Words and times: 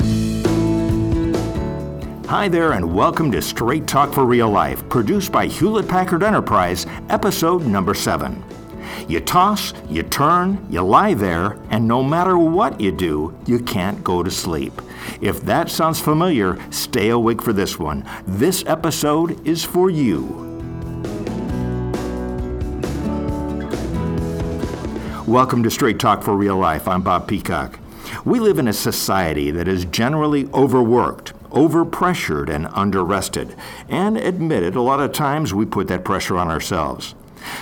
Hi 0.00 0.08
there, 2.48 2.72
and 2.72 2.94
welcome 2.94 3.30
to 3.32 3.42
Straight 3.42 3.86
Talk 3.86 4.14
for 4.14 4.24
Real 4.24 4.48
Life, 4.48 4.88
produced 4.88 5.30
by 5.30 5.44
Hewlett 5.46 5.86
Packard 5.86 6.22
Enterprise, 6.22 6.86
episode 7.10 7.66
number 7.66 7.92
seven. 7.92 8.42
You 9.06 9.20
toss, 9.20 9.74
you 9.90 10.02
turn, 10.02 10.66
you 10.70 10.80
lie 10.80 11.12
there, 11.12 11.58
and 11.68 11.86
no 11.86 12.02
matter 12.02 12.38
what 12.38 12.80
you 12.80 12.90
do, 12.90 13.38
you 13.44 13.58
can't 13.58 14.02
go 14.02 14.22
to 14.22 14.30
sleep. 14.30 14.80
If 15.20 15.42
that 15.42 15.68
sounds 15.68 16.00
familiar, 16.00 16.58
stay 16.70 17.10
awake 17.10 17.42
for 17.42 17.52
this 17.52 17.78
one. 17.78 18.08
This 18.26 18.64
episode 18.66 19.46
is 19.46 19.62
for 19.62 19.90
you. 19.90 20.22
Welcome 25.26 25.62
to 25.64 25.70
Straight 25.70 25.98
Talk 25.98 26.22
for 26.22 26.34
Real 26.34 26.56
Life. 26.56 26.88
I'm 26.88 27.02
Bob 27.02 27.28
Peacock. 27.28 27.78
We 28.24 28.40
live 28.40 28.58
in 28.58 28.68
a 28.68 28.72
society 28.72 29.50
that 29.50 29.68
is 29.68 29.84
generally 29.84 30.46
overworked, 30.52 31.32
overpressured, 31.50 32.48
and 32.48 32.66
underrested. 32.66 33.56
And 33.88 34.16
admit 34.16 34.62
it, 34.62 34.76
a 34.76 34.82
lot 34.82 35.00
of 35.00 35.12
times 35.12 35.52
we 35.52 35.66
put 35.66 35.88
that 35.88 36.04
pressure 36.04 36.38
on 36.38 36.48
ourselves. 36.48 37.14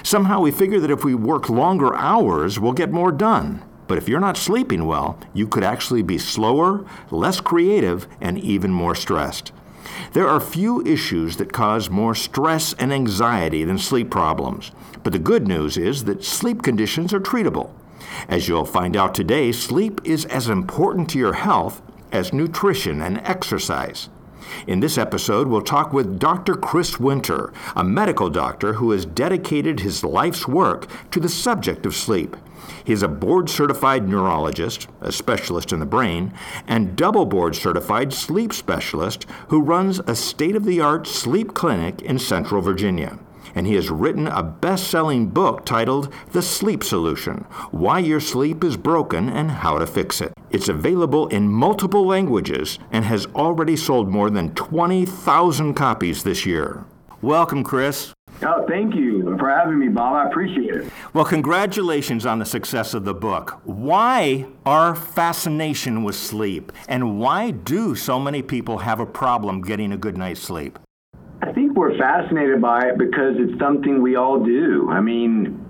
Somehow 0.03 0.41
we 0.41 0.51
figure 0.51 0.81
that 0.81 0.91
if 0.91 1.05
we 1.05 1.15
work 1.15 1.49
longer 1.49 1.95
hours, 1.97 2.61
we'll 2.61 2.73
get 2.73 2.93
more 2.93 3.13
done. 3.13 3.63
But 3.87 3.99
if 3.99 4.09
you're 4.09 4.21
not 4.21 4.37
sleeping 4.37 4.87
well, 4.87 5.19
you 5.35 5.49
could 5.49 5.65
actually 5.65 6.03
be 6.03 6.19
slower, 6.19 6.85
less 7.11 7.41
creative, 7.41 8.07
and 8.21 8.39
even 8.39 8.71
more 8.71 8.95
stressed. 8.95 9.53
There 10.13 10.29
are 10.29 10.41
few 10.41 10.85
issues 10.87 11.37
that 11.39 11.53
cause 11.53 11.91
more 11.91 12.15
stress 12.15 12.73
and 12.75 12.93
anxiety 12.93 13.65
than 13.65 13.79
sleep 13.79 14.11
problems. 14.11 14.71
But 15.03 15.13
the 15.13 15.19
good 15.19 15.49
news 15.49 15.77
is 15.77 16.05
that 16.05 16.25
sleep 16.25 16.63
conditions 16.63 17.13
are 17.13 17.21
treatable. 17.21 17.71
As 18.29 18.49
you'll 18.49 18.65
find 18.65 18.97
out 18.97 19.15
today, 19.15 19.53
sleep 19.53 20.01
is 20.05 20.25
as 20.27 20.49
important 20.49 21.11
to 21.11 21.19
your 21.19 21.35
health 21.35 21.83
as 22.13 22.33
nutrition 22.33 23.01
and 23.01 23.19
exercise. 23.19 24.09
In 24.67 24.81
this 24.81 24.99
episode, 24.99 25.47
we'll 25.47 25.63
talk 25.63 25.93
with 25.93 26.19
Dr. 26.19 26.55
Chris 26.55 26.99
Winter, 26.99 27.53
a 27.77 27.85
medical 27.85 28.31
doctor 28.31 28.75
who 28.75 28.91
has 28.91 29.07
dedicated 29.07 29.81
his 29.81 30.03
life's 30.03 30.49
work 30.49 30.89
to 31.11 31.21
the 31.21 31.29
subject 31.29 31.87
of 31.87 31.95
sleep. 31.95 32.37
He's 32.85 33.03
a 33.03 33.09
board 33.09 33.49
certified 33.49 34.09
neurologist, 34.09 34.89
a 35.01 35.13
specialist 35.13 35.73
in 35.73 35.81
the 35.81 35.87
brain, 35.87 36.33
and 36.67 36.97
double 36.97 37.27
board 37.27 37.55
certified 37.55 38.13
sleep 38.13 38.53
specialist 38.53 39.27
who 39.49 39.61
runs 39.61 40.01
a 40.01 40.15
state 40.15 40.57
of 40.57 40.65
the 40.65 40.81
art 40.81 41.07
sleep 41.07 41.55
clinic 41.55 42.03
in 42.03 42.19
Central 42.19 42.61
Virginia 42.61 43.19
and 43.55 43.67
he 43.67 43.75
has 43.75 43.91
written 43.91 44.27
a 44.27 44.43
best 44.43 44.89
selling 44.89 45.29
book 45.29 45.65
titled 45.65 46.13
The 46.33 46.43
Sleep 46.43 46.85
Solution 46.85 47.47
Why 47.71 47.99
Your 47.99 48.21
Sleep 48.21 48.65
is 48.65 48.77
Broken 48.77 49.29
and 49.29 49.51
How 49.51 49.79
to 49.79 49.87
Fix 49.87 50.21
It. 50.21 50.33
It's 50.51 50.69
available 50.69 51.29
in 51.29 51.49
multiple 51.49 52.07
languages 52.07 52.79
and 52.91 53.05
has 53.05 53.27
already 53.27 53.77
sold 53.77 54.09
more 54.09 54.31
than 54.31 54.55
20,000 54.55 55.75
copies 55.75 56.23
this 56.23 56.45
year. 56.45 56.85
Welcome, 57.23 57.65
Chris. 57.65 58.15
Oh, 58.43 58.65
thank 58.67 58.95
you 58.95 59.37
for 59.39 59.51
having 59.51 59.79
me, 59.79 59.89
Bob. 59.89 60.15
I 60.15 60.31
appreciate 60.31 60.75
it. 60.75 60.93
Well, 61.13 61.27
congratulations 61.27 62.25
on 62.25 62.39
the 62.39 62.47
success 62.47 62.95
of 62.95 63.05
the 63.05 63.13
book. 63.13 63.61
Why 63.65 64.47
our 64.65 64.95
fascination 64.95 66.03
with 66.03 66.17
sleep, 66.17 66.73
and 66.89 67.19
why 67.19 67.51
do 67.51 67.95
so 67.95 68.19
many 68.19 68.41
people 68.41 68.79
have 68.79 68.99
a 68.99 69.05
problem 69.05 69.61
getting 69.61 69.93
a 69.93 69.99
good 69.99 70.17
night's 70.17 70.41
sleep? 70.41 70.79
I 71.43 71.53
think 71.53 71.75
we're 71.75 71.97
fascinated 71.97 72.61
by 72.61 72.89
it 72.89 72.99
because 72.99 73.37
it's 73.39 73.59
something 73.59 74.03
we 74.03 74.17
all 74.17 74.45
do. 74.45 74.91
I 74.91 75.01
mean, 75.01 75.65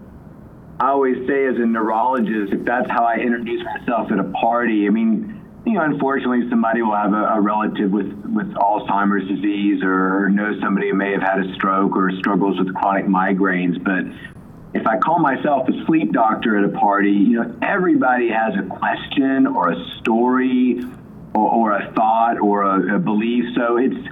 I 0.80 0.88
always 0.88 1.26
say 1.28 1.46
as 1.46 1.56
a 1.56 1.66
neurologist, 1.66 2.52
if 2.52 2.64
that's 2.64 2.90
how 2.90 3.04
I 3.04 3.16
introduce 3.16 3.62
myself 3.64 4.10
at 4.10 4.18
a 4.18 4.24
party, 4.40 4.86
I 4.86 4.90
mean, 4.90 5.40
you 5.66 5.74
know, 5.74 5.82
unfortunately, 5.82 6.48
somebody 6.48 6.82
will 6.82 6.96
have 6.96 7.12
a, 7.12 7.36
a 7.36 7.40
relative 7.40 7.90
with, 7.92 8.06
with 8.06 8.52
Alzheimer's 8.54 9.28
disease 9.28 9.82
or 9.84 10.30
know 10.30 10.58
somebody 10.60 10.88
who 10.88 10.94
may 10.94 11.12
have 11.12 11.22
had 11.22 11.38
a 11.40 11.54
stroke 11.54 11.94
or 11.94 12.10
struggles 12.18 12.58
with 12.58 12.74
chronic 12.74 13.06
migraines. 13.06 13.82
But 13.84 14.04
if 14.72 14.86
I 14.86 14.98
call 14.98 15.18
myself 15.18 15.68
a 15.68 15.84
sleep 15.86 16.12
doctor 16.12 16.56
at 16.56 16.64
a 16.64 16.78
party, 16.78 17.12
you 17.12 17.42
know, 17.42 17.58
everybody 17.62 18.30
has 18.30 18.54
a 18.58 18.66
question 18.66 19.46
or 19.46 19.70
a 19.70 19.84
story 20.00 20.80
or, 21.34 21.52
or 21.52 21.72
a 21.76 21.92
thought 21.92 22.40
or 22.40 22.62
a, 22.62 22.96
a 22.96 22.98
belief. 22.98 23.44
So 23.54 23.76
it's 23.76 24.08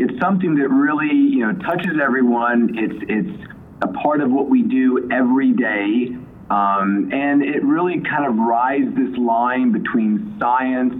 it's 0.00 0.18
something 0.20 0.54
that 0.56 0.68
really 0.68 1.14
you 1.14 1.46
know 1.46 1.52
touches 1.60 1.98
everyone. 2.02 2.76
It's 2.76 3.04
it's 3.08 3.52
a 3.82 3.88
part 3.88 4.20
of 4.20 4.30
what 4.30 4.48
we 4.48 4.62
do 4.62 5.08
every 5.10 5.52
day, 5.52 6.16
um, 6.50 7.10
and 7.12 7.42
it 7.42 7.64
really 7.64 8.00
kind 8.00 8.26
of 8.26 8.36
rides 8.36 8.94
this 8.96 9.16
line 9.16 9.72
between 9.72 10.36
science. 10.38 10.94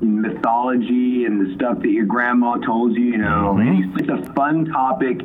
And 0.00 0.20
mythology 0.20 1.24
and 1.24 1.40
the 1.40 1.54
stuff 1.54 1.78
that 1.78 1.88
your 1.88 2.04
grandma 2.04 2.56
told 2.56 2.96
you, 2.96 3.04
you 3.04 3.16
know, 3.16 3.56
mm-hmm. 3.56 3.96
it's 3.96 4.08
a 4.08 4.32
fun 4.34 4.66
topic 4.66 5.20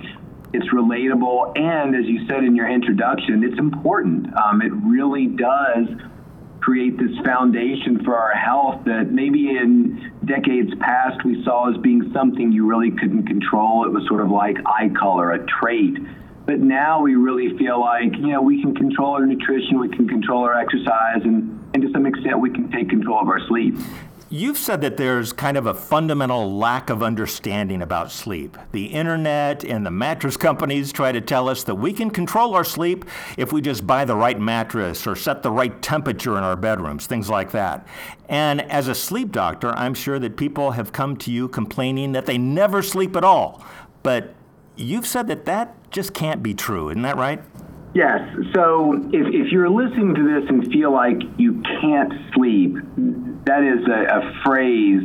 it's 0.51 0.67
relatable, 0.69 1.57
and 1.57 1.95
as 1.95 2.05
you 2.05 2.25
said 2.27 2.43
in 2.43 2.55
your 2.55 2.67
introduction, 2.67 3.43
it's 3.43 3.59
important. 3.59 4.27
Um, 4.35 4.61
it 4.61 4.71
really 4.73 5.27
does 5.27 5.87
create 6.69 6.99
this 6.99 7.17
foundation 7.25 8.03
for 8.03 8.15
our 8.15 8.35
health 8.35 8.85
that 8.85 9.09
maybe 9.09 9.57
in 9.57 10.13
decades 10.25 10.69
past 10.79 11.25
we 11.25 11.43
saw 11.43 11.67
as 11.67 11.75
being 11.81 12.11
something 12.13 12.51
you 12.51 12.63
really 12.69 12.91
couldn't 12.91 13.25
control. 13.25 13.85
It 13.85 13.91
was 13.91 14.05
sort 14.07 14.21
of 14.21 14.29
like 14.29 14.55
eye 14.67 14.89
color, 14.89 15.31
a 15.31 15.43
trait. 15.47 15.97
But 16.45 16.59
now 16.59 17.01
we 17.01 17.15
really 17.15 17.57
feel 17.57 17.81
like, 17.81 18.13
you 18.13 18.27
know, 18.27 18.43
we 18.43 18.61
can 18.61 18.75
control 18.75 19.15
our 19.15 19.25
nutrition, 19.25 19.79
we 19.79 19.89
can 19.89 20.07
control 20.07 20.43
our 20.43 20.59
exercise, 20.59 21.23
and, 21.23 21.59
and 21.73 21.81
to 21.81 21.91
some 21.91 22.05
extent 22.05 22.39
we 22.39 22.51
can 22.51 22.71
take 22.71 22.89
control 22.89 23.19
of 23.19 23.27
our 23.29 23.39
sleep. 23.47 23.73
You've 24.31 24.59
said 24.59 24.81
that 24.81 24.97
there's 24.97 25.33
kind 25.33 25.57
of 25.57 25.65
a 25.65 25.73
fundamental 25.73 26.55
lack 26.55 26.91
of 26.91 27.01
understanding 27.01 27.81
about 27.81 28.11
sleep. 28.11 28.59
The 28.71 28.85
internet 28.85 29.63
and 29.63 29.83
the 29.83 29.89
mattress 29.89 30.37
companies 30.37 30.91
try 30.93 31.11
to 31.11 31.19
tell 31.19 31.49
us 31.49 31.63
that 31.63 31.73
we 31.73 31.91
can 31.93 32.11
control 32.11 32.53
our 32.53 32.63
sleep 32.63 33.05
if 33.37 33.51
we 33.51 33.59
just 33.59 33.87
buy 33.87 34.05
the 34.05 34.15
right 34.15 34.39
mattress 34.39 35.07
or 35.07 35.15
set 35.15 35.41
the 35.41 35.49
right 35.49 35.81
temperature 35.81 36.37
in 36.37 36.43
our 36.43 36.55
bedrooms, 36.55 37.07
things 37.07 37.27
like 37.27 37.49
that. 37.53 37.87
And 38.27 38.61
as 38.69 38.87
a 38.87 38.93
sleep 38.93 39.31
doctor, 39.31 39.71
I'm 39.71 39.95
sure 39.95 40.19
that 40.19 40.37
people 40.37 40.71
have 40.71 40.93
come 40.93 41.17
to 41.17 41.31
you 41.31 41.47
complaining 41.47 42.11
that 42.11 42.27
they 42.27 42.37
never 42.37 42.83
sleep 42.83 43.15
at 43.15 43.23
all. 43.23 43.65
But 44.03 44.35
you've 44.75 45.07
said 45.07 45.25
that 45.29 45.45
that 45.45 45.75
just 45.89 46.13
can't 46.13 46.43
be 46.43 46.53
true, 46.53 46.89
isn't 46.89 47.01
that 47.01 47.17
right? 47.17 47.41
Yes. 47.95 48.21
So 48.53 48.93
if, 49.11 49.33
if 49.33 49.51
you're 49.51 49.71
listening 49.71 50.13
to 50.13 50.23
this 50.23 50.47
and 50.49 50.71
feel 50.71 50.91
like 50.91 51.17
you 51.39 51.63
can't 51.81 52.13
sleep, 52.35 52.75
that 53.45 53.63
is 53.63 53.87
a, 53.87 54.19
a 54.19 54.41
phrase, 54.43 55.03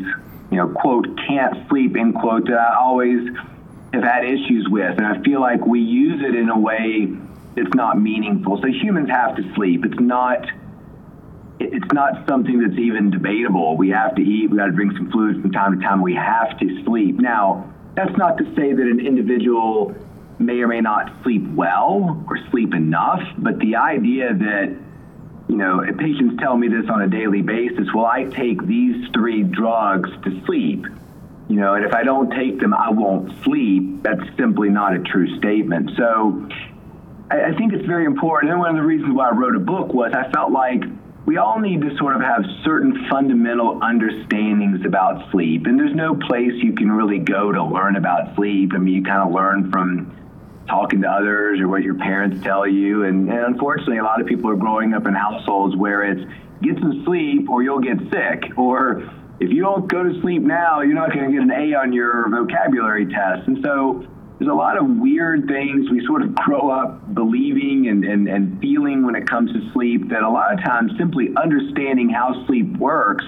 you 0.50 0.56
know, 0.56 0.68
quote, 0.68 1.06
can't 1.28 1.68
sleep, 1.68 1.96
end 1.96 2.14
quote, 2.14 2.46
that 2.46 2.58
I 2.58 2.76
always 2.78 3.28
have 3.92 4.02
had 4.02 4.24
issues 4.24 4.66
with. 4.68 4.98
And 4.98 5.06
I 5.06 5.22
feel 5.22 5.40
like 5.40 5.64
we 5.64 5.80
use 5.80 6.22
it 6.22 6.34
in 6.34 6.48
a 6.48 6.58
way 6.58 7.08
that's 7.56 7.74
not 7.74 8.00
meaningful. 8.00 8.60
So 8.60 8.66
humans 8.66 9.08
have 9.08 9.36
to 9.36 9.54
sleep. 9.54 9.84
It's 9.84 10.00
not 10.00 10.44
it's 11.60 11.92
not 11.92 12.26
something 12.28 12.60
that's 12.60 12.78
even 12.78 13.10
debatable. 13.10 13.76
We 13.76 13.90
have 13.90 14.16
to 14.16 14.22
eat, 14.22 14.50
we 14.50 14.58
got 14.58 14.66
to 14.66 14.72
drink 14.72 14.92
some 14.96 15.10
fluids 15.10 15.40
from 15.40 15.52
time 15.52 15.78
to 15.78 15.86
time. 15.86 16.02
We 16.02 16.14
have 16.14 16.58
to 16.58 16.84
sleep. 16.84 17.20
Now, 17.20 17.72
that's 17.94 18.16
not 18.16 18.38
to 18.38 18.44
say 18.56 18.72
that 18.72 18.82
an 18.82 18.98
individual 19.04 19.94
may 20.38 20.60
or 20.60 20.68
may 20.68 20.80
not 20.80 21.12
sleep 21.22 21.42
well 21.54 22.24
or 22.28 22.38
sleep 22.50 22.74
enough, 22.74 23.22
but 23.38 23.58
the 23.60 23.76
idea 23.76 24.34
that 24.34 24.76
you 25.54 25.60
know, 25.60 25.80
patients 25.96 26.40
tell 26.40 26.56
me 26.56 26.66
this 26.66 26.90
on 26.90 27.02
a 27.02 27.06
daily 27.06 27.40
basis. 27.40 27.86
Well, 27.94 28.06
I 28.06 28.24
take 28.24 28.66
these 28.66 29.08
three 29.12 29.44
drugs 29.44 30.10
to 30.24 30.44
sleep, 30.46 30.84
you 31.48 31.54
know, 31.54 31.74
and 31.74 31.84
if 31.84 31.94
I 31.94 32.02
don't 32.02 32.28
take 32.30 32.58
them, 32.58 32.74
I 32.74 32.90
won't 32.90 33.40
sleep. 33.44 34.02
That's 34.02 34.24
simply 34.36 34.68
not 34.68 34.96
a 34.96 34.98
true 34.98 35.38
statement. 35.38 35.92
So 35.96 36.48
I, 37.30 37.52
I 37.52 37.54
think 37.54 37.72
it's 37.72 37.86
very 37.86 38.04
important. 38.04 38.50
And 38.50 38.58
one 38.58 38.70
of 38.70 38.74
the 38.74 38.82
reasons 38.82 39.14
why 39.14 39.28
I 39.28 39.32
wrote 39.32 39.54
a 39.54 39.60
book 39.60 39.94
was 39.94 40.12
I 40.12 40.28
felt 40.32 40.50
like 40.50 40.82
we 41.24 41.36
all 41.36 41.60
need 41.60 41.82
to 41.82 41.96
sort 41.98 42.16
of 42.16 42.22
have 42.22 42.44
certain 42.64 43.06
fundamental 43.08 43.80
understandings 43.80 44.84
about 44.84 45.30
sleep. 45.30 45.66
And 45.66 45.78
there's 45.78 45.94
no 45.94 46.16
place 46.16 46.52
you 46.64 46.72
can 46.72 46.90
really 46.90 47.20
go 47.20 47.52
to 47.52 47.62
learn 47.62 47.94
about 47.94 48.34
sleep. 48.34 48.72
I 48.74 48.78
mean, 48.78 48.92
you 48.92 49.04
kind 49.04 49.22
of 49.22 49.32
learn 49.32 49.70
from 49.70 50.16
talking 50.66 51.02
to 51.02 51.08
others 51.08 51.60
or 51.60 51.68
what 51.68 51.82
your 51.82 51.94
parents 51.94 52.42
tell 52.42 52.66
you. 52.66 53.04
And, 53.04 53.28
and 53.28 53.38
unfortunately, 53.38 53.98
a 53.98 54.04
lot 54.04 54.20
of 54.20 54.26
people 54.26 54.50
are 54.50 54.56
growing 54.56 54.94
up 54.94 55.06
in 55.06 55.14
households 55.14 55.76
where 55.76 56.02
it's 56.02 56.22
get 56.62 56.78
some 56.78 57.04
sleep 57.04 57.48
or 57.50 57.62
you'll 57.62 57.80
get 57.80 57.98
sick. 58.10 58.56
Or 58.56 59.10
if 59.40 59.50
you 59.50 59.62
don't 59.62 59.86
go 59.88 60.02
to 60.02 60.20
sleep 60.20 60.42
now, 60.42 60.80
you're 60.80 60.94
not 60.94 61.12
going 61.12 61.26
to 61.26 61.32
get 61.32 61.42
an 61.42 61.50
A 61.50 61.74
on 61.74 61.92
your 61.92 62.28
vocabulary 62.30 63.06
test. 63.06 63.46
And 63.46 63.58
so 63.62 64.06
there's 64.38 64.50
a 64.50 64.54
lot 64.54 64.78
of 64.78 64.86
weird 64.86 65.46
things 65.46 65.90
we 65.90 66.04
sort 66.06 66.22
of 66.22 66.34
grow 66.46 66.70
up 66.70 67.14
believing 67.14 67.88
and, 67.88 68.04
and, 68.04 68.28
and 68.28 68.60
feeling 68.60 69.04
when 69.04 69.14
it 69.14 69.28
comes 69.28 69.52
to 69.52 69.72
sleep 69.72 70.08
that 70.08 70.22
a 70.22 70.30
lot 70.30 70.54
of 70.54 70.64
times 70.64 70.92
simply 70.98 71.30
understanding 71.36 72.08
how 72.08 72.46
sleep 72.46 72.76
works 72.78 73.24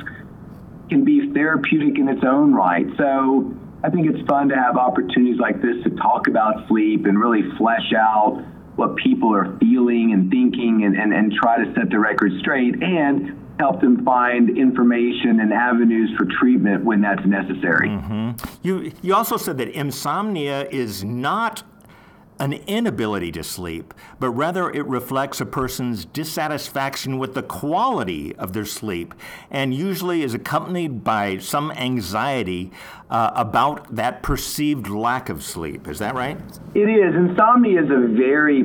can 0.89 1.05
be 1.05 1.33
therapeutic 1.33 1.99
in 1.99 2.09
its 2.09 2.25
own 2.25 2.55
right. 2.55 2.87
So 2.97 3.55
I 3.83 3.91
think 3.91 4.07
it's 4.07 4.27
fun 4.27 4.49
to 4.49 4.57
have 4.57 4.77
opportunities 4.77 5.39
like 5.39 5.61
this 5.63 5.83
to 5.85 5.91
talk 5.91 6.29
about 6.29 6.67
sleep 6.69 7.07
and 7.07 7.19
really 7.19 7.43
flesh 7.57 7.93
out 7.97 8.43
what 8.77 8.97
people 8.97 9.35
are 9.35 9.57
feeling 9.59 10.13
and 10.13 10.31
thinking 10.31 10.85
and, 10.85 10.97
and, 10.97 11.13
and 11.13 11.33
try 11.33 11.65
to 11.65 11.73
set 11.75 11.91
the 11.91 11.99
record 11.99 12.33
straight. 12.41 12.83
And 12.83 13.43
help 13.59 13.81
them 13.81 14.05
find 14.05 14.57
information 14.57 15.41
and 15.41 15.53
avenues 15.53 16.11
for 16.17 16.27
treatment 16.39 16.85
when 16.85 17.01
that's 17.01 17.25
necessary. 17.25 17.89
Mm-hmm. 17.89 18.33
You, 18.63 18.93
you 19.03 19.15
also 19.15 19.37
said 19.37 19.59
that 19.59 19.69
insomnia 19.69 20.69
is 20.71 21.05
not 21.05 21.63
an 22.39 22.53
inability 22.53 23.33
to 23.33 23.43
sleep, 23.43 23.95
but 24.21 24.31
rather 24.31 24.71
it 24.71 24.87
reflects 24.87 25.41
a 25.41 25.47
person's 25.47 26.05
dissatisfaction 26.05 27.19
with 27.19 27.35
the 27.35 27.43
quality 27.43 28.35
of 28.37 28.53
their 28.53 28.65
sleep 28.65 29.15
and 29.51 29.75
usually 29.75 30.23
is 30.23 30.35
accompanied 30.35 31.03
by 31.03 31.39
some 31.39 31.71
anxiety 31.73 32.71
uh, 33.11 33.31
about 33.35 33.95
that 33.95 34.23
perceived 34.23 34.89
lack 34.89 35.29
of 35.29 35.43
sleep. 35.43 35.89
Is 35.89 35.99
that 35.99 36.15
right? 36.15 36.39
It 36.75 36.89
is. 36.89 37.15
Insomnia 37.15 37.85
is 37.85 37.91
a 37.91 38.07
very 38.09 38.65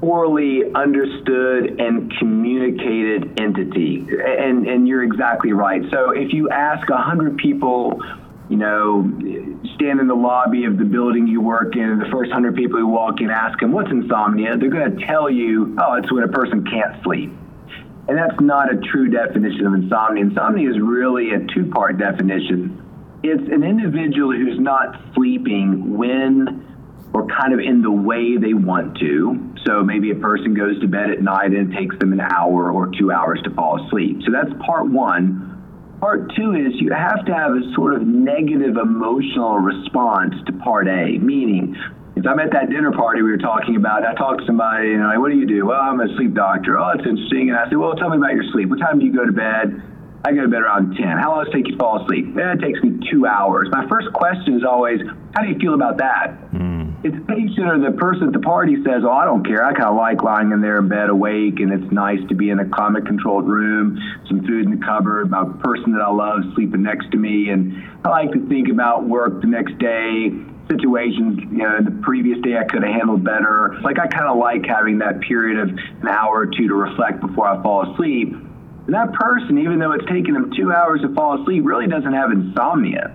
poorly 0.00 0.62
understood 0.74 1.80
and 1.80 2.12
communicated 2.18 3.40
entity. 3.40 4.06
And, 4.08 4.66
and 4.66 4.86
you're 4.86 5.02
exactly 5.02 5.52
right. 5.52 5.82
So 5.90 6.10
if 6.10 6.32
you 6.32 6.50
ask 6.50 6.88
100 6.88 7.36
people, 7.36 8.00
you 8.48 8.56
know, 8.56 9.02
stand 9.74 10.00
in 10.00 10.06
the 10.06 10.14
lobby 10.14 10.64
of 10.64 10.78
the 10.78 10.84
building 10.84 11.26
you 11.26 11.40
work 11.40 11.76
in, 11.76 11.82
and 11.82 12.00
the 12.00 12.08
first 12.10 12.30
100 12.30 12.56
people 12.56 12.78
who 12.78 12.86
walk 12.86 13.20
in 13.20 13.30
ask 13.30 13.58
them, 13.60 13.72
what's 13.72 13.90
insomnia? 13.90 14.56
They're 14.56 14.70
going 14.70 14.96
to 14.96 15.06
tell 15.06 15.28
you, 15.28 15.76
oh, 15.78 15.94
it's 15.94 16.10
when 16.10 16.24
a 16.24 16.28
person 16.28 16.64
can't 16.64 17.02
sleep. 17.02 17.30
And 18.08 18.16
that's 18.16 18.40
not 18.40 18.72
a 18.72 18.78
true 18.90 19.10
definition 19.10 19.66
of 19.66 19.74
insomnia. 19.74 20.24
Insomnia 20.24 20.70
is 20.70 20.80
really 20.80 21.34
a 21.34 21.40
two 21.54 21.70
part 21.70 21.98
definition. 21.98 22.82
It's 23.22 23.52
an 23.52 23.62
individual 23.62 24.32
who's 24.32 24.58
not 24.58 24.98
sleeping 25.14 25.98
when 25.98 26.64
or 27.12 27.26
kind 27.26 27.52
of 27.52 27.60
in 27.60 27.82
the 27.82 27.90
way 27.90 28.36
they 28.36 28.54
want 28.54 28.96
to. 28.98 29.54
So 29.66 29.82
maybe 29.82 30.10
a 30.10 30.14
person 30.14 30.54
goes 30.54 30.80
to 30.80 30.86
bed 30.86 31.10
at 31.10 31.20
night 31.20 31.52
and 31.52 31.72
it 31.72 31.76
takes 31.76 31.98
them 31.98 32.12
an 32.12 32.20
hour 32.20 32.70
or 32.70 32.90
two 32.98 33.12
hours 33.12 33.40
to 33.44 33.50
fall 33.50 33.84
asleep. 33.84 34.20
So 34.24 34.32
that's 34.32 34.50
part 34.64 34.86
one. 34.86 35.57
Part 36.00 36.32
two 36.36 36.54
is 36.54 36.78
you 36.80 36.92
have 36.92 37.24
to 37.26 37.34
have 37.34 37.52
a 37.52 37.74
sort 37.74 37.94
of 37.94 38.06
negative 38.06 38.76
emotional 38.76 39.58
response 39.58 40.34
to 40.46 40.52
part 40.52 40.86
A, 40.86 41.18
meaning 41.18 41.74
if 42.14 42.26
I'm 42.26 42.38
at 42.38 42.52
that 42.52 42.70
dinner 42.70 42.92
party 42.92 43.22
we 43.22 43.30
were 43.30 43.38
talking 43.38 43.74
about, 43.76 44.04
I 44.04 44.14
talk 44.14 44.38
to 44.38 44.46
somebody, 44.46 44.94
and 44.94 45.02
i 45.02 45.10
like, 45.10 45.18
what 45.18 45.30
do 45.30 45.38
you 45.38 45.46
do? 45.46 45.66
Well, 45.66 45.80
I'm 45.80 46.00
a 46.00 46.06
sleep 46.16 46.34
doctor. 46.34 46.78
Oh, 46.78 46.92
that's 46.94 47.06
interesting. 47.06 47.50
And 47.50 47.58
I 47.58 47.68
say, 47.70 47.76
well, 47.76 47.94
tell 47.94 48.10
me 48.10 48.16
about 48.16 48.34
your 48.34 48.44
sleep. 48.52 48.68
What 48.68 48.78
time 48.78 48.98
do 48.98 49.06
you 49.06 49.12
go 49.12 49.24
to 49.24 49.32
bed? 49.32 49.82
I 50.24 50.32
go 50.32 50.42
to 50.42 50.48
bed 50.48 50.62
around 50.62 50.96
10. 50.96 51.06
How 51.18 51.34
long 51.34 51.44
does 51.44 51.54
it 51.54 51.56
take 51.56 51.66
you 51.66 51.72
to 51.74 51.78
fall 51.78 52.02
asleep? 52.02 52.36
Eh, 52.36 52.52
it 52.52 52.60
takes 52.60 52.82
me 52.82 52.98
two 53.10 53.26
hours. 53.26 53.68
My 53.70 53.86
first 53.88 54.12
question 54.12 54.54
is 54.54 54.62
always, 54.64 55.00
how 55.34 55.42
do 55.42 55.48
you 55.48 55.58
feel 55.58 55.74
about 55.74 55.98
that? 55.98 56.34
Mm 56.52 56.77
the 57.02 57.10
patient 57.10 57.66
or 57.66 57.78
the 57.78 57.96
person 57.96 58.26
at 58.26 58.32
the 58.32 58.40
party 58.40 58.76
says, 58.82 59.04
"Oh, 59.04 59.10
I 59.10 59.24
don't 59.24 59.46
care. 59.46 59.64
I 59.64 59.72
kind 59.72 59.88
of 59.88 59.96
like 59.96 60.22
lying 60.22 60.50
in 60.50 60.60
there 60.60 60.78
in 60.78 60.88
bed 60.88 61.10
awake, 61.10 61.60
and 61.60 61.72
it's 61.72 61.92
nice 61.92 62.18
to 62.28 62.34
be 62.34 62.50
in 62.50 62.58
a 62.58 62.64
climate-controlled 62.64 63.48
room, 63.48 63.98
some 64.26 64.40
food 64.40 64.66
in 64.66 64.78
the 64.78 64.84
cupboard, 64.84 65.30
my 65.30 65.44
person 65.60 65.92
that 65.92 66.02
I 66.02 66.10
love 66.10 66.40
sleeping 66.54 66.82
next 66.82 67.10
to 67.12 67.16
me, 67.16 67.50
and 67.50 67.72
I 68.04 68.08
like 68.08 68.32
to 68.32 68.48
think 68.48 68.68
about 68.68 69.04
work 69.04 69.40
the 69.40 69.46
next 69.46 69.78
day." 69.78 70.32
situations, 70.68 71.40
you 71.50 71.64
know, 71.64 71.80
the 71.80 71.98
previous 72.02 72.38
day 72.42 72.58
I 72.58 72.64
could 72.64 72.82
have 72.82 72.92
handled 72.92 73.24
better. 73.24 73.74
Like 73.80 73.98
I 73.98 74.06
kind 74.06 74.26
of 74.26 74.36
like 74.36 74.66
having 74.66 74.98
that 74.98 75.18
period 75.20 75.58
of 75.58 75.70
an 75.70 76.08
hour 76.08 76.40
or 76.40 76.46
two 76.46 76.68
to 76.68 76.74
reflect 76.74 77.22
before 77.22 77.48
I 77.48 77.62
fall 77.62 77.90
asleep. 77.90 78.34
And 78.34 78.94
that 78.94 79.14
person, 79.14 79.56
even 79.56 79.78
though 79.78 79.92
it's 79.92 80.04
taken 80.04 80.34
them 80.34 80.52
two 80.54 80.70
hours 80.70 81.00
to 81.00 81.14
fall 81.14 81.40
asleep, 81.40 81.62
really 81.64 81.86
doesn't 81.86 82.12
have 82.12 82.32
insomnia 82.32 83.14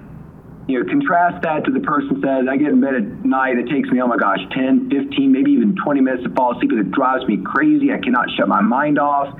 you 0.67 0.79
know, 0.79 0.89
contrast 0.89 1.43
that 1.43 1.65
to 1.65 1.71
the 1.71 1.81
person 1.81 2.21
says, 2.21 2.45
I 2.49 2.55
get 2.55 2.69
in 2.69 2.79
bed 2.79 2.95
at 2.95 3.25
night, 3.25 3.57
it 3.57 3.67
takes 3.67 3.89
me, 3.89 4.01
oh 4.01 4.07
my 4.07 4.17
gosh, 4.17 4.39
10, 4.55 4.89
15, 4.89 5.31
maybe 5.31 5.51
even 5.51 5.75
20 5.75 6.01
minutes 6.01 6.23
to 6.23 6.29
fall 6.29 6.55
asleep, 6.55 6.71
and 6.71 6.79
it 6.79 6.91
drives 6.91 7.25
me 7.27 7.37
crazy. 7.43 7.91
I 7.91 7.97
cannot 7.97 8.27
shut 8.37 8.47
my 8.47 8.61
mind 8.61 8.97
off. 8.97 9.37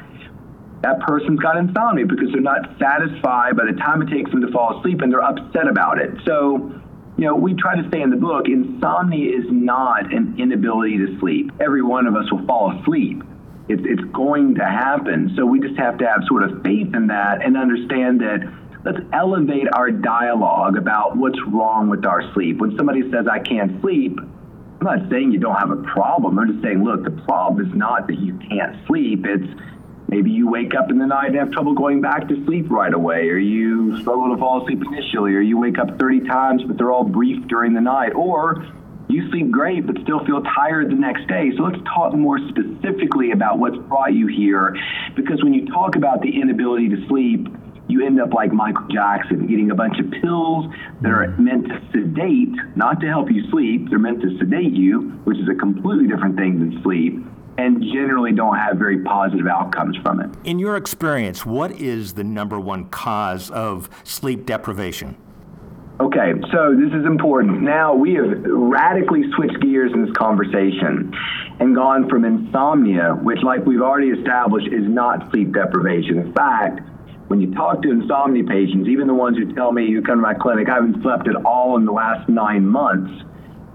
That 0.81 0.99
person's 0.99 1.39
got 1.39 1.55
insomnia 1.55 2.05
because 2.05 2.27
they're 2.33 2.41
not 2.41 2.77
satisfied 2.77 3.55
by 3.55 3.63
the 3.71 3.77
time 3.79 4.01
it 4.01 4.09
takes 4.09 4.31
them 4.31 4.41
to 4.41 4.51
fall 4.51 4.79
asleep 4.79 4.99
and 4.99 5.11
they're 5.13 5.23
upset 5.23 5.67
about 5.69 5.97
it. 5.97 6.11
So, 6.25 6.73
you 7.17 7.25
know, 7.25 7.35
we 7.35 7.53
try 7.53 7.81
to 7.81 7.89
say 7.89 8.01
in 8.01 8.09
the 8.09 8.17
book, 8.17 8.47
insomnia 8.49 9.31
is 9.31 9.45
not 9.49 10.11
an 10.11 10.35
inability 10.37 10.97
to 10.97 11.17
sleep. 11.19 11.51
Every 11.61 11.81
one 11.81 12.05
of 12.05 12.17
us 12.17 12.29
will 12.29 12.45
fall 12.45 12.77
asleep. 12.81 13.23
It's, 13.69 13.81
it's 13.85 14.03
going 14.11 14.55
to 14.55 14.65
happen. 14.65 15.31
So 15.37 15.45
we 15.45 15.61
just 15.61 15.79
have 15.79 15.97
to 15.99 16.05
have 16.05 16.23
sort 16.27 16.43
of 16.43 16.61
faith 16.63 16.93
in 16.93 17.07
that 17.07 17.41
and 17.45 17.55
understand 17.55 18.19
that 18.19 18.43
let's 18.85 18.99
elevate 19.13 19.67
our 19.73 19.91
dialogue 19.91 20.77
about 20.77 21.15
what's 21.17 21.39
wrong 21.47 21.89
with 21.89 22.05
our 22.05 22.33
sleep. 22.33 22.57
When 22.59 22.75
somebody 22.77 23.09
says, 23.11 23.25
I 23.31 23.39
can't 23.39 23.81
sleep, 23.81 24.19
I'm 24.19 24.99
not 24.99 25.09
saying 25.09 25.31
you 25.31 25.39
don't 25.39 25.55
have 25.55 25.71
a 25.71 25.81
problem. 25.83 26.37
I'm 26.37 26.51
just 26.51 26.63
saying, 26.63 26.83
look, 26.83 27.03
the 27.03 27.11
problem 27.23 27.65
is 27.65 27.73
not 27.73 28.07
that 28.07 28.19
you 28.19 28.37
can't 28.49 28.75
sleep. 28.85 29.25
It's 29.25 29.47
maybe 30.09 30.29
you 30.29 30.49
wake 30.49 30.75
up 30.75 30.91
in 30.91 30.99
the 30.99 31.05
night 31.05 31.27
and 31.27 31.35
have 31.37 31.51
trouble 31.51 31.73
going 31.73 32.01
back 32.01 32.27
to 32.27 32.45
sleep 32.45 32.69
right 32.69 32.93
away, 32.93 33.29
or 33.29 33.37
you 33.37 33.99
struggle 34.01 34.33
to 34.33 34.37
fall 34.37 34.61
asleep 34.61 34.83
initially, 34.85 35.33
or 35.33 35.41
you 35.41 35.57
wake 35.57 35.79
up 35.79 35.97
30 35.97 36.27
times, 36.27 36.63
but 36.67 36.77
they're 36.77 36.91
all 36.91 37.05
brief 37.05 37.47
during 37.47 37.73
the 37.73 37.81
night, 37.81 38.13
or 38.13 38.65
you 39.07 39.29
sleep 39.29 39.51
great 39.51 39.85
but 39.85 39.95
still 40.03 40.25
feel 40.25 40.41
tired 40.41 40.89
the 40.89 40.95
next 40.95 41.27
day. 41.27 41.51
So 41.55 41.63
let's 41.63 41.81
talk 41.83 42.13
more 42.13 42.39
specifically 42.49 43.31
about 43.31 43.59
what's 43.59 43.77
brought 43.87 44.13
you 44.13 44.27
here. 44.27 44.75
Because 45.15 45.41
when 45.43 45.53
you 45.53 45.65
talk 45.67 45.95
about 45.95 46.21
the 46.21 46.41
inability 46.41 46.89
to 46.89 47.07
sleep, 47.07 47.47
you 47.87 48.05
end 48.05 48.19
up 48.21 48.33
like 48.33 48.51
Michael 48.51 48.87
Jackson, 48.87 49.49
eating 49.49 49.71
a 49.71 49.75
bunch 49.75 49.99
of 49.99 50.09
pills 50.21 50.65
that 51.01 51.11
are 51.11 51.27
mm. 51.27 51.39
meant 51.39 51.67
to 51.67 51.81
sedate, 51.91 52.49
not 52.75 52.99
to 53.01 53.07
help 53.07 53.29
you 53.31 53.49
sleep. 53.49 53.89
They're 53.89 53.99
meant 53.99 54.21
to 54.21 54.37
sedate 54.37 54.73
you, 54.73 55.01
which 55.25 55.37
is 55.37 55.47
a 55.49 55.55
completely 55.55 56.07
different 56.07 56.37
thing 56.37 56.59
than 56.59 56.81
sleep, 56.81 57.15
and 57.57 57.83
generally 57.93 58.31
don't 58.31 58.57
have 58.57 58.77
very 58.77 59.03
positive 59.03 59.47
outcomes 59.47 59.97
from 59.97 60.21
it. 60.21 60.29
In 60.43 60.59
your 60.59 60.77
experience, 60.77 61.45
what 61.45 61.71
is 61.71 62.13
the 62.13 62.23
number 62.23 62.59
one 62.59 62.89
cause 62.89 63.51
of 63.51 63.89
sleep 64.03 64.45
deprivation? 64.45 65.17
Okay, 65.99 66.33
so 66.51 66.75
this 66.75 66.91
is 66.91 67.05
important. 67.05 67.61
Now 67.61 67.93
we 67.93 68.15
have 68.15 68.43
radically 68.45 69.23
switched 69.35 69.61
gears 69.61 69.91
in 69.93 70.03
this 70.03 70.13
conversation 70.17 71.13
and 71.59 71.75
gone 71.75 72.09
from 72.09 72.25
insomnia, 72.25 73.13
which, 73.21 73.37
like 73.43 73.63
we've 73.65 73.81
already 73.81 74.09
established, 74.09 74.67
is 74.67 74.87
not 74.87 75.29
sleep 75.31 75.53
deprivation. 75.53 76.17
In 76.17 76.33
fact, 76.33 76.81
when 77.27 77.41
you 77.41 77.53
talk 77.53 77.81
to 77.81 77.91
insomnia 77.91 78.43
patients, 78.43 78.87
even 78.87 79.07
the 79.07 79.13
ones 79.13 79.37
who 79.37 79.53
tell 79.53 79.71
me 79.71 79.85
you 79.85 80.01
come 80.01 80.17
to 80.17 80.21
my 80.21 80.33
clinic, 80.33 80.69
I 80.69 80.75
haven't 80.75 81.01
slept 81.01 81.27
at 81.27 81.35
all 81.45 81.77
in 81.77 81.85
the 81.85 81.91
last 81.91 82.29
nine 82.29 82.65
months, 82.65 83.23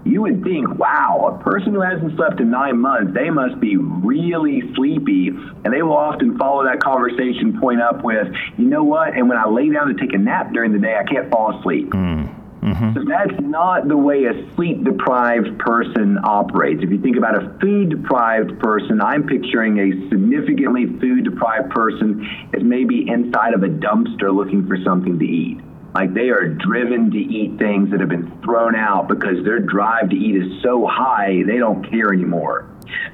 you 0.05 0.23
would 0.23 0.43
think, 0.43 0.79
wow, 0.79 1.39
a 1.39 1.43
person 1.43 1.75
who 1.75 1.81
hasn't 1.81 2.17
slept 2.17 2.41
in 2.41 2.51
nine 2.51 2.79
months, 2.79 3.13
they 3.15 3.31
must 3.31 3.61
be 3.61 3.77
really 3.77 4.63
sleepy. 4.75 5.29
And 5.29 5.73
they 5.73 5.83
will 5.83 5.97
often 5.97 6.39
follow 6.39 6.65
that 6.65 6.81
conversation 6.81 7.59
point 7.61 7.81
up 7.81 8.05
with, 8.05 8.29
you 8.57 8.65
know 8.65 8.85
what? 8.85 9.15
And 9.15 9.29
when 9.29 9.37
I 9.37 9.47
lay 9.49 9.69
down 9.71 9.89
to 9.89 9.95
take 9.95 10.15
a 10.15 10.19
nap 10.19 10.53
during 10.53 10.73
the 10.73 10.79
day, 10.79 10.97
I 10.97 11.05
can't 11.05 11.31
fall 11.31 11.59
asleep. 11.59 11.91
Mm. 11.91 12.35
Mm-hmm. 12.63 12.95
So 12.95 13.05
that's 13.07 13.41
not 13.41 13.87
the 13.89 13.97
way 13.97 14.25
a 14.25 14.55
sleep 14.55 14.85
deprived 14.85 15.59
person 15.59 16.19
operates. 16.25 16.83
If 16.83 16.91
you 16.91 17.01
think 17.01 17.17
about 17.17 17.41
a 17.41 17.57
food 17.61 17.91
deprived 17.91 18.59
person, 18.59 19.01
I'm 19.01 19.27
picturing 19.27 19.79
a 19.79 20.09
significantly 20.09 20.87
food 20.99 21.25
deprived 21.25 21.71
person 21.71 22.27
as 22.55 22.63
maybe 22.63 23.09
inside 23.09 23.55
of 23.55 23.63
a 23.63 23.69
dumpster 23.69 24.35
looking 24.35 24.67
for 24.67 24.77
something 24.85 25.19
to 25.19 25.25
eat. 25.25 25.61
Like 25.95 26.15
they 26.15 26.29
are 26.31 26.47
driven 26.47 27.11
to 27.11 27.19
eat 27.19 27.59
things 27.59 27.91
that 27.91 28.01
have 28.01 28.09
been 28.09 28.31
thrown 28.43 28.75
out 28.75 29.09
because 29.09 29.43
their 29.45 29.59
drive 29.59 30.11
to 30.11 30.17
eat 30.17 30.37
is 30.37 30.63
so 30.63 30.87
high, 30.87 31.43
they 31.47 31.59
don't 31.59 31.89
care 31.91 32.13
anymore. 32.13 32.69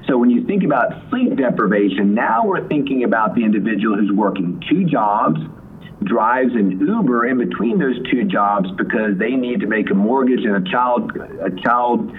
So 0.07 0.17
when 0.17 0.29
you 0.29 0.45
think 0.45 0.63
about 0.63 1.09
sleep 1.09 1.35
deprivation, 1.35 2.13
now 2.13 2.45
we're 2.45 2.67
thinking 2.67 3.03
about 3.03 3.35
the 3.35 3.43
individual 3.43 3.95
who's 3.95 4.11
working 4.11 4.61
two 4.69 4.85
jobs 4.85 5.39
drives 6.05 6.53
an 6.53 6.79
Uber 6.79 7.27
in 7.27 7.37
between 7.37 7.79
those 7.79 7.97
two 8.09 8.23
jobs 8.23 8.69
because 8.77 9.17
they 9.17 9.31
need 9.31 9.59
to 9.61 9.67
make 9.67 9.89
a 9.89 9.93
mortgage 9.93 10.45
and 10.45 10.67
a 10.67 10.71
child 10.71 11.11
a 11.17 11.51
child 11.61 12.15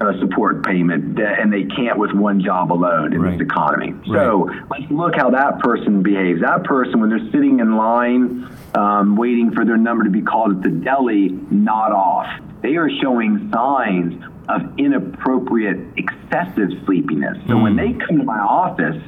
uh, 0.00 0.18
support 0.18 0.64
payment, 0.64 1.18
and 1.20 1.52
they 1.52 1.64
can't 1.64 1.98
with 1.98 2.12
one 2.12 2.42
job 2.42 2.72
alone 2.72 3.12
in 3.12 3.20
right. 3.20 3.38
this 3.38 3.46
economy. 3.46 3.94
So 4.06 4.46
right. 4.46 4.62
let's 4.70 4.90
look 4.90 5.14
how 5.14 5.30
that 5.30 5.58
person 5.58 6.02
behaves. 6.02 6.40
That 6.40 6.64
person, 6.64 7.00
when 7.00 7.10
they're 7.10 7.30
sitting 7.30 7.60
in 7.60 7.76
line 7.76 8.48
um, 8.74 9.16
waiting 9.16 9.52
for 9.52 9.64
their 9.64 9.76
number 9.76 10.04
to 10.04 10.10
be 10.10 10.22
called 10.22 10.56
at 10.56 10.62
the 10.62 10.70
deli, 10.70 11.28
not 11.50 11.92
off. 11.92 12.26
They 12.62 12.76
are 12.76 12.88
showing 13.02 13.50
signs 13.52 14.24
of 14.48 14.78
inappropriate, 14.78 15.78
excessive 15.96 16.70
sleepiness. 16.86 17.36
So 17.46 17.54
mm. 17.54 17.62
when 17.62 17.76
they 17.76 17.92
come 17.92 18.18
to 18.18 18.24
my 18.24 18.38
office 18.38 19.00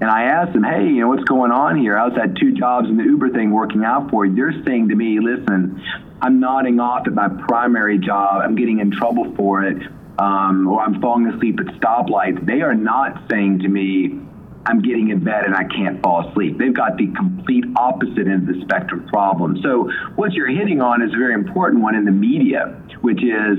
and 0.00 0.10
I 0.10 0.24
asked 0.24 0.52
them, 0.52 0.62
hey, 0.62 0.84
you 0.84 1.00
know, 1.00 1.08
what's 1.08 1.24
going 1.24 1.50
on 1.50 1.76
here? 1.76 1.98
How's 1.98 2.14
that 2.14 2.36
two 2.36 2.52
jobs 2.52 2.88
in 2.88 2.96
the 2.96 3.04
Uber 3.04 3.30
thing 3.30 3.50
working 3.50 3.84
out 3.84 4.10
for 4.10 4.24
you? 4.24 4.34
They're 4.34 4.64
saying 4.64 4.90
to 4.90 4.94
me, 4.94 5.18
listen, 5.20 5.82
I'm 6.22 6.38
nodding 6.38 6.78
off 6.78 7.06
at 7.06 7.14
my 7.14 7.28
primary 7.28 7.98
job. 7.98 8.42
I'm 8.42 8.54
getting 8.54 8.78
in 8.78 8.92
trouble 8.92 9.34
for 9.34 9.64
it. 9.64 9.82
Um, 10.18 10.66
or 10.66 10.80
I'm 10.80 11.00
falling 11.00 11.26
asleep 11.28 11.60
at 11.60 11.66
stoplights. 11.80 12.44
They 12.44 12.60
are 12.60 12.74
not 12.74 13.30
saying 13.30 13.60
to 13.60 13.68
me, 13.68 14.20
I'm 14.66 14.82
getting 14.82 15.10
in 15.10 15.22
bed 15.22 15.44
and 15.44 15.54
I 15.54 15.64
can't 15.64 16.02
fall 16.02 16.28
asleep. 16.28 16.58
They've 16.58 16.74
got 16.74 16.96
the 16.96 17.06
complete 17.14 17.64
opposite 17.76 18.26
end 18.26 18.48
of 18.48 18.54
the 18.54 18.60
spectrum 18.62 19.06
problem. 19.08 19.58
So 19.62 19.90
what 20.16 20.32
you're 20.32 20.48
hitting 20.48 20.80
on 20.80 21.02
is 21.02 21.14
a 21.14 21.16
very 21.16 21.34
important 21.34 21.82
one 21.82 21.94
in 21.94 22.04
the 22.04 22.10
media, 22.10 22.80
which 23.00 23.22
is 23.22 23.58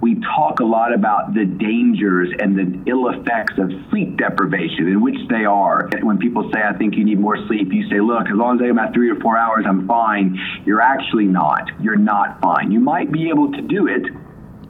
we 0.00 0.20
talk 0.36 0.60
a 0.60 0.64
lot 0.64 0.94
about 0.94 1.34
the 1.34 1.44
dangers 1.44 2.28
and 2.38 2.56
the 2.56 2.90
ill 2.90 3.08
effects 3.08 3.54
of 3.58 3.70
sleep 3.90 4.16
deprivation, 4.16 4.86
in 4.86 5.00
which 5.00 5.18
they 5.28 5.44
are. 5.44 5.88
When 6.02 6.18
people 6.18 6.50
say, 6.52 6.60
I 6.62 6.76
think 6.76 6.94
you 6.96 7.04
need 7.04 7.18
more 7.18 7.36
sleep, 7.46 7.72
you 7.72 7.88
say, 7.88 8.00
look, 8.00 8.28
as 8.28 8.36
long 8.36 8.56
as 8.56 8.62
I 8.62 8.66
get 8.66 8.74
my 8.74 8.92
three 8.92 9.10
or 9.10 9.18
four 9.20 9.36
hours, 9.36 9.64
I'm 9.66 9.86
fine. 9.88 10.38
You're 10.64 10.80
actually 10.80 11.24
not. 11.24 11.68
You're 11.82 11.96
not 11.96 12.40
fine. 12.40 12.70
You 12.70 12.80
might 12.80 13.10
be 13.10 13.28
able 13.28 13.50
to 13.52 13.62
do 13.62 13.88
it. 13.88 14.02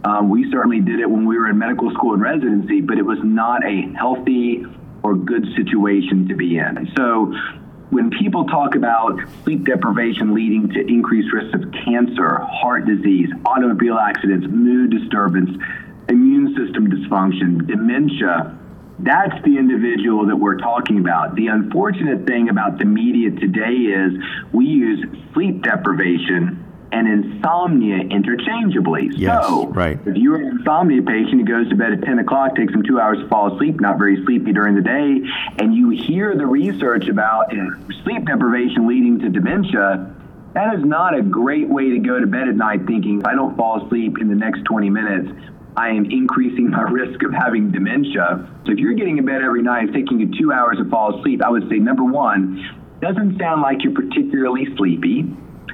Um, 0.04 0.30
we 0.30 0.50
certainly 0.50 0.80
did 0.80 1.00
it 1.00 1.10
when 1.10 1.26
we 1.26 1.36
were 1.36 1.50
in 1.50 1.58
medical 1.58 1.90
school 1.92 2.14
and 2.14 2.22
residency, 2.22 2.80
but 2.80 2.98
it 2.98 3.04
was 3.04 3.18
not 3.22 3.64
a 3.64 3.92
healthy 3.96 4.64
or 5.02 5.14
good 5.14 5.44
situation 5.56 6.28
to 6.28 6.34
be 6.34 6.56
in. 6.58 6.88
So 6.96 7.34
when 7.90 8.10
people 8.10 8.44
talk 8.46 8.74
about 8.74 9.18
sleep 9.44 9.64
deprivation 9.64 10.34
leading 10.34 10.68
to 10.70 10.80
increased 10.80 11.32
risks 11.32 11.54
of 11.54 11.72
cancer, 11.72 12.38
heart 12.38 12.84
disease, 12.86 13.30
automobile 13.46 13.98
accidents, 13.98 14.46
mood 14.48 14.90
disturbance, 14.90 15.50
immune 16.08 16.54
system 16.54 16.90
dysfunction, 16.90 17.66
dementia, 17.66 18.58
that's 19.00 19.42
the 19.44 19.56
individual 19.56 20.26
that 20.26 20.36
we're 20.36 20.58
talking 20.58 20.98
about. 20.98 21.34
The 21.36 21.46
unfortunate 21.46 22.26
thing 22.26 22.48
about 22.48 22.78
the 22.78 22.84
media 22.84 23.30
today 23.30 23.72
is 23.72 24.12
we 24.52 24.66
use 24.66 25.04
sleep 25.32 25.62
deprivation 25.62 26.64
and 26.92 27.06
insomnia 27.06 27.98
interchangeably. 27.98 29.10
Yes, 29.14 29.46
so, 29.46 29.66
right. 29.68 29.98
if 30.06 30.16
you're 30.16 30.36
an 30.36 30.58
insomnia 30.58 31.02
patient 31.02 31.40
who 31.40 31.44
goes 31.44 31.68
to 31.68 31.76
bed 31.76 31.92
at 31.92 32.02
10 32.02 32.18
o'clock, 32.20 32.56
takes 32.56 32.72
them 32.72 32.82
two 32.82 33.00
hours 33.00 33.18
to 33.18 33.28
fall 33.28 33.54
asleep, 33.54 33.80
not 33.80 33.98
very 33.98 34.24
sleepy 34.24 34.52
during 34.52 34.74
the 34.74 34.82
day, 34.82 35.20
and 35.58 35.74
you 35.74 35.90
hear 35.90 36.36
the 36.36 36.46
research 36.46 37.08
about 37.08 37.52
sleep 38.04 38.26
deprivation 38.26 38.86
leading 38.86 39.18
to 39.18 39.28
dementia, 39.28 40.14
that 40.54 40.74
is 40.74 40.84
not 40.84 41.16
a 41.16 41.22
great 41.22 41.68
way 41.68 41.90
to 41.90 41.98
go 41.98 42.18
to 42.18 42.26
bed 42.26 42.48
at 42.48 42.56
night 42.56 42.86
thinking, 42.86 43.20
if 43.20 43.26
I 43.26 43.34
don't 43.34 43.56
fall 43.56 43.84
asleep 43.84 44.18
in 44.20 44.28
the 44.28 44.34
next 44.34 44.64
20 44.64 44.88
minutes, 44.90 45.30
I 45.76 45.90
am 45.90 46.06
increasing 46.06 46.70
my 46.70 46.82
risk 46.90 47.22
of 47.22 47.32
having 47.32 47.70
dementia. 47.70 48.48
So 48.64 48.72
if 48.72 48.78
you're 48.78 48.94
getting 48.94 49.18
in 49.18 49.26
bed 49.26 49.42
every 49.42 49.62
night, 49.62 49.84
it's 49.84 49.92
taking 49.94 50.20
you 50.20 50.38
two 50.38 50.52
hours 50.52 50.78
to 50.78 50.88
fall 50.88 51.18
asleep, 51.18 51.42
I 51.42 51.50
would 51.50 51.68
say 51.68 51.76
number 51.76 52.02
one, 52.02 52.64
doesn't 53.00 53.38
sound 53.38 53.62
like 53.62 53.84
you're 53.84 53.94
particularly 53.94 54.66
sleepy. 54.76 55.24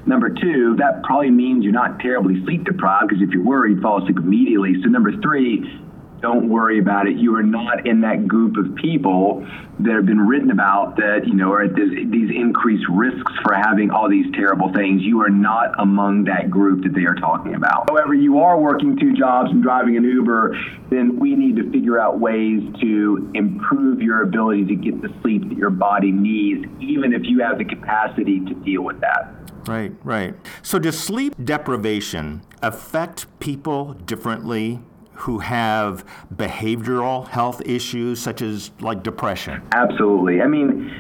Number 0.07 0.29
two, 0.29 0.77
that 0.77 1.03
probably 1.03 1.31
means 1.31 1.65
you're 1.65 1.73
not 1.73 2.01
terribly 2.01 2.43
sleep 2.45 2.65
deprived 2.65 3.09
because 3.09 3.23
if 3.23 3.31
you're 3.31 3.45
worried, 3.45 3.81
fall 3.81 4.03
asleep 4.03 4.19
immediately. 4.19 4.75
So 4.83 4.89
number 4.89 5.13
three, 5.23 5.81
don't 6.21 6.49
worry 6.49 6.79
about 6.79 7.07
it. 7.07 7.17
You 7.17 7.37
are 7.37 7.43
not 7.43 7.87
in 7.87 8.01
that 8.01 8.27
group 8.27 8.57
of 8.57 8.75
people 8.77 9.47
that 9.81 9.95
have 9.95 10.07
been 10.07 10.21
written 10.21 10.51
about 10.51 10.97
that, 10.97 11.27
you 11.27 11.35
know, 11.35 11.53
are 11.53 11.63
at 11.63 11.75
this, 11.75 11.91
these 11.91 12.31
increased 12.31 12.87
risks 12.89 13.33
for 13.43 13.55
having 13.55 13.91
all 13.91 14.09
these 14.09 14.27
terrible 14.35 14.73
things. 14.73 15.03
You 15.03 15.21
are 15.23 15.31
not 15.31 15.79
among 15.79 16.25
that 16.25 16.51
group 16.51 16.83
that 16.85 16.95
they 16.95 17.05
are 17.05 17.15
talking 17.15 17.55
about. 17.55 17.91
However, 17.91 18.15
you 18.15 18.39
are 18.39 18.59
working 18.59 18.97
two 18.97 19.13
jobs 19.13 19.51
and 19.51 19.63
driving 19.63 19.97
an 19.97 20.05
Uber, 20.05 20.57
then 20.91 21.19
we 21.19 21.35
need 21.35 21.57
to 21.57 21.71
figure 21.71 21.99
out 21.99 22.21
ways 22.21 22.63
to 22.81 23.31
improve 23.35 24.01
your 24.01 24.23
ability 24.23 24.65
to 24.67 24.77
get 24.77 25.03
the 25.03 25.13
sleep 25.23 25.49
that 25.49 25.59
your 25.59 25.71
body 25.71 26.13
needs, 26.13 26.65
even 26.81 27.13
if 27.13 27.23
you 27.25 27.41
have 27.41 27.59
the 27.59 27.65
capacity 27.65 28.41
to 28.41 28.55
deal 28.55 28.83
with 28.83 29.01
that. 29.01 29.35
Right, 29.67 29.93
right. 30.05 30.35
So, 30.63 30.79
does 30.79 30.99
sleep 30.99 31.35
deprivation 31.43 32.43
affect 32.63 33.27
people 33.41 33.95
differently 33.95 34.81
who 35.15 35.39
have 35.39 36.05
behavioral 36.35 37.29
health 37.29 37.63
issues 37.65 38.21
such 38.21 38.43
as 38.43 38.71
like 38.81 39.03
depression? 39.03 39.63
Absolutely. 39.73 40.43
I 40.43 40.47
mean, 40.47 40.91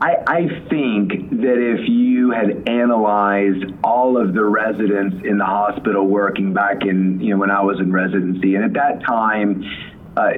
I, 0.00 0.16
I, 0.26 0.48
think 0.68 1.30
that 1.30 1.58
if 1.58 1.88
you 1.88 2.32
had 2.32 2.68
analyzed 2.68 3.72
all 3.84 4.20
of 4.20 4.34
the 4.34 4.44
residents 4.44 5.24
in 5.24 5.38
the 5.38 5.44
hospital 5.44 6.08
working 6.08 6.52
back 6.52 6.82
in, 6.82 7.20
you 7.20 7.30
know, 7.30 7.38
when 7.38 7.52
I 7.52 7.62
was 7.62 7.78
in 7.78 7.92
residency, 7.92 8.56
and 8.56 8.64
at 8.64 8.72
that 8.72 9.04
time, 9.06 9.62
uh, 10.16 10.32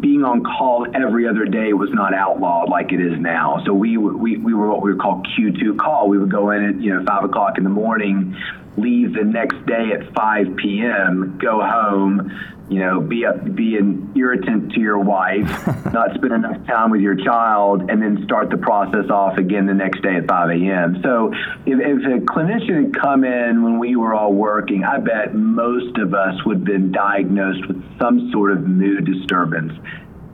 being 0.00 0.24
on 0.24 0.44
call 0.44 0.86
every 0.94 1.26
other 1.26 1.44
day 1.44 1.72
was 1.72 1.90
not 1.92 2.14
outlawed 2.14 2.68
like 2.68 2.92
it 2.92 3.00
is 3.00 3.18
now. 3.18 3.62
So 3.66 3.74
we 3.74 3.96
we, 3.96 4.36
we 4.36 4.54
were 4.54 4.68
what 4.68 4.82
we 4.82 4.92
would 4.92 5.02
call 5.02 5.22
Q2 5.36 5.78
call. 5.78 6.08
We 6.08 6.18
would 6.18 6.30
go 6.30 6.50
in 6.50 6.64
at 6.64 6.80
you 6.80 6.94
know 6.94 7.04
five 7.04 7.24
o'clock 7.24 7.58
in 7.58 7.64
the 7.64 7.70
morning, 7.70 8.36
leave 8.76 9.14
the 9.14 9.24
next 9.24 9.64
day 9.66 9.90
at 9.92 10.14
5 10.14 10.56
p.m., 10.56 11.38
go 11.42 11.60
home, 11.60 12.30
you 12.72 12.78
know, 12.78 13.00
be 13.00 13.24
a, 13.24 13.34
be 13.34 13.76
an 13.76 14.12
irritant 14.16 14.72
to 14.72 14.80
your 14.80 14.98
wife, 14.98 15.46
not 15.92 16.14
spend 16.14 16.32
enough 16.32 16.66
time 16.66 16.90
with 16.90 17.02
your 17.02 17.14
child, 17.14 17.90
and 17.90 18.00
then 18.00 18.24
start 18.24 18.48
the 18.48 18.56
process 18.56 19.10
off 19.10 19.36
again 19.36 19.66
the 19.66 19.74
next 19.74 20.00
day 20.02 20.16
at 20.16 20.26
5 20.26 20.50
a.m. 20.50 21.00
So 21.02 21.34
if, 21.66 21.78
if 21.78 21.98
a 21.98 22.24
clinician 22.24 22.84
had 22.84 22.94
come 22.98 23.24
in 23.24 23.62
when 23.62 23.78
we 23.78 23.96
were 23.96 24.14
all 24.14 24.32
working, 24.32 24.84
I 24.84 24.98
bet 24.98 25.34
most 25.34 25.98
of 25.98 26.14
us 26.14 26.34
would 26.46 26.58
have 26.58 26.64
been 26.64 26.92
diagnosed 26.92 27.68
with 27.68 27.82
some 27.98 28.30
sort 28.32 28.52
of 28.52 28.62
mood 28.66 29.04
disturbance. 29.04 29.72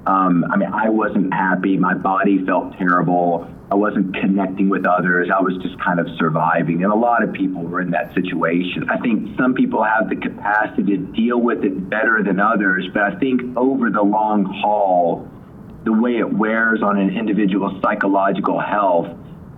Um, 0.08 0.46
I 0.50 0.56
mean, 0.56 0.70
I 0.72 0.88
wasn't 0.88 1.34
happy. 1.34 1.76
My 1.76 1.92
body 1.92 2.42
felt 2.46 2.72
terrible. 2.78 3.46
I 3.70 3.74
wasn't 3.74 4.14
connecting 4.16 4.70
with 4.70 4.86
others. 4.86 5.28
I 5.28 5.42
was 5.42 5.54
just 5.62 5.78
kind 5.84 6.00
of 6.00 6.06
surviving. 6.16 6.82
And 6.82 6.90
a 6.90 6.96
lot 6.96 7.22
of 7.22 7.34
people 7.34 7.62
were 7.62 7.82
in 7.82 7.90
that 7.90 8.14
situation. 8.14 8.88
I 8.88 8.96
think 9.00 9.36
some 9.38 9.52
people 9.52 9.84
have 9.84 10.08
the 10.08 10.16
capacity 10.16 10.96
to 10.96 10.96
deal 10.96 11.38
with 11.38 11.62
it 11.62 11.90
better 11.90 12.22
than 12.24 12.40
others, 12.40 12.88
but 12.94 13.02
I 13.02 13.16
think 13.16 13.54
over 13.54 13.90
the 13.90 14.00
long 14.00 14.46
haul, 14.46 15.28
the 15.84 15.92
way 15.92 16.16
it 16.16 16.32
wears 16.32 16.80
on 16.82 16.98
an 16.98 17.14
individual's 17.14 17.78
psychological 17.82 18.58
health 18.58 19.08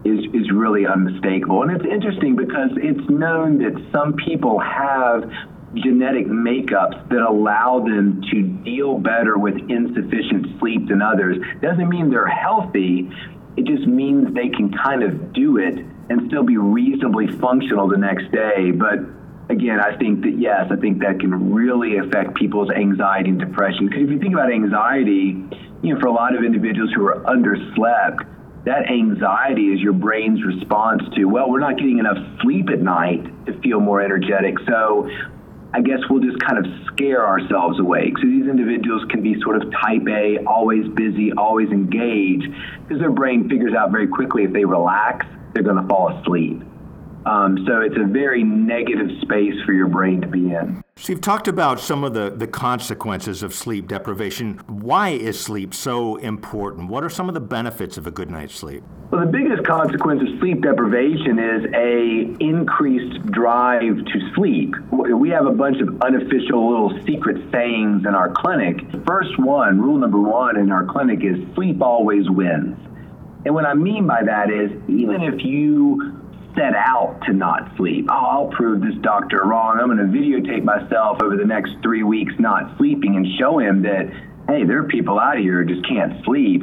is, 0.05 0.19
is 0.35 0.51
really 0.51 0.85
unmistakable. 0.85 1.63
And 1.63 1.71
it's 1.71 1.87
interesting 1.87 2.35
because 2.35 2.71
it's 2.75 3.09
known 3.09 3.59
that 3.59 3.79
some 3.93 4.15
people 4.15 4.59
have 4.59 5.31
genetic 5.75 6.27
makeups 6.27 7.09
that 7.09 7.21
allow 7.21 7.81
them 7.81 8.23
to 8.31 8.43
deal 8.43 8.99
better 8.99 9.39
with 9.39 9.55
insufficient 9.69 10.59
sleep 10.59 10.89
than 10.89 11.01
others. 11.01 11.37
Doesn't 11.63 11.89
mean 11.89 12.11
they're 12.11 12.27
healthy, 12.27 13.11
it 13.57 13.67
just 13.67 13.87
means 13.87 14.35
they 14.35 14.49
can 14.49 14.73
kind 14.73 15.03
of 15.03 15.33
do 15.33 15.59
it 15.59 15.79
and 16.09 16.27
still 16.29 16.43
be 16.43 16.57
reasonably 16.57 17.29
functional 17.39 17.89
the 17.89 17.97
next 17.97 18.31
day. 18.33 18.71
But 18.71 18.99
again, 19.49 19.81
I 19.81 19.97
think 19.97 20.23
that 20.23 20.39
yes, 20.39 20.67
I 20.71 20.77
think 20.77 21.01
that 21.01 21.21
can 21.21 21.53
really 21.53 21.99
affect 21.99 22.35
people's 22.35 22.71
anxiety 22.71 23.31
and 23.31 23.39
depression. 23.39 23.87
Because 23.89 24.05
if 24.05 24.11
you 24.11 24.19
think 24.19 24.35
about 24.35 24.53
anxiety, 24.53 25.37
you 25.83 25.95
know, 25.95 26.01
for 26.01 26.07
a 26.07 26.13
lot 26.13 26.35
of 26.35 26.45
individuals 26.45 26.91
who 26.95 27.07
are 27.07 27.21
underslept, 27.25 28.27
that 28.65 28.91
anxiety 28.91 29.73
is 29.73 29.81
your 29.81 29.95
brain's 29.95 30.45
response 30.45 31.03
to, 31.17 31.25
well, 31.25 31.51
we're 31.51 31.61
not 31.61 31.77
getting 31.77 31.99
enough 31.99 32.19
sleep 32.43 32.69
at 32.71 32.81
night 32.81 33.25
to 33.47 33.59
feel 33.61 33.81
more 33.81 34.01
energetic. 34.03 34.59
So 34.69 35.09
I 35.73 35.81
guess 35.81 36.01
we'll 36.11 36.23
just 36.23 36.39
kind 36.41 36.59
of 36.59 36.67
scare 36.87 37.27
ourselves 37.27 37.79
awake. 37.79 38.19
So 38.19 38.27
these 38.27 38.47
individuals 38.47 39.05
can 39.09 39.23
be 39.23 39.41
sort 39.41 39.63
of 39.63 39.71
type 39.71 40.03
A, 40.09 40.39
always 40.45 40.89
busy, 40.89 41.33
always 41.33 41.71
engaged, 41.71 42.49
because 42.83 43.01
their 43.01 43.13
brain 43.13 43.49
figures 43.49 43.75
out 43.75 43.93
very 43.93 44.09
quickly 44.09 44.45
if 44.45 44.53
they 44.53 44.65
relax, 44.65 45.27
they're 45.55 45.63
going 45.63 45.81
to 45.81 45.87
fall 45.89 46.09
asleep. 46.19 46.63
Um, 47.25 47.65
so 47.67 47.81
it's 47.81 47.97
a 47.97 48.07
very 48.07 48.43
negative 48.43 49.09
space 49.23 49.55
for 49.65 49.73
your 49.73 49.89
brain 49.89 50.21
to 50.23 50.27
be 50.27 50.53
in. 50.53 50.83
So 51.01 51.15
you've 51.15 51.23
talked 51.23 51.49
about 51.49 51.81
some 51.81 52.05
of 52.05 52.13
the, 52.13 52.29
the 52.29 52.47
consequences 52.47 53.43
of 53.43 53.55
sleep 53.55 53.89
deprivation. 53.89 54.61
Why 54.67 55.09
is 55.09 55.41
sleep 55.41 55.73
so 55.73 56.17
important? 56.17 56.91
What 56.91 57.05
are 57.05 57.09
some 57.09 57.27
of 57.27 57.33
the 57.33 57.41
benefits 57.41 57.97
of 57.97 58.07
a 58.07 58.11
good 58.11 58.31
night's 58.31 58.55
sleep? 58.55 58.85
Well, 59.11 59.25
the 59.25 59.33
biggest 59.33 59.65
consequence 59.65 60.21
of 60.21 60.39
sleep 60.41 60.61
deprivation 60.61 61.39
is 61.39 61.65
a 61.75 62.37
increased 62.45 63.25
drive 63.33 63.97
to 63.97 64.33
sleep. 64.35 64.75
We 64.91 65.31
have 65.31 65.47
a 65.47 65.53
bunch 65.53 65.81
of 65.81 66.03
unofficial 66.03 66.71
little 66.71 67.03
secret 67.07 67.51
sayings 67.51 68.05
in 68.07 68.15
our 68.15 68.31
clinic. 68.35 68.77
First 69.07 69.39
one, 69.39 69.81
rule 69.81 69.97
number 69.97 70.21
one 70.21 70.59
in 70.59 70.71
our 70.71 70.85
clinic 70.85 71.21
is 71.25 71.39
sleep 71.55 71.81
always 71.81 72.29
wins. 72.29 72.77
And 73.47 73.55
what 73.55 73.65
I 73.65 73.73
mean 73.73 74.07
by 74.07 74.23
that 74.23 74.51
is 74.51 74.71
even 74.87 75.23
if 75.23 75.43
you 75.43 76.20
set 76.55 76.75
out 76.75 77.21
to 77.27 77.33
not 77.33 77.77
sleep. 77.77 78.07
Oh, 78.11 78.15
I'll 78.15 78.49
prove 78.49 78.81
this 78.81 78.95
doctor 79.01 79.43
wrong. 79.45 79.79
I'm 79.81 79.87
going 79.87 79.99
to 79.99 80.05
videotape 80.05 80.65
myself 80.65 81.23
over 81.23 81.37
the 81.37 81.45
next 81.45 81.73
three 81.83 82.03
weeks 82.03 82.33
not 82.39 82.77
sleeping 82.77 83.17
and 83.17 83.27
show 83.39 83.59
him 83.59 83.83
that, 83.83 84.11
hey, 84.49 84.65
there 84.65 84.79
are 84.79 84.89
people 84.89 85.19
out 85.19 85.39
here 85.39 85.63
who 85.63 85.75
just 85.75 85.87
can't 85.89 86.25
sleep. 86.25 86.63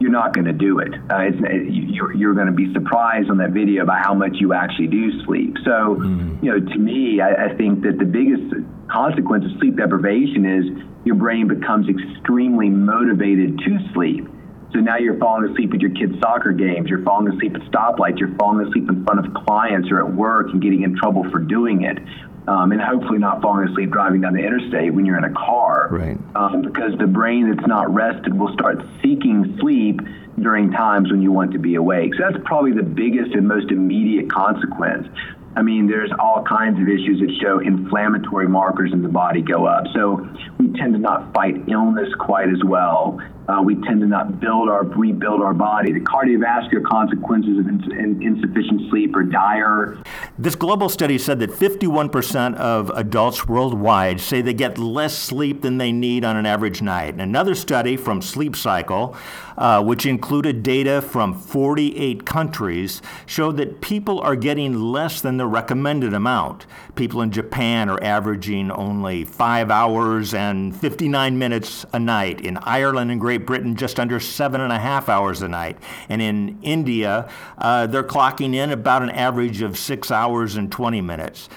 You're 0.00 0.12
not 0.12 0.32
going 0.32 0.46
to 0.46 0.52
do 0.52 0.78
it. 0.78 0.94
Uh, 1.10 1.24
you're, 1.68 2.14
you're 2.14 2.34
going 2.34 2.46
to 2.46 2.52
be 2.52 2.72
surprised 2.72 3.30
on 3.30 3.38
that 3.38 3.50
video 3.50 3.84
by 3.84 3.98
how 3.98 4.14
much 4.14 4.34
you 4.34 4.52
actually 4.52 4.86
do 4.86 5.24
sleep. 5.24 5.56
So, 5.64 5.96
mm. 5.98 6.42
you 6.42 6.50
know, 6.50 6.60
to 6.60 6.78
me, 6.78 7.20
I, 7.20 7.46
I 7.46 7.54
think 7.56 7.82
that 7.82 7.98
the 7.98 8.04
biggest 8.04 8.54
consequence 8.88 9.44
of 9.44 9.58
sleep 9.58 9.76
deprivation 9.76 10.46
is 10.46 10.84
your 11.04 11.16
brain 11.16 11.48
becomes 11.48 11.88
extremely 11.88 12.70
motivated 12.70 13.58
to 13.58 13.78
sleep 13.92 14.28
so 14.72 14.80
now 14.80 14.98
you're 14.98 15.18
falling 15.18 15.50
asleep 15.50 15.72
at 15.72 15.80
your 15.80 15.90
kids' 15.90 16.18
soccer 16.20 16.52
games, 16.52 16.90
you're 16.90 17.02
falling 17.02 17.32
asleep 17.32 17.54
at 17.54 17.62
stoplights, 17.62 18.18
you're 18.18 18.34
falling 18.36 18.66
asleep 18.66 18.88
in 18.88 19.04
front 19.04 19.24
of 19.24 19.32
clients 19.44 19.90
or 19.90 20.00
at 20.00 20.12
work 20.12 20.48
and 20.50 20.60
getting 20.60 20.82
in 20.82 20.96
trouble 20.96 21.28
for 21.30 21.38
doing 21.38 21.82
it. 21.82 21.98
Um, 22.46 22.72
and 22.72 22.80
hopefully 22.80 23.18
not 23.18 23.42
falling 23.42 23.68
asleep 23.68 23.90
driving 23.90 24.22
down 24.22 24.32
the 24.32 24.40
interstate 24.40 24.94
when 24.94 25.04
you're 25.04 25.18
in 25.18 25.24
a 25.24 25.34
car. 25.34 25.88
Right. 25.90 26.16
Um, 26.34 26.62
because 26.62 26.96
the 26.98 27.06
brain 27.06 27.54
that's 27.54 27.66
not 27.66 27.92
rested 27.92 28.32
will 28.32 28.52
start 28.54 28.82
seeking 29.02 29.58
sleep 29.60 30.00
during 30.40 30.70
times 30.70 31.10
when 31.10 31.20
you 31.20 31.30
want 31.30 31.52
to 31.52 31.58
be 31.58 31.74
awake. 31.74 32.14
So 32.14 32.24
that's 32.24 32.42
probably 32.46 32.72
the 32.72 32.82
biggest 32.82 33.34
and 33.34 33.46
most 33.46 33.70
immediate 33.70 34.30
consequence. 34.30 35.08
I 35.56 35.62
mean, 35.62 35.88
there's 35.88 36.12
all 36.18 36.42
kinds 36.42 36.80
of 36.80 36.88
issues 36.88 37.20
that 37.20 37.36
show 37.42 37.58
inflammatory 37.58 38.48
markers 38.48 38.92
in 38.92 39.02
the 39.02 39.08
body 39.08 39.42
go 39.42 39.66
up. 39.66 39.84
So 39.94 40.26
we 40.58 40.72
tend 40.78 40.94
to 40.94 40.98
not 40.98 41.34
fight 41.34 41.68
illness 41.68 42.08
quite 42.18 42.48
as 42.48 42.62
well. 42.64 43.20
Uh, 43.48 43.62
we 43.62 43.74
tend 43.86 44.00
to 44.00 44.06
not 44.06 44.40
build 44.40 44.68
our 44.68 44.84
rebuild 44.84 45.40
our 45.40 45.54
body. 45.54 45.90
The 45.90 46.00
cardiovascular 46.00 46.84
consequences 46.84 47.58
of 47.58 47.66
ins- 47.66 48.20
insufficient 48.20 48.90
sleep 48.90 49.16
are 49.16 49.22
dire. 49.22 49.96
This 50.38 50.54
global 50.54 50.90
study 50.90 51.16
said 51.16 51.38
that 51.40 51.50
51% 51.50 52.56
of 52.56 52.90
adults 52.90 53.48
worldwide 53.48 54.20
say 54.20 54.42
they 54.42 54.52
get 54.52 54.76
less 54.76 55.16
sleep 55.16 55.62
than 55.62 55.78
they 55.78 55.92
need 55.92 56.24
on 56.24 56.36
an 56.36 56.44
average 56.44 56.82
night. 56.82 57.14
Another 57.14 57.54
study 57.54 57.96
from 57.96 58.20
Sleep 58.20 58.54
Cycle, 58.54 59.16
uh, 59.56 59.82
which 59.82 60.04
included 60.04 60.62
data 60.62 61.00
from 61.00 61.32
48 61.32 62.26
countries, 62.26 63.00
showed 63.24 63.56
that 63.56 63.80
people 63.80 64.20
are 64.20 64.36
getting 64.36 64.74
less 64.74 65.22
than 65.22 65.38
the 65.38 65.46
recommended 65.46 66.12
amount. 66.12 66.66
People 66.96 67.22
in 67.22 67.30
Japan 67.30 67.88
are 67.88 68.02
averaging 68.02 68.70
only 68.70 69.24
five 69.24 69.70
hours 69.70 70.34
and 70.34 70.76
59 70.76 71.38
minutes 71.38 71.86
a 71.94 71.98
night. 71.98 72.42
In 72.42 72.58
Ireland 72.58 73.10
and 73.10 73.18
Great 73.18 73.37
Great 73.38 73.46
Britain 73.46 73.76
just 73.76 74.00
under 74.00 74.18
seven 74.18 74.60
and 74.60 74.72
a 74.72 74.78
half 74.78 75.08
hours 75.08 75.42
a 75.42 75.48
night. 75.48 75.78
And 76.08 76.20
in 76.20 76.58
India, 76.62 77.30
uh, 77.56 77.86
they're 77.86 78.02
clocking 78.02 78.54
in 78.54 78.70
about 78.70 79.02
an 79.02 79.10
average 79.10 79.62
of 79.62 79.78
six 79.78 80.10
hours 80.10 80.56
and 80.56 80.70
20 80.70 81.00
minutes. 81.00 81.48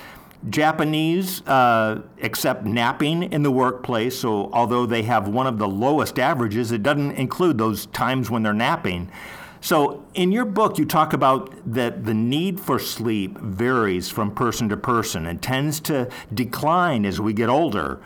Japanese 0.49 1.41
uh, 1.47 2.01
accept 2.21 2.65
napping 2.65 3.23
in 3.31 3.43
the 3.43 3.51
workplace, 3.51 4.17
so 4.19 4.49
although 4.53 4.87
they 4.87 5.03
have 5.03 5.27
one 5.27 5.45
of 5.45 5.59
the 5.59 5.67
lowest 5.67 6.17
averages, 6.17 6.71
it 6.71 6.81
doesn't 6.81 7.11
include 7.11 7.57
those 7.59 7.85
times 7.87 8.31
when 8.31 8.41
they're 8.41 8.53
napping. 8.53 9.11
So, 9.63 10.03
in 10.15 10.31
your 10.31 10.45
book, 10.45 10.79
you 10.79 10.85
talk 10.85 11.13
about 11.13 11.53
that 11.71 12.05
the 12.05 12.15
need 12.15 12.59
for 12.59 12.79
sleep 12.79 13.37
varies 13.37 14.09
from 14.09 14.33
person 14.33 14.69
to 14.69 14.77
person 14.77 15.27
and 15.27 15.39
tends 15.39 15.79
to 15.81 16.09
decline 16.33 17.05
as 17.05 17.21
we 17.21 17.33
get 17.33 17.47
older. 17.47 17.99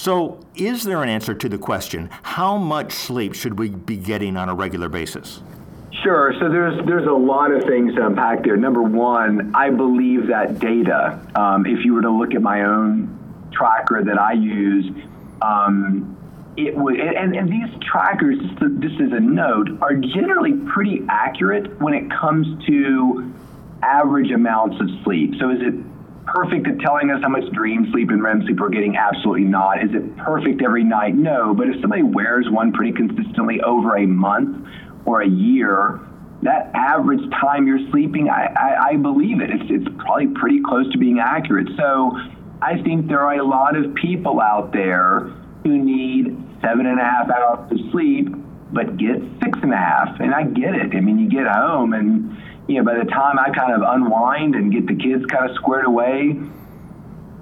So, 0.00 0.40
is 0.56 0.84
there 0.84 1.02
an 1.02 1.10
answer 1.10 1.34
to 1.34 1.46
the 1.46 1.58
question 1.58 2.08
how 2.22 2.56
much 2.56 2.92
sleep 2.92 3.34
should 3.34 3.58
we 3.58 3.68
be 3.68 3.98
getting 3.98 4.38
on 4.38 4.48
a 4.48 4.54
regular 4.54 4.88
basis? 4.88 5.42
Sure. 6.02 6.32
So 6.40 6.48
there's 6.48 6.86
there's 6.86 7.06
a 7.06 7.12
lot 7.12 7.52
of 7.52 7.64
things 7.64 7.94
to 7.96 8.06
unpack 8.06 8.42
there. 8.42 8.56
Number 8.56 8.82
one, 8.82 9.54
I 9.54 9.68
believe 9.68 10.28
that 10.28 10.58
data. 10.58 11.20
Um, 11.34 11.66
if 11.66 11.84
you 11.84 11.92
were 11.92 12.00
to 12.00 12.10
look 12.10 12.32
at 12.32 12.40
my 12.40 12.62
own 12.62 13.50
tracker 13.52 14.02
that 14.02 14.18
I 14.18 14.32
use, 14.32 14.90
um, 15.42 16.16
it 16.56 16.74
would 16.74 16.98
and, 16.98 17.36
and 17.36 17.52
these 17.52 17.68
trackers, 17.82 18.38
just, 18.38 19.00
as 19.02 19.12
a 19.12 19.20
note, 19.20 19.68
are 19.82 19.96
generally 19.96 20.54
pretty 20.72 21.04
accurate 21.10 21.78
when 21.78 21.92
it 21.92 22.10
comes 22.10 22.46
to 22.64 23.34
average 23.82 24.30
amounts 24.30 24.80
of 24.80 24.88
sleep. 25.04 25.34
So 25.38 25.50
is 25.50 25.60
it 25.60 25.74
perfect 26.32 26.66
at 26.68 26.78
telling 26.80 27.10
us 27.10 27.20
how 27.22 27.28
much 27.28 27.44
dream 27.52 27.88
sleep 27.92 28.10
and 28.10 28.22
REM 28.22 28.42
sleep 28.42 28.60
we're 28.60 28.70
getting? 28.70 28.96
Absolutely 28.96 29.44
not. 29.44 29.82
Is 29.82 29.90
it 29.92 30.16
perfect 30.16 30.62
every 30.62 30.84
night? 30.84 31.14
No. 31.14 31.54
But 31.54 31.68
if 31.68 31.80
somebody 31.80 32.02
wears 32.02 32.46
one 32.50 32.72
pretty 32.72 32.92
consistently 32.92 33.60
over 33.62 33.96
a 33.96 34.06
month 34.06 34.66
or 35.04 35.22
a 35.22 35.28
year, 35.28 36.00
that 36.42 36.70
average 36.74 37.28
time 37.40 37.66
you're 37.66 37.90
sleeping, 37.90 38.28
I, 38.28 38.46
I, 38.54 38.88
I 38.90 38.96
believe 38.96 39.40
it. 39.40 39.50
It's, 39.50 39.64
it's 39.68 39.88
probably 39.98 40.28
pretty 40.28 40.60
close 40.62 40.90
to 40.92 40.98
being 40.98 41.18
accurate. 41.18 41.68
So 41.76 42.12
I 42.62 42.80
think 42.82 43.08
there 43.08 43.20
are 43.20 43.38
a 43.38 43.44
lot 43.44 43.76
of 43.76 43.94
people 43.94 44.40
out 44.40 44.72
there 44.72 45.32
who 45.64 45.78
need 45.78 46.36
seven 46.62 46.86
and 46.86 47.00
a 47.00 47.04
half 47.04 47.28
hours 47.30 47.70
of 47.72 47.78
sleep, 47.90 48.28
but 48.72 48.96
get 48.96 49.16
six 49.42 49.58
and 49.62 49.72
a 49.72 49.76
half. 49.76 50.20
And 50.20 50.34
I 50.34 50.44
get 50.44 50.74
it. 50.74 50.94
I 50.94 51.00
mean, 51.00 51.18
you 51.18 51.28
get 51.28 51.46
home 51.46 51.92
and 51.92 52.38
you 52.70 52.78
know, 52.78 52.84
by 52.84 52.96
the 52.96 53.10
time 53.10 53.36
I 53.38 53.50
kind 53.50 53.74
of 53.74 53.82
unwind 53.82 54.54
and 54.54 54.72
get 54.72 54.86
the 54.86 54.94
kids 54.94 55.26
kind 55.26 55.50
of 55.50 55.56
squared 55.56 55.86
away, 55.86 56.38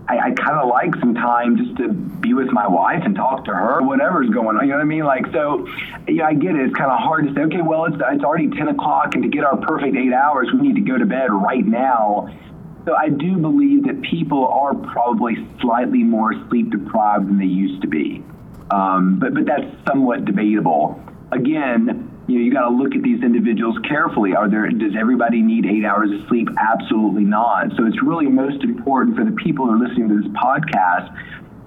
I, 0.08 0.18
I 0.18 0.30
kind 0.30 0.56
of 0.58 0.68
like 0.68 0.94
some 1.00 1.14
time 1.14 1.58
just 1.58 1.76
to 1.76 1.92
be 1.92 2.32
with 2.32 2.49
my 2.50 2.66
wife 2.66 3.02
and 3.04 3.14
talk 3.14 3.44
to 3.44 3.54
her, 3.54 3.82
whatever's 3.82 4.30
going 4.30 4.56
on. 4.56 4.64
You 4.64 4.70
know 4.73 4.76
what 4.76 4.82
I 4.82 4.85
mean? 4.85 5.04
Like, 5.04 5.26
so, 5.32 5.68
yeah, 6.08 6.26
I 6.26 6.32
get 6.32 6.56
it. 6.56 6.62
It's 6.62 6.75
kind 6.75 6.90
of 6.90 6.99
hard 6.99 7.28
to 7.28 7.35
say, 7.35 7.42
okay, 7.42 7.61
well, 7.61 7.85
it's, 7.85 7.97
it's 7.97 8.25
already 8.25 8.49
10 8.49 8.68
o'clock, 8.68 9.14
and 9.14 9.23
to 9.23 9.28
get 9.28 9.44
our 9.44 9.58
perfect 9.58 9.97
eight 9.97 10.14
hours, 10.14 10.49
we 10.50 10.66
need 10.66 10.76
to 10.76 10.80
go 10.80 10.97
to 10.97 11.04
bed 11.04 11.30
right 11.30 11.64
now. 11.64 12.35
So 12.87 12.97
I 12.97 13.11
do 13.11 13.37
believe 13.37 13.85
that 13.85 14.00
people 14.00 14.47
are 14.49 14.75
probably 14.75 15.47
slightly 15.61 16.02
more 16.02 16.32
sleep 16.49 16.70
deprived 16.70 17.28
than 17.28 17.38
they 17.38 17.44
used 17.44 17.83
to 17.83 17.88
be. 17.88 18.24
Um, 18.70 19.18
but, 19.18 19.35
but 19.35 19.44
that's 19.44 19.66
somewhat 19.87 20.24
debatable. 20.24 21.03
Again, 21.33 22.17
you 22.29 22.38
know, 22.38 22.45
you 22.45 22.53
got 22.53 22.69
to 22.69 22.75
look 22.77 22.95
at 22.95 23.03
these 23.03 23.23
individuals 23.23 23.77
carefully. 23.88 24.35
Are 24.35 24.49
there, 24.49 24.69
does 24.69 24.93
everybody 24.99 25.41
need 25.41 25.64
eight 25.64 25.85
hours 25.85 26.11
of 26.12 26.29
sleep? 26.29 26.49
Absolutely 26.59 27.25
not. 27.25 27.75
So 27.77 27.87
it's 27.87 28.03
really 28.03 28.27
most 28.27 28.62
important 28.62 29.17
for 29.17 29.25
the 29.25 29.33
people 29.33 29.67
who 29.67 29.73
are 29.73 29.88
listening 29.88 30.11
to 30.11 30.21
this 30.21 30.31
podcast, 30.33 31.09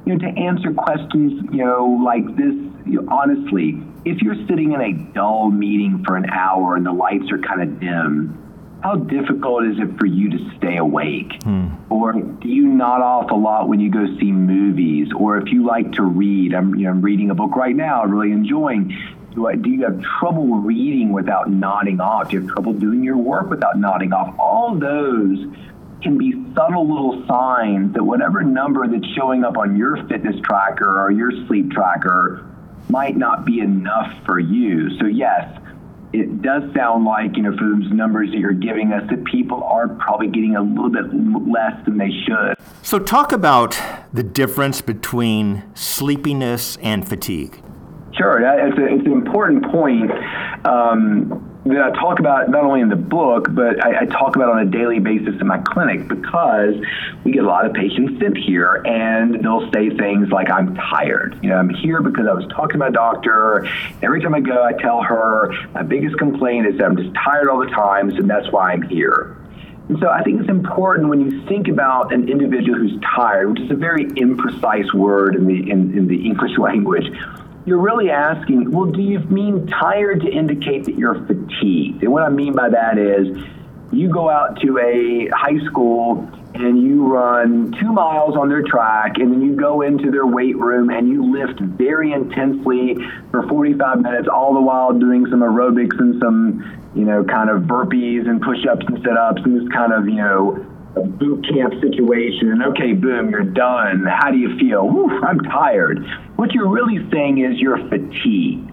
you 0.06 0.16
know, 0.16 0.20
to 0.20 0.40
answer 0.40 0.72
questions, 0.72 1.44
you 1.52 1.66
know, 1.66 2.00
like 2.06 2.26
this, 2.38 2.54
you 2.86 3.02
know, 3.02 3.08
honestly, 3.12 3.82
if 4.06 4.22
you're 4.22 4.38
sitting 4.48 4.74
in 4.74 4.82
a 4.82 4.94
dull 5.14 5.50
meeting 5.50 6.04
for 6.06 6.16
an 6.16 6.30
hour 6.30 6.76
and 6.76 6.86
the 6.86 6.94
lights 6.94 7.32
are 7.32 7.40
kind 7.40 7.64
of 7.64 7.80
dim, 7.80 8.38
how 8.84 8.96
difficult 8.96 9.66
is 9.66 9.78
it 9.80 9.98
for 9.98 10.06
you 10.06 10.30
to 10.30 10.38
stay 10.58 10.78
awake? 10.78 11.42
Hmm. 11.44 11.70
Or 11.90 12.14
do 12.14 12.48
you 12.48 12.68
nod 12.68 13.02
off 13.02 13.32
a 13.32 13.36
lot 13.36 13.68
when 13.68 13.80
you 13.80 13.92
go 13.92 14.06
see 14.20 14.32
movies? 14.32 15.08
Or 15.16 15.38
if 15.38 15.52
you 15.52 15.66
like 15.66 15.92
to 15.94 16.04
read, 16.04 16.54
I'm, 16.54 16.76
you 16.76 16.86
know, 16.86 16.92
I'm 16.92 17.02
reading 17.02 17.32
a 17.32 17.36
book 17.36 17.56
right 17.56 17.76
now, 17.76 18.04
really 18.06 18.32
enjoying 18.32 18.96
do, 19.34 19.48
I, 19.48 19.56
do 19.56 19.70
you 19.70 19.84
have 19.84 20.02
trouble 20.20 20.48
reading 20.60 21.14
without 21.14 21.50
nodding 21.50 22.00
off? 22.00 22.30
Do 22.30 22.38
you 22.38 22.42
have 22.42 22.52
trouble 22.52 22.74
doing 22.74 23.04
your 23.04 23.18
work 23.18 23.50
without 23.50 23.78
nodding 23.78 24.14
off? 24.14 24.38
All 24.38 24.78
those 24.78 25.40
can 26.02 26.18
be 26.18 26.34
subtle 26.56 26.88
little 26.88 27.26
signs 27.28 27.94
that 27.94 28.04
whatever 28.04 28.42
number 28.42 28.88
that's 28.88 29.06
showing 29.14 29.44
up 29.44 29.58
on 29.58 29.78
your 29.78 30.06
fitness 30.08 30.36
tracker 30.44 31.02
or 31.02 31.12
your 31.12 31.32
sleep 31.48 31.72
tracker 31.72 32.46
might 32.90 33.16
not 33.16 33.46
be 33.46 33.60
enough 33.60 34.14
for 34.26 34.40
you. 34.40 34.98
So, 34.98 35.06
yes, 35.06 35.60
it 36.12 36.42
does 36.42 36.64
sound 36.74 37.06
like, 37.06 37.38
you 37.38 37.44
know, 37.44 37.56
for 37.56 37.64
those 37.64 37.92
numbers 37.92 38.32
that 38.32 38.40
you're 38.40 38.52
giving 38.52 38.92
us, 38.92 39.10
that 39.10 39.24
people 39.26 39.64
are 39.64 39.88
probably 39.88 40.28
getting 40.28 40.56
a 40.56 40.62
little 40.62 40.90
bit 40.90 41.06
less 41.48 41.86
than 41.86 41.98
they 41.98 42.12
should. 42.26 42.56
So, 42.82 43.00
talk 43.00 43.32
about 43.32 43.80
the 44.12 44.24
difference 44.24 44.82
between 44.82 45.64
sleepiness 45.74 46.78
and 46.82 47.08
fatigue. 47.08 47.62
Sure, 48.22 48.40
it's, 48.40 48.78
a, 48.78 48.86
it's 48.86 49.06
an 49.08 49.14
important 49.14 49.66
point 49.72 50.12
um, 50.64 51.60
that 51.66 51.82
I 51.82 51.90
talk 51.90 52.20
about 52.20 52.52
not 52.52 52.64
only 52.64 52.82
in 52.82 52.90
the 52.90 52.96
book, 52.96 53.48
but 53.50 53.84
I, 53.84 54.02
I, 54.02 54.06
talk 54.06 54.36
about 54.36 54.50
on 54.50 54.60
a 54.60 54.70
daily 54.70 55.00
basis 55.00 55.42
in 55.42 55.48
my 55.48 55.58
clinic 55.58 56.08
because 56.08 56.76
we 57.24 57.32
get 57.32 57.44
a 57.44 57.48
lot 57.48 57.66
of 57.66 57.74
patients 57.74 58.20
sent 58.20 58.38
here 58.38 58.84
and 58.86 59.44
they'll 59.44 59.72
say 59.72 59.90
things 59.98 60.30
like, 60.30 60.52
I'm 60.52 60.76
tired. 60.76 61.40
You 61.42 61.50
know, 61.50 61.56
I'm 61.56 61.70
here 61.70 62.00
because 62.00 62.28
I 62.28 62.34
was 62.34 62.46
talking 62.50 62.74
to 62.74 62.78
my 62.78 62.92
doctor. 62.92 63.68
Every 64.04 64.22
time 64.22 64.36
I 64.36 64.40
go, 64.40 64.64
I 64.64 64.74
tell 64.74 65.02
her 65.02 65.52
my 65.74 65.82
biggest 65.82 66.20
complaint 66.20 66.68
is 66.68 66.78
that 66.78 66.86
I'm 66.86 66.98
just 66.98 67.16
tired 67.16 67.50
all 67.50 67.60
the 67.60 67.72
time, 67.72 68.12
and 68.12 68.30
that's 68.30 68.52
why 68.52 68.74
I'm 68.74 68.84
here. 68.84 69.36
And 69.90 69.98
so 70.00 70.10
I 70.10 70.22
think 70.22 70.42
it's 70.42 70.50
important 70.50 71.10
when 71.10 71.22
you 71.22 71.44
think 71.48 71.70
about 71.70 72.14
an 72.14 72.30
individual 72.30 72.78
who's 72.78 73.02
tired, 73.16 73.50
which 73.50 73.62
is 73.62 73.72
a 73.72 73.76
very 73.76 74.06
imprecise 74.06 74.94
word 74.94 75.36
in 75.36 75.48
the 75.48 75.72
in, 75.72 75.98
in 75.98 76.08
the 76.08 76.24
English 76.24 76.56
language 76.60 77.08
you're 77.66 77.80
really 77.80 78.10
asking, 78.10 78.72
well, 78.72 78.86
do 78.86 79.02
you 79.02 79.20
mean 79.20 79.68
tired 79.68 80.22
to 80.22 80.28
indicate 80.28 80.86
that 80.86 80.96
you're 80.96 81.26
fatigued? 81.26 82.04
And 82.04 82.12
what 82.12 82.24
I 82.24 82.30
mean 82.30 82.54
by 82.54 82.70
that 82.70 82.98
is 82.98 83.38
you 83.92 84.10
go 84.10 84.30
out 84.30 84.60
to 84.62 84.78
a 84.80 85.30
high 85.36 85.60
school 85.66 86.28
and 86.54 86.82
you 86.82 87.06
run 87.06 87.72
two 87.80 87.92
miles 87.92 88.36
on 88.36 88.50
their 88.50 88.62
track, 88.62 89.18
and 89.18 89.32
then 89.32 89.42
you 89.42 89.56
go 89.56 89.82
into 89.82 90.12
their 90.12 90.26
weight 90.26 90.58
room 90.58 90.90
and 90.90 91.08
you 91.08 91.32
lift 91.32 91.60
very 91.60 92.12
intensely 92.12 92.98
for 93.32 93.48
45 93.48 94.02
minutes, 94.02 94.28
all 94.28 94.54
the 94.54 94.62
while 94.62 94.92
doing 94.92 95.26
some 95.28 95.40
aerobics 95.40 95.98
and 96.00 96.22
some, 96.22 96.90
you 96.94 97.06
know, 97.06 97.24
kind 97.24 97.50
of 97.50 97.64
burpees 97.64 98.28
and 98.28 98.42
push 98.42 98.66
ups 98.70 98.86
and 98.88 98.98
sit 98.98 99.16
ups 99.16 99.42
and 99.46 99.62
this 99.62 99.70
kind 99.74 99.94
of, 99.94 100.10
you 100.10 100.16
know, 100.16 100.66
a 100.96 101.02
boot 101.02 101.46
camp 101.48 101.74
situation 101.82 102.52
and 102.52 102.64
okay, 102.64 102.94
boom, 102.94 103.30
you're 103.30 103.44
done. 103.44 104.06
How 104.06 104.32
do 104.32 104.38
you 104.38 104.58
feel? 104.58 104.84
Oof, 104.86 105.24
I'm 105.24 105.40
tired. 105.40 106.06
What 106.36 106.52
you're 106.52 106.70
really 106.70 107.00
saying 107.12 107.40
is 107.40 107.60
you're 107.60 107.78
fatigued. 107.90 108.70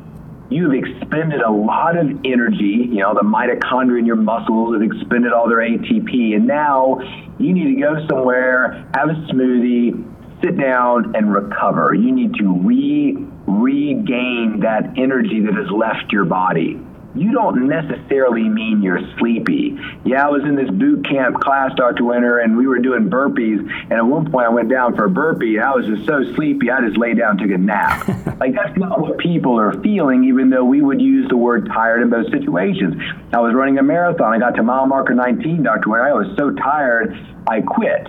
You've 0.51 0.73
expended 0.73 1.43
a 1.43 1.51
lot 1.51 1.97
of 1.99 2.09
energy. 2.25 2.89
You 2.91 3.01
know, 3.01 3.15
the 3.15 3.21
mitochondria 3.21 3.99
in 3.99 4.07
your 4.07 4.17
muscles 4.17 4.75
have 4.75 4.83
expended 4.83 5.33
all 5.33 5.47
their 5.49 5.59
ATP, 5.59 6.35
and 6.35 6.47
now 6.47 7.01
you 7.39 7.53
need 7.53 7.75
to 7.75 7.81
go 7.81 8.07
somewhere, 8.09 8.89
have 8.95 9.11
a 9.11 9.15
smoothie, 9.31 10.43
sit 10.43 10.59
down, 10.59 11.15
and 11.15 11.33
recover. 11.33 11.95
You 11.95 12.13
need 12.13 12.35
to 12.35 12.53
re 12.65 13.17
regain 13.47 14.61
that 14.61 14.95
energy 14.97 15.41
that 15.41 15.55
has 15.55 15.71
left 15.71 16.13
your 16.13 16.25
body. 16.25 16.81
You 17.21 17.33
don't 17.33 17.69
necessarily 17.69 18.49
mean 18.49 18.83
you're 18.83 19.01
sleepy. 19.19 19.79
Yeah, 20.05 20.27
I 20.27 20.31
was 20.31 20.43
in 20.43 20.55
this 20.55 20.71
boot 20.71 21.05
camp 21.05 21.41
class, 21.41 21.73
Dr. 21.77 22.05
Winter, 22.05 22.39
and 22.39 22.57
we 22.57 22.67
were 22.67 22.79
doing 22.79 23.11
burpees. 23.11 23.59
And 23.59 23.93
at 23.93 24.05
one 24.05 24.31
point, 24.31 24.47
I 24.47 24.49
went 24.49 24.69
down 24.69 24.97
for 24.97 25.05
a 25.05 25.11
burpee, 25.11 25.57
and 25.57 25.65
I 25.65 25.75
was 25.75 25.87
just 25.87 26.07
so 26.07 26.23
sleepy, 26.35 26.71
I 26.71 26.81
just 26.81 26.97
lay 26.97 27.15
down 27.15 27.33
and 27.33 27.41
took 27.41 27.51
a 27.51 27.59
nap. 27.59 28.07
like, 28.41 28.55
that's 28.55 28.77
not 28.79 29.01
what 29.01 29.19
people 29.19 29.59
are 29.59 29.81
feeling, 29.83 30.25
even 30.25 30.51
though 30.51 30.65
we 30.65 30.81
would 30.81 31.01
use 31.01 31.29
the 31.29 31.37
word 31.37 31.67
tired 31.67 32.03
in 32.03 32.11
both 32.11 32.31
situations. 32.31 32.95
I 33.33 33.41
was 33.41 33.55
running 33.55 33.79
a 33.79 33.83
marathon. 33.83 34.33
I 34.33 34.39
got 34.39 34.55
to 34.57 34.63
mile 34.63 34.87
marker 34.87 35.15
19, 35.15 35.63
Dr. 35.63 35.91
Winter. 35.91 36.07
I 36.07 36.13
was 36.13 36.37
so 36.37 36.51
tired, 36.51 37.17
I 37.47 37.61
quit. 37.61 38.09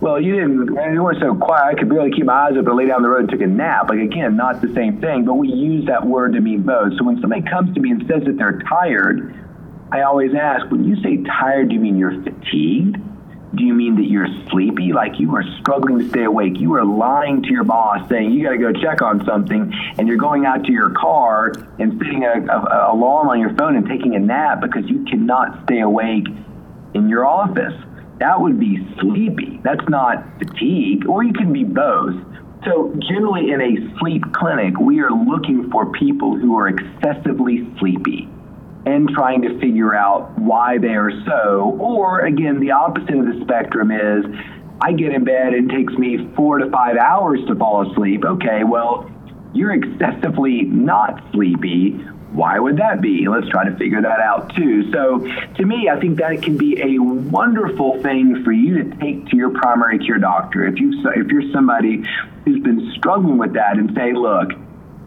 Well, 0.00 0.20
you 0.20 0.34
didn't. 0.34 0.66
You 0.66 1.02
weren't 1.02 1.20
so 1.20 1.34
quiet. 1.34 1.64
I 1.64 1.74
could 1.74 1.88
barely 1.88 2.10
keep 2.10 2.26
my 2.26 2.48
eyes 2.48 2.52
open, 2.56 2.76
lay 2.76 2.86
down 2.86 3.02
the 3.02 3.08
road, 3.08 3.20
and 3.20 3.30
took 3.30 3.40
a 3.40 3.46
nap. 3.46 3.88
Like 3.88 4.00
again, 4.00 4.36
not 4.36 4.60
the 4.60 4.72
same 4.74 5.00
thing. 5.00 5.24
But 5.24 5.34
we 5.34 5.48
use 5.48 5.86
that 5.86 6.04
word 6.06 6.34
to 6.34 6.40
mean 6.40 6.62
both. 6.62 6.98
So 6.98 7.04
when 7.04 7.20
somebody 7.20 7.42
comes 7.42 7.74
to 7.74 7.80
me 7.80 7.90
and 7.90 8.06
says 8.06 8.22
that 8.26 8.36
they're 8.36 8.60
tired, 8.68 9.34
I 9.90 10.02
always 10.02 10.34
ask, 10.34 10.70
when 10.70 10.84
you 10.84 10.96
say 11.02 11.22
tired, 11.24 11.70
do 11.70 11.74
you 11.74 11.80
mean 11.80 11.96
you're 11.96 12.22
fatigued? 12.22 12.98
Do 13.54 13.64
you 13.64 13.72
mean 13.72 13.96
that 13.96 14.04
you're 14.04 14.26
sleepy, 14.50 14.92
like 14.92 15.18
you 15.18 15.34
are 15.34 15.44
struggling 15.60 16.00
to 16.00 16.08
stay 16.10 16.24
awake? 16.24 16.60
You 16.60 16.74
are 16.74 16.84
lying 16.84 17.42
to 17.42 17.48
your 17.48 17.64
boss, 17.64 18.06
saying 18.08 18.32
you 18.32 18.44
got 18.44 18.50
to 18.50 18.58
go 18.58 18.72
check 18.72 19.00
on 19.00 19.24
something, 19.24 19.72
and 19.96 20.06
you're 20.06 20.18
going 20.18 20.44
out 20.44 20.64
to 20.64 20.72
your 20.72 20.90
car 20.90 21.52
and 21.78 21.96
setting 21.96 22.24
a, 22.24 22.44
a, 22.52 22.90
a 22.90 22.94
alarm 22.94 23.28
on 23.28 23.40
your 23.40 23.54
phone 23.54 23.76
and 23.76 23.88
taking 23.88 24.14
a 24.14 24.18
nap 24.18 24.60
because 24.60 24.84
you 24.90 25.04
cannot 25.04 25.64
stay 25.64 25.80
awake 25.80 26.26
in 26.92 27.08
your 27.08 27.24
office 27.24 27.72
that 28.18 28.40
would 28.40 28.58
be 28.58 28.78
sleepy. 29.00 29.60
That's 29.62 29.86
not 29.88 30.38
fatigue, 30.38 31.06
or 31.08 31.22
you 31.22 31.32
can 31.32 31.52
be 31.52 31.64
both. 31.64 32.14
So, 32.64 32.92
generally, 33.08 33.52
in 33.52 33.60
a 33.60 33.98
sleep 33.98 34.22
clinic, 34.32 34.78
we 34.80 35.00
are 35.00 35.10
looking 35.10 35.70
for 35.70 35.92
people 35.92 36.36
who 36.36 36.58
are 36.58 36.68
excessively 36.68 37.68
sleepy 37.78 38.28
and 38.86 39.08
trying 39.10 39.42
to 39.42 39.58
figure 39.60 39.94
out 39.94 40.36
why 40.38 40.78
they 40.78 40.94
are 40.94 41.10
so. 41.26 41.76
Or, 41.78 42.20
again, 42.20 42.60
the 42.60 42.70
opposite 42.70 43.14
of 43.14 43.26
the 43.26 43.40
spectrum 43.42 43.90
is 43.90 44.24
I 44.80 44.92
get 44.92 45.12
in 45.12 45.24
bed 45.24 45.54
and 45.54 45.70
it 45.70 45.74
takes 45.74 45.92
me 45.94 46.28
four 46.34 46.58
to 46.58 46.70
five 46.70 46.96
hours 46.96 47.40
to 47.48 47.54
fall 47.54 47.90
asleep. 47.90 48.24
Okay, 48.24 48.64
well, 48.64 49.10
you're 49.52 49.74
excessively 49.74 50.62
not 50.62 51.22
sleepy 51.32 52.00
why 52.36 52.58
would 52.58 52.76
that 52.76 53.00
be? 53.00 53.26
Let's 53.26 53.48
try 53.48 53.66
to 53.66 53.74
figure 53.76 54.02
that 54.02 54.20
out 54.20 54.54
too. 54.54 54.92
So, 54.92 55.26
to 55.54 55.64
me, 55.64 55.88
I 55.88 55.98
think 55.98 56.18
that 56.18 56.32
it 56.32 56.42
can 56.42 56.58
be 56.58 56.78
a 56.82 56.98
wonderful 56.98 58.02
thing 58.02 58.44
for 58.44 58.52
you 58.52 58.84
to 58.84 58.96
take 58.98 59.26
to 59.28 59.36
your 59.36 59.50
primary 59.50 59.98
care 59.98 60.18
doctor 60.18 60.66
if 60.66 60.78
you 60.78 60.92
if 61.16 61.28
you're 61.28 61.50
somebody 61.50 62.04
who's 62.44 62.62
been 62.62 62.92
struggling 62.98 63.38
with 63.38 63.54
that 63.54 63.78
and 63.78 63.94
say, 63.96 64.12
look, 64.12 64.50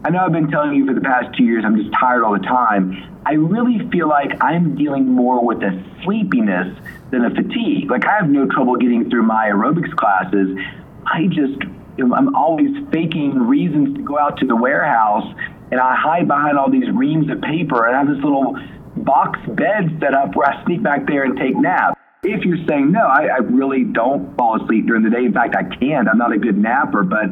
I 0.02 0.10
know 0.10 0.18
I've 0.18 0.32
been 0.32 0.50
telling 0.50 0.74
you 0.74 0.84
for 0.84 0.92
the 0.92 1.00
past 1.00 1.36
two 1.36 1.44
years 1.44 1.62
I'm 1.64 1.76
just 1.76 1.94
tired 1.98 2.24
all 2.24 2.32
the 2.32 2.40
time. 2.40 3.20
I 3.24 3.34
really 3.34 3.88
feel 3.90 4.08
like 4.08 4.32
I'm 4.42 4.74
dealing 4.74 5.06
more 5.06 5.44
with 5.44 5.62
a 5.62 5.84
sleepiness 6.02 6.76
than 7.12 7.24
a 7.24 7.30
fatigue. 7.30 7.92
Like 7.92 8.06
I 8.06 8.16
have 8.16 8.28
no 8.28 8.46
trouble 8.46 8.74
getting 8.74 9.08
through 9.08 9.22
my 9.22 9.50
aerobics 9.50 9.94
classes. 9.94 10.58
I 11.06 11.26
just 11.28 11.62
I'm 11.96 12.34
always 12.34 12.70
faking 12.90 13.38
reasons 13.38 13.96
to 13.96 14.02
go 14.02 14.18
out 14.18 14.38
to 14.38 14.46
the 14.46 14.56
warehouse 14.56 15.32
and 15.70 15.80
I 15.80 15.94
hide 15.96 16.26
behind 16.26 16.58
all 16.58 16.70
these 16.70 16.90
reams 16.92 17.30
of 17.30 17.40
paper 17.40 17.86
and 17.86 17.96
I 17.96 18.00
have 18.00 18.08
this 18.08 18.22
little 18.22 18.56
box 18.96 19.38
bed 19.46 19.98
set 20.00 20.14
up 20.14 20.34
where 20.34 20.48
I 20.48 20.64
sneak 20.64 20.82
back 20.82 21.06
there 21.06 21.24
and 21.24 21.38
take 21.38 21.56
naps. 21.56 21.96
If 22.22 22.44
you're 22.44 22.64
saying 22.68 22.92
no, 22.92 23.00
I, 23.00 23.26
I 23.26 23.38
really 23.38 23.84
don't 23.84 24.36
fall 24.36 24.62
asleep 24.62 24.86
during 24.86 25.02
the 25.02 25.10
day. 25.10 25.24
In 25.24 25.32
fact, 25.32 25.56
I 25.56 25.62
can't. 25.76 26.06
I'm 26.06 26.18
not 26.18 26.32
a 26.32 26.38
good 26.38 26.58
napper, 26.58 27.02
but 27.02 27.30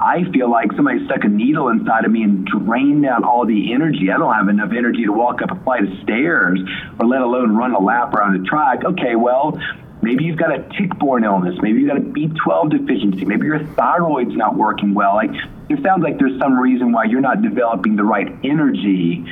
I 0.00 0.24
feel 0.32 0.50
like 0.50 0.72
somebody 0.74 1.04
stuck 1.06 1.22
a 1.22 1.28
needle 1.28 1.68
inside 1.68 2.04
of 2.04 2.10
me 2.10 2.24
and 2.24 2.44
drained 2.44 3.06
out 3.06 3.22
all 3.22 3.46
the 3.46 3.72
energy. 3.72 4.10
I 4.12 4.18
don't 4.18 4.34
have 4.34 4.48
enough 4.48 4.72
energy 4.76 5.04
to 5.04 5.12
walk 5.12 5.40
up 5.40 5.52
a 5.52 5.62
flight 5.62 5.84
of 5.84 5.90
stairs 6.02 6.58
or 6.98 7.06
let 7.06 7.20
alone 7.20 7.54
run 7.54 7.74
a 7.74 7.78
lap 7.80 8.12
around 8.12 8.34
a 8.34 8.44
track. 8.44 8.84
Okay, 8.84 9.14
well, 9.14 9.56
Maybe 10.04 10.24
you've 10.24 10.38
got 10.38 10.52
a 10.52 10.62
tick-borne 10.76 11.24
illness. 11.24 11.54
Maybe 11.62 11.80
you've 11.80 11.88
got 11.88 11.96
a 11.96 12.00
B12 12.00 12.70
deficiency. 12.70 13.24
Maybe 13.24 13.46
your 13.46 13.60
thyroid's 13.60 14.36
not 14.36 14.54
working 14.54 14.92
well. 14.92 15.14
Like 15.14 15.30
it 15.70 15.82
sounds 15.82 16.02
like 16.02 16.18
there's 16.18 16.38
some 16.38 16.58
reason 16.58 16.92
why 16.92 17.04
you're 17.04 17.22
not 17.22 17.40
developing 17.40 17.96
the 17.96 18.04
right 18.04 18.28
energy 18.44 19.24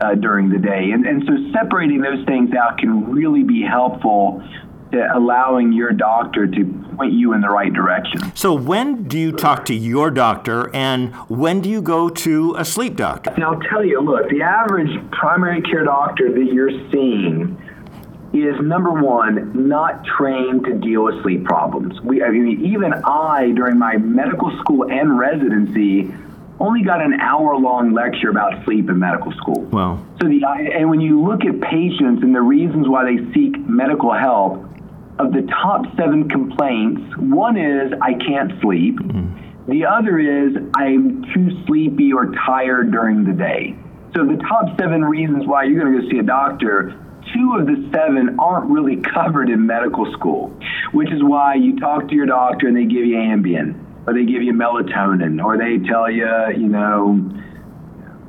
uh, 0.00 0.16
during 0.16 0.50
the 0.50 0.58
day. 0.58 0.90
And, 0.90 1.06
and 1.06 1.22
so 1.24 1.52
separating 1.52 2.00
those 2.00 2.24
things 2.26 2.52
out 2.54 2.78
can 2.78 3.12
really 3.12 3.44
be 3.44 3.62
helpful 3.62 4.42
to 4.90 5.16
allowing 5.16 5.72
your 5.72 5.92
doctor 5.92 6.46
to 6.46 6.64
point 6.96 7.12
you 7.12 7.32
in 7.32 7.40
the 7.40 7.48
right 7.48 7.72
direction. 7.72 8.34
So, 8.34 8.52
when 8.52 9.04
do 9.04 9.18
you 9.18 9.32
talk 9.32 9.64
to 9.66 9.74
your 9.74 10.10
doctor 10.10 10.74
and 10.74 11.14
when 11.28 11.60
do 11.60 11.68
you 11.68 11.82
go 11.82 12.08
to 12.08 12.54
a 12.58 12.64
sleep 12.64 12.96
doctor? 12.96 13.30
And 13.30 13.44
I'll 13.44 13.60
tell 13.60 13.84
you 13.84 14.00
look, 14.00 14.28
the 14.28 14.42
average 14.42 14.90
primary 15.12 15.62
care 15.62 15.84
doctor 15.84 16.32
that 16.32 16.52
you're 16.52 16.70
seeing 16.90 17.60
is 18.42 18.60
number 18.60 18.90
one, 18.90 19.68
not 19.68 20.04
trained 20.04 20.64
to 20.64 20.74
deal 20.74 21.04
with 21.04 21.22
sleep 21.22 21.44
problems. 21.44 22.00
We, 22.00 22.22
I 22.22 22.30
mean, 22.30 22.64
even 22.66 22.92
I, 22.92 23.52
during 23.54 23.78
my 23.78 23.96
medical 23.96 24.50
school 24.60 24.90
and 24.90 25.18
residency, 25.18 26.12
only 26.58 26.82
got 26.82 27.02
an 27.02 27.20
hour 27.20 27.56
long 27.56 27.92
lecture 27.92 28.30
about 28.30 28.64
sleep 28.64 28.88
in 28.88 28.98
medical 28.98 29.32
school. 29.32 29.62
Wow. 29.62 30.04
So 30.20 30.28
the 30.28 30.42
and 30.46 30.88
when 30.88 31.00
you 31.00 31.22
look 31.22 31.44
at 31.44 31.60
patients 31.60 32.22
and 32.22 32.34
the 32.34 32.40
reasons 32.40 32.88
why 32.88 33.04
they 33.04 33.32
seek 33.32 33.58
medical 33.58 34.14
help, 34.14 34.64
of 35.18 35.32
the 35.32 35.42
top 35.42 35.84
seven 35.96 36.28
complaints, 36.28 37.00
one 37.16 37.56
is 37.56 37.92
I 38.02 38.14
can't 38.14 38.60
sleep. 38.60 38.96
Mm-hmm. 38.96 39.70
The 39.70 39.84
other 39.84 40.18
is 40.18 40.56
I'm 40.76 41.24
too 41.34 41.64
sleepy 41.66 42.12
or 42.12 42.32
tired 42.46 42.92
during 42.92 43.24
the 43.24 43.32
day. 43.32 43.74
So 44.14 44.24
the 44.24 44.36
top 44.48 44.78
seven 44.78 45.04
reasons 45.04 45.46
why 45.46 45.64
you're 45.64 45.80
going 45.80 45.92
to 45.94 46.02
go 46.02 46.10
see 46.10 46.18
a 46.18 46.22
doctor 46.22 46.98
two 47.36 47.56
of 47.58 47.66
the 47.66 47.88
seven 47.92 48.38
aren't 48.38 48.70
really 48.70 48.96
covered 48.96 49.50
in 49.50 49.66
medical 49.66 50.10
school, 50.12 50.48
which 50.92 51.12
is 51.12 51.22
why 51.22 51.54
you 51.54 51.78
talk 51.78 52.08
to 52.08 52.14
your 52.14 52.26
doctor 52.26 52.66
and 52.66 52.76
they 52.76 52.84
give 52.84 53.04
you 53.04 53.16
Ambien 53.16 53.82
or 54.06 54.14
they 54.14 54.24
give 54.24 54.42
you 54.42 54.52
melatonin 54.52 55.44
or 55.44 55.58
they 55.58 55.86
tell 55.86 56.10
you, 56.10 56.26
you 56.56 56.68
know, 56.68 57.12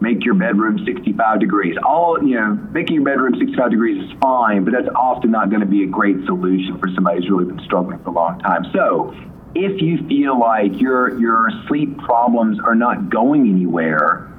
make 0.02 0.26
your 0.26 0.36
bedroom 0.36 0.84
65 0.86 1.40
degrees. 1.40 1.76
All, 1.86 2.22
you 2.22 2.36
know, 2.36 2.54
making 2.72 2.96
your 2.96 3.06
bedroom 3.06 3.36
65 3.40 3.72
degrees 3.72 4.04
is 4.04 4.18
fine, 4.20 4.64
but 4.64 4.74
that's 4.74 4.90
often 4.96 5.32
not 5.32 5.50
going 5.50 5.62
to 5.62 5.68
be 5.68 5.84
a 5.84 5.88
great 5.88 6.18
solution 6.26 6.78
for 6.80 6.90
somebody 6.94 7.22
who's 7.22 7.30
really 7.30 7.46
been 7.46 7.64
struggling 7.64 8.00
for 8.00 8.10
a 8.10 8.14
long 8.14 8.40
time. 8.40 8.66
So, 8.74 9.16
if 9.56 9.82
you 9.82 10.06
feel 10.08 10.40
like 10.40 10.80
your 10.80 11.20
your 11.20 11.50
sleep 11.68 11.98
problems 11.98 12.60
are 12.60 12.76
not 12.76 13.10
going 13.10 13.50
anywhere, 13.50 14.32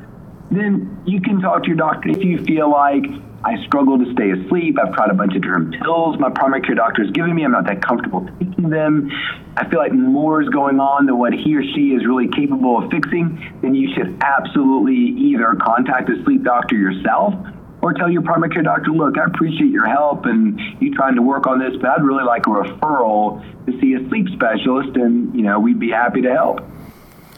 then 0.50 1.02
you 1.06 1.20
can 1.20 1.40
talk 1.40 1.62
to 1.62 1.68
your 1.68 1.76
doctor. 1.76 2.10
If 2.10 2.22
you 2.22 2.44
feel 2.44 2.70
like 2.70 3.04
I 3.44 3.64
struggle 3.66 3.98
to 3.98 4.12
stay 4.12 4.30
asleep. 4.32 4.76
I've 4.82 4.94
tried 4.94 5.10
a 5.10 5.14
bunch 5.14 5.36
of 5.36 5.42
different 5.42 5.80
pills 5.80 6.18
my 6.18 6.30
primary 6.30 6.60
care 6.60 6.74
doctor 6.74 7.04
has 7.04 7.12
given 7.12 7.34
me. 7.34 7.44
I'm 7.44 7.52
not 7.52 7.66
that 7.66 7.80
comfortable 7.80 8.28
taking 8.38 8.68
them. 8.68 9.10
I 9.56 9.68
feel 9.68 9.78
like 9.78 9.92
more 9.92 10.42
is 10.42 10.48
going 10.48 10.80
on 10.80 11.06
than 11.06 11.18
what 11.18 11.32
he 11.32 11.56
or 11.56 11.62
she 11.62 11.94
is 11.94 12.04
really 12.04 12.28
capable 12.28 12.82
of 12.82 12.90
fixing. 12.90 13.54
Then 13.62 13.74
you 13.74 13.94
should 13.94 14.18
absolutely 14.22 14.96
either 14.96 15.56
contact 15.62 16.10
a 16.10 16.22
sleep 16.24 16.42
doctor 16.42 16.76
yourself 16.76 17.34
or 17.80 17.92
tell 17.92 18.10
your 18.10 18.22
primary 18.22 18.50
care 18.50 18.62
doctor, 18.62 18.90
look, 18.90 19.16
I 19.16 19.24
appreciate 19.26 19.70
your 19.70 19.86
help 19.86 20.26
and 20.26 20.58
you 20.80 20.92
trying 20.94 21.14
to 21.14 21.22
work 21.22 21.46
on 21.46 21.60
this, 21.60 21.76
but 21.80 21.90
I'd 21.90 22.02
really 22.02 22.24
like 22.24 22.46
a 22.46 22.50
referral 22.50 23.40
to 23.66 23.80
see 23.80 23.94
a 23.94 24.08
sleep 24.08 24.26
specialist 24.34 24.96
and, 24.96 25.32
you 25.34 25.42
know, 25.42 25.60
we'd 25.60 25.78
be 25.78 25.90
happy 25.90 26.22
to 26.22 26.32
help. 26.32 26.60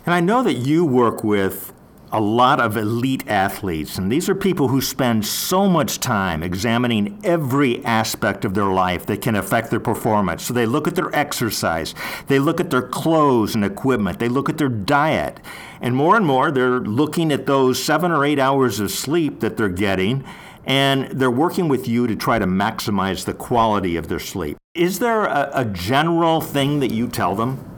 And 0.07 0.15
I 0.15 0.21
know 0.21 0.43
that 0.43 0.55
you 0.55 0.85
work 0.85 1.23
with 1.23 1.75
a 2.13 2.21
lot 2.21 2.61
of 2.61 2.77
elite 2.77 3.29
athletes, 3.29 3.97
and 3.97 4.11
these 4.11 4.29
are 4.29 4.35
people 4.35 4.69
who 4.69 4.81
spend 4.81 5.25
so 5.25 5.69
much 5.69 6.01
time 6.01 6.43
examining 6.43 7.21
every 7.23 7.85
aspect 7.85 8.45
of 8.45 8.55
their 8.55 8.67
life 8.73 9.07
that 9.07 9.23
can 9.23 9.37
affect 9.37 9.71
their 9.71 9.81
performance. 9.81 10.45
So 10.45 10.53
they 10.53 10.67
look 10.67 10.89
at 10.89 10.97
their 10.97 11.15
exercise, 11.15 11.95
they 12.27 12.39
look 12.39 12.61
at 12.61 12.71
their 12.71 12.83
clothes 12.83 13.55
and 13.55 13.65
equipment, 13.65 14.19
they 14.19 14.29
look 14.29 14.49
at 14.49 14.59
their 14.59 14.69
diet, 14.69 15.41
and 15.81 15.95
more 15.95 16.17
and 16.17 16.27
more 16.27 16.51
they're 16.51 16.81
looking 16.81 17.33
at 17.33 17.47
those 17.47 17.83
seven 17.83 18.11
or 18.11 18.25
eight 18.25 18.39
hours 18.39 18.81
of 18.81 18.91
sleep 18.91 19.41
that 19.41 19.57
they're 19.57 19.69
getting, 19.69 20.25
and 20.67 21.11
they're 21.13 21.31
working 21.31 21.69
with 21.69 21.87
you 21.87 22.07
to 22.07 22.17
try 22.17 22.39
to 22.39 22.47
maximize 22.47 23.25
the 23.25 23.35
quality 23.35 23.97
of 23.97 24.09
their 24.09 24.19
sleep. 24.19 24.57
Is 24.75 24.99
there 24.99 25.25
a, 25.25 25.51
a 25.55 25.65
general 25.65 26.41
thing 26.41 26.81
that 26.81 26.91
you 26.91 27.09
tell 27.09 27.35
them? 27.35 27.70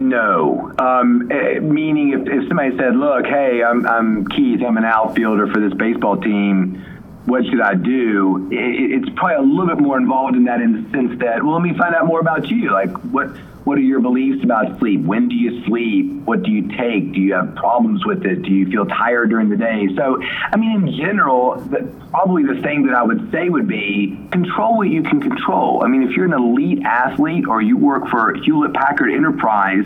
No. 0.00 0.74
Um, 0.78 1.30
eh, 1.30 1.58
meaning, 1.58 2.12
if, 2.12 2.20
if 2.26 2.48
somebody 2.48 2.76
said, 2.78 2.96
look, 2.96 3.26
hey, 3.26 3.62
I'm, 3.62 3.86
I'm 3.86 4.26
Keith, 4.28 4.62
I'm 4.66 4.78
an 4.78 4.84
outfielder 4.84 5.46
for 5.52 5.60
this 5.60 5.74
baseball 5.74 6.16
team, 6.16 6.82
what 7.26 7.44
should 7.44 7.60
I 7.60 7.74
do? 7.74 8.48
It, 8.50 9.02
it's 9.04 9.08
probably 9.14 9.36
a 9.36 9.42
little 9.42 9.66
bit 9.66 9.78
more 9.78 9.98
involved 9.98 10.36
in 10.36 10.44
that 10.44 10.62
in 10.62 10.82
the 10.82 10.90
sense 10.90 11.20
that, 11.20 11.42
well, 11.42 11.52
let 11.52 11.62
me 11.62 11.76
find 11.76 11.94
out 11.94 12.06
more 12.06 12.18
about 12.18 12.48
you. 12.48 12.72
Like, 12.72 12.90
what 13.12 13.36
what 13.64 13.76
are 13.76 13.82
your 13.82 14.00
beliefs 14.00 14.42
about 14.42 14.78
sleep? 14.78 15.02
When 15.02 15.28
do 15.28 15.34
you 15.34 15.64
sleep? 15.66 16.12
What 16.24 16.42
do 16.42 16.50
you 16.50 16.68
take? 16.68 17.12
Do 17.12 17.20
you 17.20 17.34
have 17.34 17.54
problems 17.56 18.04
with 18.06 18.24
it? 18.24 18.42
Do 18.42 18.50
you 18.50 18.66
feel 18.70 18.86
tired 18.86 19.30
during 19.30 19.50
the 19.50 19.56
day? 19.56 19.88
So, 19.96 20.20
I 20.22 20.56
mean, 20.56 20.88
in 20.88 20.96
general, 20.96 21.56
the, 21.56 21.82
probably 22.10 22.42
the 22.42 22.60
thing 22.62 22.86
that 22.86 22.94
I 22.94 23.02
would 23.02 23.30
say 23.30 23.48
would 23.48 23.68
be 23.68 24.18
control 24.32 24.78
what 24.78 24.88
you 24.88 25.02
can 25.02 25.20
control. 25.20 25.84
I 25.84 25.88
mean, 25.88 26.02
if 26.04 26.16
you're 26.16 26.24
an 26.24 26.32
elite 26.32 26.82
athlete 26.84 27.46
or 27.46 27.60
you 27.60 27.76
work 27.76 28.08
for 28.08 28.34
Hewlett 28.34 28.72
Packard 28.72 29.12
Enterprise, 29.12 29.84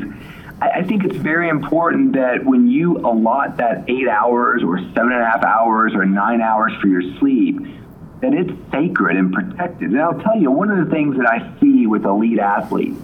I 0.60 0.84
think 0.84 1.04
it's 1.04 1.16
very 1.16 1.48
important 1.48 2.12
that 2.14 2.44
when 2.44 2.68
you 2.68 2.98
allot 2.98 3.56
that 3.56 3.84
eight 3.88 4.08
hours 4.08 4.62
or 4.62 4.78
seven 4.94 5.12
and 5.12 5.20
a 5.20 5.26
half 5.26 5.42
hours 5.42 5.94
or 5.94 6.06
nine 6.06 6.40
hours 6.40 6.72
for 6.80 6.86
your 6.86 7.02
sleep, 7.18 7.58
that 8.20 8.32
it's 8.32 8.52
sacred 8.70 9.16
and 9.16 9.32
protected. 9.32 9.90
And 9.90 10.00
I'll 10.00 10.18
tell 10.20 10.40
you, 10.40 10.50
one 10.50 10.70
of 10.70 10.84
the 10.84 10.90
things 10.90 11.16
that 11.16 11.26
I 11.26 11.52
see 11.60 11.86
with 11.86 12.04
elite 12.04 12.38
athletes, 12.38 12.98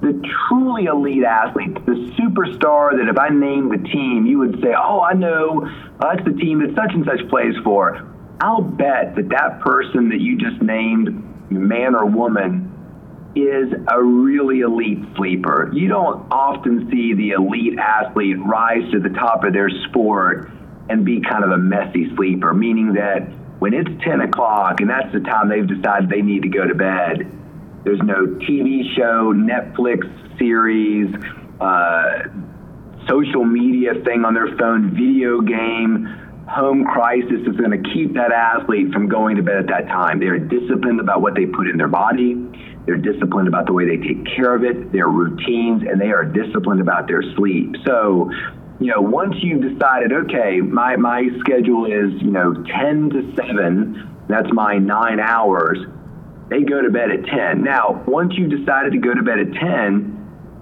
the 0.00 0.22
truly 0.48 0.84
elite 0.84 1.24
athletes, 1.24 1.78
the 1.86 2.12
superstar 2.18 2.96
that 2.96 3.08
if 3.08 3.18
I 3.18 3.30
named 3.30 3.72
the 3.72 3.88
team, 3.88 4.26
you 4.26 4.38
would 4.38 4.60
say, 4.62 4.74
oh, 4.76 5.00
I 5.00 5.14
know, 5.14 5.62
oh, 5.64 6.08
that's 6.14 6.24
the 6.24 6.34
team 6.34 6.60
that 6.60 6.74
such 6.76 6.92
and 6.94 7.04
such 7.04 7.28
plays 7.28 7.54
for. 7.64 8.06
I'll 8.40 8.60
bet 8.60 9.16
that 9.16 9.30
that 9.30 9.60
person 9.60 10.10
that 10.10 10.20
you 10.20 10.36
just 10.36 10.60
named, 10.60 11.50
man 11.50 11.94
or 11.94 12.04
woman, 12.04 12.72
is 13.34 13.72
a 13.88 14.02
really 14.02 14.60
elite 14.60 14.98
sleeper. 15.16 15.70
You 15.72 15.88
don't 15.88 16.26
often 16.30 16.90
see 16.90 17.14
the 17.14 17.30
elite 17.30 17.78
athlete 17.78 18.36
rise 18.44 18.90
to 18.92 19.00
the 19.00 19.10
top 19.10 19.44
of 19.44 19.52
their 19.52 19.70
sport 19.88 20.50
and 20.88 21.04
be 21.04 21.20
kind 21.20 21.44
of 21.44 21.50
a 21.50 21.58
messy 21.58 22.14
sleeper, 22.16 22.54
meaning 22.54 22.94
that 22.94 23.28
when 23.58 23.74
it's 23.74 23.90
10 24.04 24.20
o'clock 24.20 24.80
and 24.80 24.88
that's 24.88 25.12
the 25.12 25.20
time 25.20 25.48
they've 25.48 25.66
decided 25.66 26.08
they 26.08 26.22
need 26.22 26.42
to 26.42 26.48
go 26.48 26.66
to 26.66 26.74
bed, 26.74 27.30
there's 27.86 28.02
no 28.02 28.26
TV 28.42 28.82
show, 28.96 29.32
Netflix 29.32 30.02
series, 30.38 31.06
uh, 31.60 32.26
social 33.06 33.44
media 33.44 33.94
thing 34.04 34.24
on 34.24 34.34
their 34.34 34.48
phone, 34.58 34.90
video 34.90 35.40
game, 35.40 36.04
home 36.48 36.84
crisis 36.84 37.46
is 37.46 37.56
going 37.56 37.70
to 37.70 37.90
keep 37.94 38.12
that 38.14 38.32
athlete 38.32 38.92
from 38.92 39.08
going 39.08 39.36
to 39.36 39.42
bed 39.42 39.58
at 39.58 39.66
that 39.68 39.86
time. 39.86 40.18
They're 40.18 40.36
disciplined 40.36 40.98
about 40.98 41.22
what 41.22 41.36
they 41.36 41.46
put 41.46 41.68
in 41.68 41.76
their 41.76 41.86
body. 41.86 42.34
They're 42.86 42.98
disciplined 42.98 43.46
about 43.46 43.66
the 43.66 43.72
way 43.72 43.86
they 43.86 44.02
take 44.02 44.26
care 44.34 44.52
of 44.56 44.64
it, 44.64 44.90
their 44.90 45.06
routines, 45.06 45.84
and 45.86 46.00
they 46.00 46.10
are 46.10 46.24
disciplined 46.24 46.80
about 46.80 47.06
their 47.06 47.22
sleep. 47.36 47.76
So, 47.86 48.32
you 48.80 48.90
know, 48.90 49.00
once 49.00 49.36
you've 49.38 49.62
decided, 49.62 50.12
okay, 50.12 50.60
my, 50.60 50.96
my 50.96 51.28
schedule 51.38 51.86
is, 51.86 52.20
you 52.20 52.32
know, 52.32 52.52
10 52.52 53.10
to 53.10 53.32
7, 53.36 54.24
that's 54.28 54.52
my 54.52 54.76
nine 54.76 55.20
hours, 55.20 55.78
they 56.48 56.62
go 56.62 56.80
to 56.82 56.90
bed 56.90 57.10
at 57.10 57.24
10. 57.26 57.62
Now, 57.62 58.04
once 58.06 58.34
you've 58.36 58.50
decided 58.50 58.92
to 58.92 58.98
go 58.98 59.14
to 59.14 59.22
bed 59.22 59.38
at 59.40 59.52
10, 59.52 60.16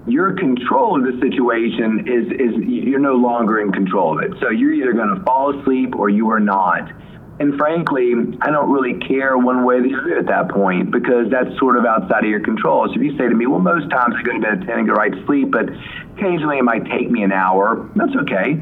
your 0.07 0.33
control 0.33 0.97
of 0.97 1.05
the 1.05 1.19
situation 1.21 2.05
is, 2.07 2.31
is 2.33 2.53
you're 2.67 2.99
no 2.99 3.15
longer 3.15 3.59
in 3.61 3.71
control 3.71 4.17
of 4.17 4.23
it. 4.23 4.37
So 4.39 4.49
you're 4.49 4.73
either 4.73 4.93
going 4.93 5.17
to 5.17 5.23
fall 5.23 5.59
asleep 5.59 5.95
or 5.95 6.09
you 6.09 6.29
are 6.29 6.39
not. 6.39 6.91
And 7.39 7.57
frankly, 7.57 8.13
I 8.41 8.49
don't 8.49 8.71
really 8.71 8.97
care 8.99 9.37
one 9.37 9.65
way 9.65 9.75
or 9.75 9.81
the 9.81 9.93
other 9.95 10.17
at 10.17 10.25
that 10.27 10.49
point 10.49 10.91
because 10.91 11.27
that's 11.29 11.57
sort 11.59 11.75
of 11.75 11.85
outside 11.85 12.23
of 12.23 12.29
your 12.29 12.39
control. 12.39 12.87
So 12.87 12.93
if 12.95 13.01
you 13.01 13.17
say 13.17 13.27
to 13.27 13.35
me, 13.35 13.45
well, 13.45 13.59
most 13.59 13.89
times 13.89 14.15
I 14.17 14.23
go 14.23 14.33
to 14.33 14.39
bed 14.39 14.61
at 14.61 14.67
10 14.67 14.79
and 14.79 14.87
go 14.87 14.93
right 14.93 15.11
to 15.11 15.25
sleep, 15.25 15.51
but 15.51 15.67
occasionally 16.15 16.59
it 16.59 16.63
might 16.63 16.85
take 16.85 17.11
me 17.11 17.23
an 17.23 17.33
hour, 17.33 17.89
that's 17.95 18.15
okay. 18.23 18.55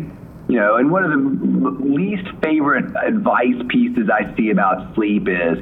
You 0.47 0.59
know, 0.59 0.75
and 0.75 0.91
one 0.91 1.03
of 1.03 1.11
the 1.11 1.85
least 1.85 2.27
favorite 2.41 2.85
advice 2.97 3.61
pieces 3.69 4.09
I 4.11 4.35
see 4.35 4.49
about 4.49 4.95
sleep 4.95 5.27
is 5.29 5.57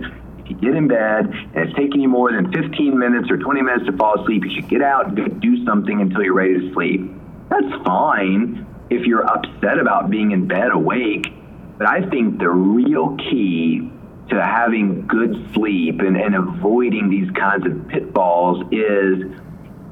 you 0.52 0.58
get 0.58 0.76
in 0.76 0.88
bed 0.88 1.26
and 1.28 1.68
it's 1.68 1.76
taking 1.76 2.02
you 2.02 2.10
more 2.10 2.32
than 2.32 2.52
15 2.52 2.98
minutes 2.98 3.32
or 3.32 3.38
20 3.38 3.62
minutes 3.62 3.86
to 3.86 3.98
fall 3.98 4.22
asleep, 4.22 4.44
you 4.46 4.54
should 4.54 4.70
get 4.70 4.82
out 4.82 5.08
and 5.08 5.18
go 5.18 5.28
do 5.28 5.66
something 5.66 6.02
until 6.02 6.24
you're 6.24 6.34
ready 6.34 6.60
to 6.60 6.74
sleep. 6.74 7.12
That's 7.50 7.84
fine 7.84 8.68
if 8.90 9.06
you're 9.06 9.26
upset 9.26 9.80
about 9.80 10.10
being 10.10 10.32
in 10.32 10.48
bed 10.48 10.72
awake 10.72 11.34
but 11.82 11.90
I 11.90 12.08
think 12.12 12.38
the 12.38 12.48
real 12.48 13.18
key 13.18 13.90
to 14.30 14.40
having 14.40 15.08
good 15.08 15.52
sleep 15.56 16.02
and, 16.02 16.16
and 16.16 16.36
avoiding 16.36 17.10
these 17.10 17.28
kinds 17.32 17.66
of 17.66 17.88
pitfalls 17.88 18.64
is 18.72 19.24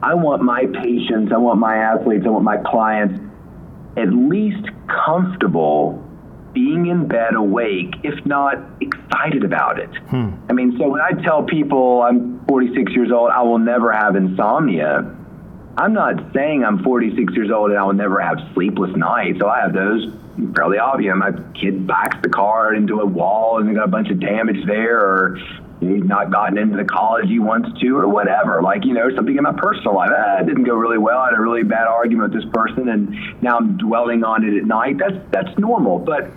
I 0.04 0.14
want 0.14 0.44
my 0.44 0.68
patients, 0.68 1.32
I 1.34 1.38
want 1.38 1.60
my 1.60 1.78
athletes, 1.78 2.26
I 2.28 2.30
want 2.30 2.44
my 2.44 2.58
clients 2.58 3.20
at 3.98 4.14
least 4.14 4.70
comfortable 4.88 6.08
being 6.54 6.88
in 6.88 7.08
bed 7.08 7.36
awake, 7.36 7.96
if 8.04 8.26
not 8.26 8.58
excited 8.82 9.44
about 9.44 9.80
it. 9.80 9.90
Hmm. 10.08 10.32
I 10.50 10.54
mean, 10.54 10.78
so 10.78 10.90
when 10.90 11.02
I 11.02 11.12
tell 11.24 11.44
people 11.44 12.02
I'm 12.02 12.46
46 12.48 12.92
years 12.94 13.12
old, 13.12 13.32
I 13.32 13.42
will 13.44 13.60
never 13.60 13.92
have 13.92 14.16
insomnia. 14.16 15.16
I'm 15.78 15.94
not 15.94 16.34
saying 16.34 16.66
I'm 16.66 16.84
46 16.84 17.34
years 17.36 17.52
old 17.52 17.72
and 17.72 17.80
I 17.80 17.84
will 17.84 17.94
never 17.94 18.20
have 18.20 18.38
sleepless 18.54 18.96
nights. 18.96 19.40
So 19.40 19.48
I 19.48 19.62
have 19.62 19.74
those 19.74 20.12
fairly 20.56 20.78
obvious. 20.78 21.16
My 21.16 21.32
kid 21.54 21.88
backs 21.88 22.18
the 22.22 22.30
car 22.30 22.74
into 22.74 23.00
a 23.00 23.06
wall 23.06 23.60
and 23.60 23.70
they 23.70 23.74
got 23.74 23.86
a 23.86 23.92
bunch 23.92 24.10
of 24.10 24.20
damage 24.20 24.66
there, 24.66 25.00
or 25.00 25.40
he's 25.80 26.04
not 26.04 26.32
gotten 26.32 26.58
into 26.58 26.78
the 26.78 26.86
college 26.86 27.28
he 27.28 27.40
wants 27.40 27.70
to, 27.82 27.98
or 27.98 28.08
whatever. 28.08 28.62
Like, 28.62 28.86
you 28.86 28.94
know, 28.94 29.10
something 29.16 29.36
in 29.36 29.44
my 29.44 29.54
personal 29.54 29.96
life. 29.96 30.10
Ah, 30.14 30.44
didn't 30.44 30.64
go 30.64 30.76
really 30.76 30.98
well. 30.98 31.20
I 31.20 31.30
had 31.30 31.38
a 31.38 31.42
really 31.42 31.64
bad 31.64 31.88
argument 31.88 32.34
with 32.34 32.44
this 32.44 32.52
person, 32.54 32.90
and 32.90 33.16
now 33.42 33.58
I'm 33.58 33.78
dwelling 33.78 34.24
on 34.24 34.44
it 34.44 34.58
at 34.58 34.66
night. 34.66 34.98
That's 34.98 35.18
that's 35.32 35.58
normal. 35.58 36.00
But 36.00 36.32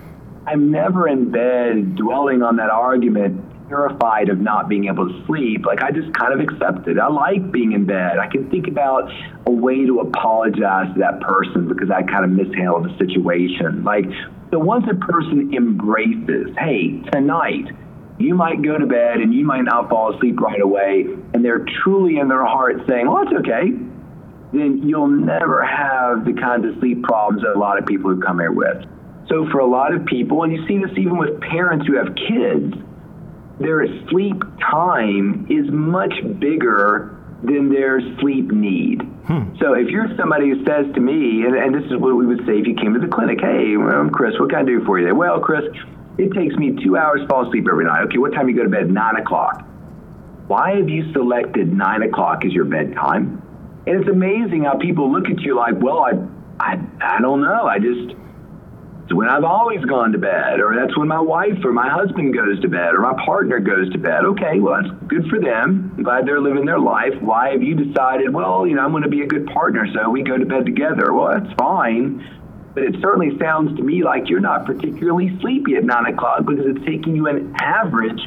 I'm 0.47 0.71
never 0.71 1.09
in 1.09 1.31
bed 1.31 1.97
dwelling 1.97 2.43
on 2.43 2.57
that 2.57 2.71
argument 2.71 3.53
terrified 3.73 4.29
of 4.29 4.39
not 4.39 4.69
being 4.69 4.85
able 4.85 5.09
to 5.09 5.27
sleep, 5.27 5.65
like 5.65 5.83
I 5.83 5.91
just 5.91 6.13
kind 6.13 6.35
of 6.35 6.41
accept 6.41 6.87
it. 6.89 6.99
I 6.99 7.09
like 7.09 7.51
being 7.51 7.73
in 7.73 7.87
bed. 7.87 8.19
I 8.19 8.29
can 8.29 8.51
think 8.51 8.69
about 8.69 9.11
a 9.47 9.51
way 9.51 9.87
to 9.87 10.01
apologize 10.01 10.93
to 10.93 11.01
that 11.01 11.21
person 11.21 11.69
because 11.69 11.91
I 11.91 12.03
kind 12.03 12.25
of 12.25 12.31
mishandled 12.31 12.85
the 12.85 12.95
situation. 12.99 13.83
Like, 13.83 14.05
so 14.51 14.59
once 14.59 14.85
a 14.91 14.95
person 14.95 15.55
embraces, 15.55 16.55
hey, 16.59 17.01
tonight, 17.13 17.73
you 18.19 18.35
might 18.35 18.63
go 18.63 18.79
to 18.79 18.87
bed 18.87 19.19
and 19.21 19.33
you 19.33 19.45
might 19.45 19.63
not 19.63 19.89
fall 19.89 20.15
asleep 20.15 20.41
right 20.41 20.61
away, 20.61 21.07
and 21.35 21.45
they're 21.45 21.65
truly 21.83 22.19
in 22.19 22.29
their 22.29 22.45
heart 22.45 22.77
saying, 22.89 23.11
well, 23.11 23.23
it's 23.23 23.33
okay, 23.41 23.73
then 24.53 24.83
you'll 24.87 25.09
never 25.09 25.65
have 25.65 26.25
the 26.25 26.33
kinds 26.33 26.67
of 26.67 26.79
sleep 26.81 27.03
problems 27.03 27.43
that 27.43 27.57
a 27.57 27.59
lot 27.59 27.79
of 27.79 27.87
people 27.87 28.11
who 28.11 28.21
come 28.21 28.39
here 28.39 28.53
with. 28.53 28.85
So 29.29 29.49
for 29.51 29.61
a 29.61 29.67
lot 29.67 29.95
of 29.95 30.05
people, 30.05 30.43
and 30.43 30.53
you 30.53 30.67
see 30.67 30.79
this 30.79 30.91
even 30.99 31.17
with 31.17 31.41
parents 31.41 31.87
who 31.87 31.97
have 31.97 32.15
kids, 32.15 32.75
their 33.59 33.87
sleep 34.09 34.43
time 34.61 35.47
is 35.49 35.71
much 35.71 36.13
bigger 36.39 37.17
than 37.43 37.73
their 37.73 38.01
sleep 38.21 38.51
need. 38.53 39.03
Hmm. 39.27 39.55
So 39.59 39.75
if 39.75 39.89
you're 39.89 40.09
somebody 40.17 40.51
who 40.51 40.65
says 40.65 40.87
to 40.95 41.01
me, 41.01 41.45
and, 41.45 41.57
and, 41.57 41.75
this 41.75 41.85
is 41.91 41.99
what 41.99 42.15
we 42.15 42.27
would 42.27 42.45
say 42.47 42.59
if 42.59 42.67
you 42.67 42.75
came 42.75 42.95
to 42.95 43.01
the 43.01 43.09
clinic, 43.09 43.41
hey, 43.41 43.75
I'm 43.75 44.11
Chris, 44.11 44.35
what 44.39 44.51
can 44.51 44.61
I 44.61 44.65
do 44.65 44.85
for 44.85 44.99
you? 44.99 45.15
Well, 45.15 45.41
Chris, 45.41 45.65
it 46.19 46.33
takes 46.33 46.55
me 46.57 46.77
two 46.85 46.97
hours 46.97 47.21
to 47.23 47.27
fall 47.27 47.47
asleep 47.47 47.67
every 47.71 47.85
night. 47.85 48.03
Okay, 48.05 48.19
what 48.19 48.33
time 48.33 48.49
you 48.49 48.57
go 48.57 48.63
to 48.63 48.69
bed? 48.69 48.91
Nine 48.91 49.17
o'clock. 49.17 49.65
Why 50.47 50.77
have 50.77 50.89
you 50.89 51.13
selected 51.13 51.73
nine 51.73 52.03
o'clock 52.03 52.45
as 52.45 52.53
your 52.53 52.65
bedtime? 52.65 53.41
And 53.87 54.01
it's 54.01 54.09
amazing 54.09 54.65
how 54.65 54.77
people 54.79 55.11
look 55.11 55.29
at 55.29 55.41
you 55.41 55.57
like, 55.57 55.75
well, 55.81 56.01
I, 56.01 56.13
I, 56.61 56.81
I 57.01 57.21
don't 57.21 57.41
know. 57.41 57.67
I 57.67 57.79
just, 57.79 58.15
it's 59.05 59.15
when 59.15 59.29
I've 59.29 59.45
always 59.45 59.85
gone 59.85 60.13
to 60.13 60.19
bed, 60.19 60.61
or 60.61 60.77
that's 60.77 60.97
when 60.97 61.09
my 61.09 61.21
wife 61.21 61.65
or 61.65 61.73
my 61.73 61.89
husband 61.89 62.35
goes 62.35 62.61
to 62.61 62.69
bed, 62.69 62.95
or 62.95 63.01
my 63.01 63.15
partner 63.25 63.59
goes 63.59 63.91
to 63.93 63.99
bed. 63.99 64.25
Okay, 64.25 64.61
well, 64.61 64.81
that's 64.81 64.95
good 65.09 65.27
for 65.29 65.41
them. 65.41 65.95
I'm 65.97 66.03
glad 66.03 66.27
they're 66.27 66.41
living 66.41 66.67
their 66.67 66.79
life. 66.79 67.15
Why 67.21 67.51
have 67.51 67.63
you 67.63 67.75
decided, 67.75 68.33
well, 68.33 68.67
you 68.67 68.77
know, 68.77 68.83
I'm 68.83 68.91
going 68.91 69.03
to 69.03 69.09
be 69.09 69.23
a 69.23 69.27
good 69.27 69.47
partner, 69.47 69.87
so 69.95 70.11
we 70.11 70.23
go 70.23 70.37
to 70.37 70.47
bed 70.47 70.67
together? 70.67 71.13
Well, 71.13 71.41
that's 71.41 71.53
fine. 71.59 72.42
But 72.75 72.85
it 72.85 72.95
certainly 73.01 73.39
sounds 73.39 73.77
to 73.77 73.83
me 73.83 74.03
like 74.03 74.29
you're 74.29 74.41
not 74.41 74.65
particularly 74.65 75.39
sleepy 75.41 75.77
at 75.77 75.85
nine 75.85 76.07
o'clock 76.07 76.47
because 76.47 76.65
it's 76.67 76.85
taking 76.87 77.15
you 77.15 77.29
an 77.29 77.55
average 77.61 78.21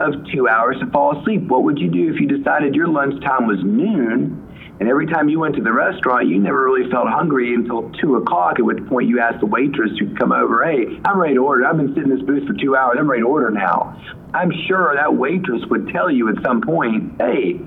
of 0.00 0.12
two 0.32 0.48
hours 0.48 0.76
to 0.80 0.86
fall 0.90 1.18
asleep. 1.20 1.42
What 1.48 1.62
would 1.64 1.78
you 1.78 1.90
do 1.90 2.12
if 2.12 2.20
you 2.20 2.26
decided 2.26 2.74
your 2.74 2.88
lunchtime 2.88 3.46
was 3.46 3.58
noon 3.62 4.46
and 4.78 4.90
every 4.90 5.06
time 5.06 5.30
you 5.30 5.40
went 5.40 5.56
to 5.56 5.62
the 5.62 5.72
restaurant, 5.72 6.28
you 6.28 6.38
never 6.38 6.64
really 6.64 6.90
felt 6.90 7.08
hungry 7.08 7.54
until 7.54 7.90
two 7.92 8.16
o'clock, 8.16 8.58
at 8.58 8.64
which 8.64 8.84
point 8.88 9.08
you 9.08 9.20
asked 9.20 9.40
the 9.40 9.46
waitress 9.46 9.90
to 9.98 10.14
come 10.16 10.32
over, 10.32 10.64
hey, 10.64 11.00
I'm 11.06 11.18
ready 11.18 11.34
to 11.34 11.40
order. 11.40 11.64
I've 11.64 11.78
been 11.78 11.94
sitting 11.94 12.10
in 12.10 12.18
this 12.18 12.26
booth 12.26 12.46
for 12.46 12.52
two 12.52 12.76
hours. 12.76 12.96
I'm 12.98 13.08
ready 13.08 13.22
to 13.22 13.28
order 13.28 13.50
now. 13.50 13.96
I'm 14.34 14.52
sure 14.68 14.94
that 14.94 15.14
waitress 15.14 15.62
would 15.70 15.88
tell 15.88 16.10
you 16.10 16.28
at 16.28 16.42
some 16.44 16.60
point, 16.60 17.14
hey, 17.18 17.60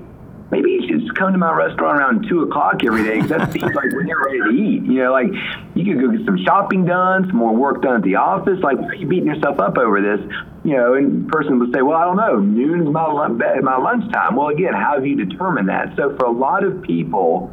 maybe 0.50 0.70
you 0.70 0.86
should 0.86 1.00
just 1.00 1.14
come 1.16 1.32
to 1.32 1.38
my 1.38 1.52
restaurant 1.52 1.98
around 1.98 2.26
two 2.28 2.42
o'clock 2.42 2.82
every 2.84 3.04
day 3.04 3.20
because 3.20 3.30
that 3.30 3.52
seems 3.52 3.74
like 3.74 3.92
when 3.92 4.06
you're 4.06 4.24
ready 4.24 4.40
to 4.40 4.50
eat. 4.50 4.82
You 4.82 5.04
know, 5.04 5.12
like 5.12 5.28
you 5.74 5.84
could 5.84 6.00
go 6.00 6.10
get 6.10 6.26
some 6.26 6.38
shopping 6.44 6.84
done, 6.84 7.26
some 7.26 7.36
more 7.36 7.54
work 7.54 7.82
done 7.82 7.96
at 7.96 8.02
the 8.02 8.16
office. 8.16 8.58
Like, 8.62 8.78
why 8.78 8.88
are 8.88 8.94
you 8.94 9.06
beating 9.06 9.26
yourself 9.26 9.60
up 9.60 9.78
over 9.78 10.00
this? 10.00 10.20
You 10.64 10.76
know, 10.76 10.94
and 10.94 11.28
person 11.28 11.58
would 11.58 11.72
say, 11.72 11.82
well, 11.82 11.96
I 11.96 12.04
don't 12.04 12.16
know, 12.16 12.38
noon 12.38 12.86
is 12.86 12.92
my, 12.92 13.28
my 13.28 13.76
lunchtime. 13.78 14.36
Well, 14.36 14.48
again, 14.48 14.74
how 14.74 14.94
have 14.94 15.06
you 15.06 15.16
determined 15.16 15.68
that? 15.68 15.96
So 15.96 16.16
for 16.16 16.26
a 16.26 16.32
lot 16.32 16.64
of 16.64 16.82
people, 16.82 17.50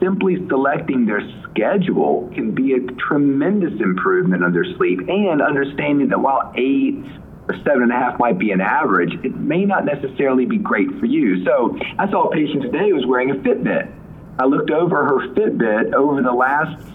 simply 0.00 0.36
selecting 0.48 1.04
their 1.04 1.20
schedule 1.50 2.30
can 2.34 2.52
be 2.54 2.72
a 2.72 2.80
tremendous 3.08 3.78
improvement 3.80 4.42
on 4.42 4.52
their 4.52 4.64
sleep 4.76 5.00
and 5.08 5.42
understanding 5.42 6.08
that 6.08 6.18
while 6.18 6.52
eight 6.56 7.04
or 7.50 7.56
seven 7.64 7.82
and 7.82 7.92
a 7.92 7.96
half 7.96 8.18
might 8.18 8.38
be 8.38 8.52
an 8.52 8.60
average, 8.60 9.12
it 9.24 9.36
may 9.36 9.64
not 9.64 9.84
necessarily 9.84 10.46
be 10.46 10.58
great 10.58 10.88
for 10.98 11.06
you. 11.06 11.44
So 11.44 11.76
I 11.98 12.08
saw 12.10 12.28
a 12.28 12.32
patient 12.32 12.62
today 12.62 12.90
who 12.90 12.94
was 12.94 13.06
wearing 13.06 13.30
a 13.30 13.34
Fitbit. 13.34 13.92
I 14.38 14.44
looked 14.46 14.70
over 14.70 15.04
her 15.04 15.28
Fitbit 15.34 15.92
over 15.94 16.22
the 16.22 16.32
last 16.32 16.86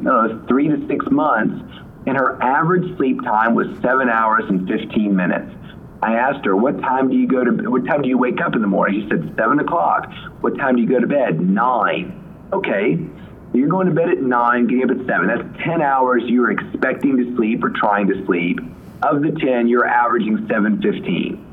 know, 0.00 0.44
three 0.48 0.68
to 0.68 0.86
six 0.88 1.06
months, 1.10 1.64
and 2.06 2.16
her 2.16 2.42
average 2.42 2.96
sleep 2.96 3.22
time 3.22 3.54
was 3.54 3.68
seven 3.82 4.08
hours 4.08 4.44
and 4.48 4.68
15 4.68 5.14
minutes. 5.14 5.54
I 6.02 6.14
asked 6.14 6.46
her, 6.46 6.56
"What 6.56 6.80
time 6.80 7.10
do 7.10 7.16
you 7.16 7.26
go 7.26 7.44
to? 7.44 7.70
What 7.70 7.84
time 7.84 8.02
do 8.02 8.08
you 8.08 8.16
wake 8.16 8.40
up 8.40 8.56
in 8.56 8.62
the 8.62 8.68
morning?" 8.68 9.02
She 9.02 9.08
said, 9.08 9.34
seven 9.36 9.60
o'clock." 9.60 10.10
What 10.40 10.56
time 10.56 10.76
do 10.76 10.82
you 10.82 10.88
go 10.88 10.98
to 10.98 11.06
bed?" 11.06 11.40
Nine. 11.40 12.12
Okay. 12.52 12.98
You're 13.52 13.68
going 13.68 13.88
to 13.88 13.92
bed 13.92 14.08
at 14.08 14.22
9, 14.22 14.66
getting 14.68 14.84
up 14.84 14.90
at 14.96 15.06
7. 15.06 15.26
That's 15.26 15.64
10 15.64 15.82
hours 15.82 16.22
you're 16.26 16.52
expecting 16.52 17.16
to 17.16 17.34
sleep 17.34 17.64
or 17.64 17.70
trying 17.70 18.06
to 18.06 18.24
sleep. 18.24 18.60
Of 19.02 19.22
the 19.22 19.32
10, 19.32 19.68
you're 19.68 19.86
averaging 19.86 20.38
7.15. 20.46 21.46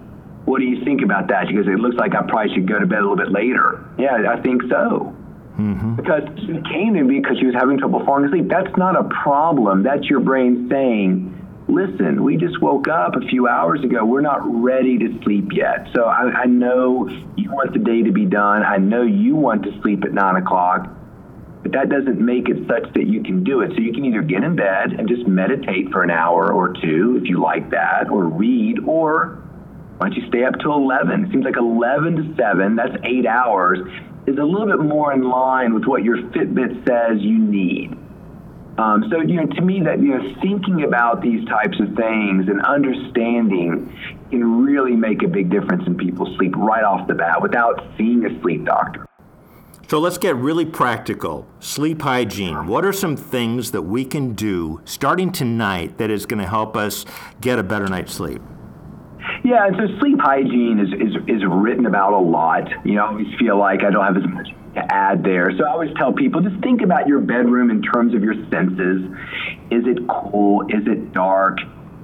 What 0.45 0.59
do 0.59 0.65
you 0.65 0.83
think 0.83 1.01
about 1.01 1.27
that? 1.29 1.47
She 1.47 1.53
goes, 1.53 1.67
it 1.67 1.79
looks 1.79 1.95
like 1.95 2.15
I 2.15 2.21
probably 2.21 2.53
should 2.53 2.67
go 2.67 2.79
to 2.79 2.85
bed 2.85 2.99
a 2.99 3.01
little 3.01 3.17
bit 3.17 3.31
later. 3.31 3.83
Yeah, 3.97 4.31
I 4.31 4.41
think 4.41 4.63
so. 4.69 5.15
Mm-hmm. 5.57 5.95
Because 5.95 6.23
she 6.39 6.61
came 6.71 6.93
to 6.93 7.03
me 7.03 7.19
because 7.19 7.37
she 7.39 7.45
was 7.45 7.55
having 7.55 7.79
trouble 7.79 8.05
falling 8.05 8.25
asleep. 8.25 8.47
That's 8.47 8.75
not 8.77 8.95
a 8.95 9.03
problem. 9.23 9.83
That's 9.83 10.05
your 10.05 10.19
brain 10.19 10.67
saying, 10.69 11.33
listen, 11.67 12.23
we 12.23 12.37
just 12.37 12.61
woke 12.61 12.87
up 12.87 13.15
a 13.15 13.21
few 13.27 13.47
hours 13.47 13.83
ago. 13.83 14.05
We're 14.05 14.21
not 14.21 14.41
ready 14.43 14.97
to 14.99 15.19
sleep 15.23 15.49
yet. 15.51 15.87
So 15.95 16.03
I, 16.03 16.43
I 16.43 16.45
know 16.45 17.09
you 17.35 17.51
want 17.51 17.73
the 17.73 17.79
day 17.79 18.03
to 18.03 18.11
be 18.11 18.25
done. 18.25 18.63
I 18.63 18.77
know 18.77 19.03
you 19.03 19.35
want 19.35 19.63
to 19.63 19.81
sleep 19.81 20.03
at 20.05 20.13
nine 20.13 20.35
o'clock. 20.35 20.87
But 21.67 21.73
that 21.73 21.89
doesn't 21.89 22.21
make 22.21 22.47
it 22.47 22.65
such 22.65 22.93
that 22.93 23.07
you 23.07 23.21
can 23.21 23.43
do 23.43 23.59
it. 23.59 23.71
So 23.75 23.81
you 23.81 23.91
can 23.91 24.05
either 24.05 24.21
get 24.21 24.41
in 24.41 24.55
bed 24.55 24.93
and 24.97 25.05
just 25.05 25.27
meditate 25.27 25.91
for 25.91 26.01
an 26.01 26.09
hour 26.09 26.53
or 26.53 26.71
two 26.71 27.19
if 27.21 27.27
you 27.27 27.41
like 27.41 27.71
that, 27.71 28.07
or 28.09 28.23
read, 28.23 28.79
or 28.87 29.43
why 29.97 30.07
don't 30.07 30.15
you 30.15 30.25
stay 30.29 30.45
up 30.45 30.53
till 30.61 30.75
11? 30.75 31.25
It 31.25 31.31
seems 31.31 31.43
like 31.43 31.57
11 31.57 32.15
to 32.15 32.35
7, 32.37 32.77
that's 32.77 32.95
eight 33.03 33.25
hours, 33.25 33.79
is 34.27 34.37
a 34.37 34.43
little 34.43 34.65
bit 34.65 34.79
more 34.79 35.11
in 35.11 35.27
line 35.27 35.73
with 35.73 35.83
what 35.83 36.05
your 36.05 36.19
Fitbit 36.31 36.87
says 36.87 37.19
you 37.19 37.37
need. 37.37 37.91
Um, 38.77 39.03
so, 39.11 39.19
you 39.19 39.35
know, 39.35 39.47
to 39.47 39.61
me, 39.61 39.81
that, 39.81 39.99
you 39.99 40.17
know, 40.17 40.35
thinking 40.41 40.85
about 40.85 41.21
these 41.21 41.45
types 41.49 41.77
of 41.81 41.97
things 41.97 42.47
and 42.47 42.63
understanding 42.65 43.93
can 44.29 44.63
really 44.63 44.95
make 44.95 45.21
a 45.21 45.27
big 45.27 45.49
difference 45.49 45.85
in 45.85 45.97
people's 45.97 46.33
sleep 46.37 46.55
right 46.55 46.85
off 46.85 47.09
the 47.09 47.15
bat 47.15 47.41
without 47.41 47.83
seeing 47.97 48.23
a 48.25 48.41
sleep 48.41 48.63
doctor. 48.63 49.06
So 49.87 49.99
let's 49.99 50.17
get 50.17 50.35
really 50.35 50.65
practical. 50.65 51.47
Sleep 51.61 52.01
hygiene. 52.01 52.67
What 52.67 52.83
are 52.83 52.91
some 52.91 53.15
things 53.15 53.71
that 53.71 53.83
we 53.83 54.03
can 54.03 54.33
do 54.33 54.81
starting 54.83 55.31
tonight 55.31 55.97
that 55.97 56.09
is 56.09 56.25
going 56.25 56.41
to 56.41 56.47
help 56.47 56.75
us 56.75 57.05
get 57.39 57.57
a 57.57 57.63
better 57.63 57.87
night's 57.87 58.13
sleep? 58.13 58.41
Yeah, 59.45 59.65
and 59.65 59.77
so 59.77 59.99
sleep 59.99 60.19
hygiene 60.19 60.79
is, 60.79 60.89
is, 60.89 61.15
is 61.27 61.41
written 61.47 61.85
about 61.85 62.11
a 62.11 62.19
lot. 62.19 62.67
You 62.85 62.95
know, 62.95 63.05
I 63.05 63.07
always 63.07 63.33
feel 63.39 63.57
like 63.57 63.85
I 63.85 63.89
don't 63.89 64.03
have 64.03 64.17
as 64.17 64.29
much 64.29 64.49
to 64.75 64.93
add 64.93 65.23
there. 65.23 65.51
So 65.57 65.63
I 65.63 65.69
always 65.69 65.93
tell 65.95 66.11
people 66.11 66.41
just 66.41 66.61
think 66.61 66.81
about 66.81 67.07
your 67.07 67.21
bedroom 67.21 67.71
in 67.71 67.81
terms 67.81 68.13
of 68.13 68.21
your 68.21 68.35
senses. 68.49 69.03
Is 69.71 69.87
it 69.87 70.05
cool? 70.09 70.63
Is 70.63 70.85
it 70.85 71.13
dark? 71.13 71.59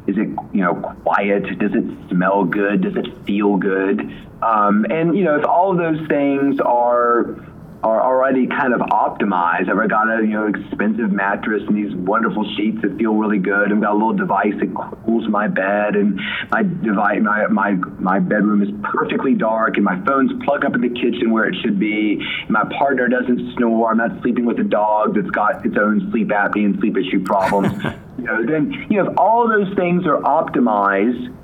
Is 0.08 0.16
it 0.18 0.30
you 0.54 0.62
know 0.62 0.76
quiet? 1.04 1.60
Does 1.60 1.72
it 1.74 2.10
smell 2.10 2.46
good? 2.46 2.82
Does 2.82 2.96
it 2.96 3.26
feel 3.26 3.58
good? 3.58 4.00
Um, 4.42 4.86
and 4.90 5.18
you 5.18 5.24
know 5.26 5.38
if 5.38 5.46
all 5.46 5.72
of 5.72 5.78
those 5.78 6.08
things 6.08 6.60
are 6.62 7.53
are 7.84 8.02
already 8.02 8.48
kind 8.48 8.74
of 8.74 8.80
optimized. 8.80 9.70
I've 9.70 9.90
got 9.90 10.08
a 10.08 10.22
you 10.22 10.34
know 10.34 10.48
expensive 10.48 11.12
mattress 11.12 11.64
and 11.68 11.76
these 11.76 11.94
wonderful 11.96 12.46
sheets 12.56 12.82
that 12.82 12.98
feel 12.98 13.14
really 13.14 13.40
good. 13.40 13.72
I've 13.72 13.82
got 13.82 13.92
a 13.92 14.00
little 14.00 14.14
device 14.14 14.54
that 14.60 14.74
cools 15.06 15.28
my 15.28 15.50
bed, 15.50 15.96
and 15.96 16.20
my 16.50 16.64
device 16.64 17.20
my 17.22 17.48
my 17.48 17.72
my 18.00 18.20
bedroom 18.20 18.64
is 18.64 18.70
perfectly 18.84 19.36
dark, 19.36 19.76
and 19.76 19.84
my 19.84 20.00
phone's 20.06 20.32
plugged 20.46 20.64
up 20.64 20.76
in 20.76 20.82
the 20.82 20.90
kitchen 20.90 21.32
where 21.32 21.46
it 21.46 21.56
should 21.62 21.78
be. 21.78 22.20
And 22.44 22.50
my 22.50 22.64
partner 22.78 23.10
doesn't 23.10 23.56
snore. 23.58 23.92
I'm 23.92 23.98
not 23.98 24.22
sleeping 24.22 24.46
with 24.46 24.60
a 24.60 24.64
dog 24.64 25.16
that's 25.16 25.30
got 25.32 25.66
its 25.66 25.76
own 25.78 26.10
sleep 26.12 26.30
apnea 26.30 26.66
and 26.66 26.80
sleep 26.80 26.96
issue 26.98 27.22
problems. 27.24 27.84
you 28.18 28.24
know, 28.24 28.46
then 28.46 28.72
you 28.90 29.04
know 29.04 29.12
if 29.12 29.18
all 29.18 29.50
those 29.50 29.76
things 29.76 30.06
are 30.06 30.22
optimized 30.22 31.36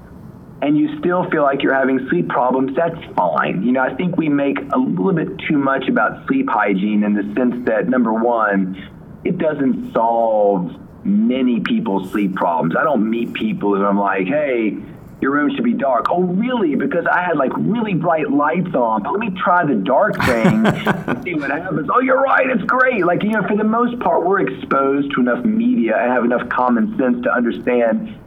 and 0.61 0.77
you 0.77 0.99
still 0.99 1.29
feel 1.29 1.43
like 1.43 1.63
you're 1.63 1.73
having 1.73 2.07
sleep 2.09 2.27
problems, 2.27 2.75
that's 2.75 2.97
fine. 3.15 3.63
You 3.63 3.71
know, 3.71 3.81
I 3.81 3.93
think 3.95 4.17
we 4.17 4.27
make 4.27 4.57
a 4.73 4.77
little 4.77 5.13
bit 5.13 5.29
too 5.47 5.57
much 5.57 5.87
about 5.87 6.27
sleep 6.27 6.49
hygiene 6.49 7.03
in 7.03 7.13
the 7.13 7.23
sense 7.35 7.65
that 7.65 7.87
number 7.87 8.13
one, 8.13 8.75
it 9.23 9.37
doesn't 9.37 9.93
solve 9.93 10.75
many 11.05 11.61
people's 11.61 12.11
sleep 12.11 12.35
problems. 12.35 12.75
I 12.77 12.83
don't 12.83 13.09
meet 13.09 13.33
people 13.33 13.75
and 13.75 13.85
I'm 13.85 13.97
like, 13.97 14.27
hey, 14.27 14.77
your 15.21 15.31
room 15.31 15.53
should 15.53 15.63
be 15.63 15.73
dark. 15.73 16.07
Oh, 16.09 16.23
really? 16.23 16.75
Because 16.75 17.05
I 17.05 17.21
had 17.21 17.37
like 17.37 17.51
really 17.55 17.93
bright 17.93 18.29
lights 18.29 18.73
on. 18.73 19.03
But 19.03 19.11
let 19.11 19.19
me 19.19 19.31
try 19.41 19.65
the 19.65 19.75
dark 19.75 20.15
thing 20.23 20.65
and 20.65 21.23
see 21.23 21.35
what 21.35 21.51
happens. 21.51 21.89
Oh, 21.93 21.99
you're 21.99 22.21
right. 22.21 22.49
It's 22.49 22.63
great. 22.63 23.05
Like, 23.05 23.23
you 23.23 23.31
know, 23.31 23.45
for 23.47 23.57
the 23.57 23.63
most 23.63 23.99
part, 23.99 24.25
we're 24.25 24.41
exposed 24.41 25.11
to 25.15 25.21
enough 25.21 25.43
media 25.45 25.97
and 25.97 26.11
have 26.11 26.23
enough 26.23 26.47
common 26.49 26.97
sense 26.97 27.23
to 27.23 27.31
understand 27.31 28.17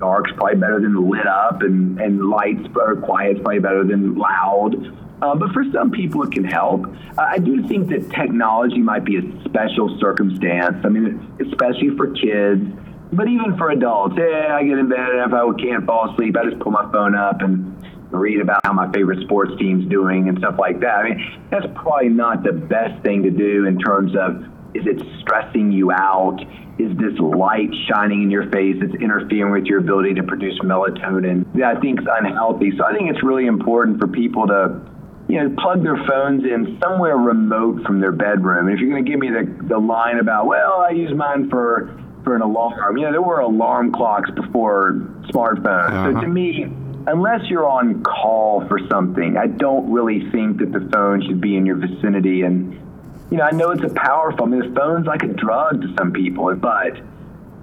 dark's 0.00 0.32
probably 0.32 0.56
better 0.56 0.80
than 0.80 1.08
lit 1.08 1.26
up, 1.26 1.62
and, 1.62 2.00
and 2.00 2.28
lights 2.28 2.66
or 2.74 2.96
quiet's 2.96 3.38
probably 3.40 3.60
better 3.60 3.84
than 3.84 4.16
loud. 4.16 4.74
Uh, 5.22 5.34
but 5.34 5.52
for 5.52 5.64
some 5.72 5.90
people, 5.90 6.22
it 6.22 6.32
can 6.32 6.44
help. 6.44 6.86
Uh, 7.18 7.22
I 7.22 7.38
do 7.38 7.68
think 7.68 7.88
that 7.90 8.10
technology 8.10 8.78
might 8.78 9.04
be 9.04 9.18
a 9.18 9.44
special 9.44 9.98
circumstance. 10.00 10.76
I 10.82 10.88
mean, 10.88 11.36
especially 11.40 11.94
for 11.96 12.10
kids, 12.12 12.64
but 13.12 13.28
even 13.28 13.56
for 13.58 13.70
adults. 13.70 14.14
Yeah, 14.16 14.56
I 14.56 14.64
get 14.64 14.78
in 14.78 14.88
bed 14.88 14.98
and 14.98 15.20
if 15.20 15.32
I 15.32 15.62
can't 15.62 15.84
fall 15.84 16.10
asleep, 16.10 16.36
I 16.36 16.48
just 16.48 16.60
pull 16.60 16.72
my 16.72 16.90
phone 16.90 17.14
up 17.14 17.42
and 17.42 17.76
read 18.10 18.40
about 18.40 18.60
how 18.64 18.72
my 18.72 18.90
favorite 18.92 19.22
sports 19.24 19.52
team's 19.58 19.88
doing 19.88 20.28
and 20.28 20.38
stuff 20.38 20.56
like 20.58 20.80
that. 20.80 20.94
I 20.94 21.10
mean, 21.10 21.40
that's 21.50 21.66
probably 21.74 22.08
not 22.08 22.42
the 22.42 22.52
best 22.52 23.02
thing 23.02 23.22
to 23.22 23.30
do 23.30 23.66
in 23.66 23.78
terms 23.78 24.12
of 24.16 24.46
is 24.74 24.86
it 24.86 25.00
stressing 25.20 25.72
you 25.72 25.90
out? 25.90 26.38
Is 26.78 26.96
this 26.96 27.18
light 27.18 27.70
shining 27.88 28.22
in 28.22 28.30
your 28.30 28.50
face 28.50 28.76
that's 28.80 28.94
interfering 28.94 29.52
with 29.52 29.64
your 29.64 29.80
ability 29.80 30.14
to 30.14 30.22
produce 30.22 30.58
melatonin? 30.60 31.44
That 31.54 31.76
I 31.76 31.80
think 31.80 32.00
is 32.00 32.06
unhealthy. 32.10 32.72
So 32.78 32.84
I 32.84 32.94
think 32.94 33.10
it's 33.10 33.22
really 33.22 33.46
important 33.46 33.98
for 33.98 34.06
people 34.06 34.46
to, 34.46 34.80
you 35.28 35.42
know, 35.42 35.54
plug 35.58 35.82
their 35.82 35.98
phones 36.08 36.44
in 36.44 36.78
somewhere 36.82 37.16
remote 37.16 37.84
from 37.84 38.00
their 38.00 38.12
bedroom. 38.12 38.68
And 38.68 38.74
if 38.74 38.80
you're 38.80 38.90
going 38.90 39.04
to 39.04 39.10
give 39.10 39.20
me 39.20 39.28
the, 39.28 39.68
the 39.68 39.78
line 39.78 40.18
about, 40.18 40.46
well, 40.46 40.84
I 40.86 40.90
use 40.90 41.12
mine 41.14 41.50
for 41.50 41.96
for 42.24 42.36
an 42.36 42.42
alarm. 42.42 42.96
You 42.96 43.04
know, 43.04 43.12
there 43.12 43.22
were 43.22 43.40
alarm 43.40 43.92
clocks 43.92 44.30
before 44.30 44.92
smartphones. 45.32 45.90
Uh-huh. 45.90 46.12
So 46.12 46.20
to 46.20 46.28
me, 46.28 46.66
unless 47.06 47.40
you're 47.48 47.68
on 47.68 48.02
call 48.02 48.66
for 48.68 48.78
something, 48.90 49.36
I 49.36 49.46
don't 49.46 49.90
really 49.90 50.30
think 50.30 50.58
that 50.58 50.72
the 50.72 50.88
phone 50.92 51.22
should 51.26 51.40
be 51.40 51.56
in 51.56 51.66
your 51.66 51.76
vicinity. 51.76 52.42
And 52.42 52.78
you 53.30 53.36
know, 53.36 53.44
I 53.44 53.52
know 53.52 53.70
it's 53.70 53.84
a 53.84 53.94
powerful. 53.94 54.44
I 54.44 54.48
mean, 54.48 54.60
the 54.60 54.80
phone's 54.80 55.06
like 55.06 55.22
a 55.22 55.28
drug 55.28 55.82
to 55.82 55.94
some 55.96 56.12
people, 56.12 56.54
but 56.56 57.00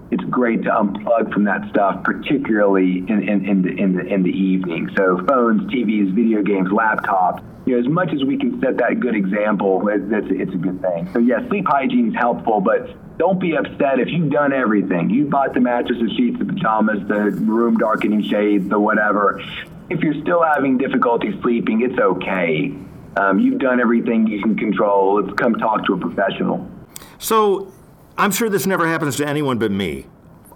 it's 0.10 0.24
great 0.26 0.64
to 0.64 0.70
unplug 0.70 1.34
from 1.34 1.44
that 1.44 1.70
stuff, 1.70 2.04
particularly 2.04 3.00
in, 3.00 3.28
in, 3.28 3.46
in, 3.46 3.62
the, 3.62 3.70
in, 3.70 3.94
the, 3.96 4.06
in 4.06 4.24
the 4.24 4.32
evening. 4.32 4.90
So 4.96 5.18
phones, 5.28 5.70
TVs, 5.70 6.14
video 6.14 6.42
games, 6.42 6.70
laptops, 6.70 7.44
you 7.66 7.74
know, 7.74 7.80
as 7.80 7.88
much 7.90 8.14
as 8.14 8.24
we 8.24 8.38
can 8.38 8.62
set 8.62 8.78
that 8.78 9.02
good 9.02 9.16
example, 9.16 9.86
it's, 9.90 10.28
it's 10.32 10.54
a 10.54 10.58
good 10.58 10.82
thing. 10.82 11.10
So 11.12 11.20
yeah, 11.20 11.46
sleep 11.50 11.66
hygiene 11.68 12.10
is 12.10 12.16
helpful, 12.16 12.62
but 12.62 13.18
don't 13.18 13.40
be 13.40 13.58
upset 13.58 14.00
if 14.00 14.08
you've 14.08 14.32
done 14.32 14.54
everything. 14.54 15.10
You 15.10 15.26
bought 15.26 15.54
the 15.54 15.60
mattress, 15.60 16.00
the 16.00 16.10
sheets, 16.16 16.40
the 16.40 16.46
pajamas, 16.46 17.06
the 17.10 17.32
room 17.32 17.78
darkening 17.78 18.24
shades, 18.24 18.70
the 18.70 18.80
whatever. 18.80 19.44
If 19.90 20.00
you're 20.00 20.22
still 20.22 20.44
having 20.44 20.78
difficulty 20.78 21.38
sleeping, 21.42 21.82
it's 21.82 22.00
okay 22.00 22.74
um, 23.18 23.40
you've 23.40 23.60
done 23.60 23.80
everything 23.80 24.28
you 24.28 24.42
can 24.42 24.56
control. 24.56 25.24
Come 25.34 25.56
talk 25.56 25.86
to 25.86 25.94
a 25.94 25.98
professional. 25.98 26.70
So, 27.18 27.72
I'm 28.18 28.32
sure 28.32 28.50
this 28.50 28.66
never 28.66 28.88
happens 28.88 29.16
to 29.18 29.28
anyone 29.28 29.58
but 29.58 29.72
me. 29.72 30.06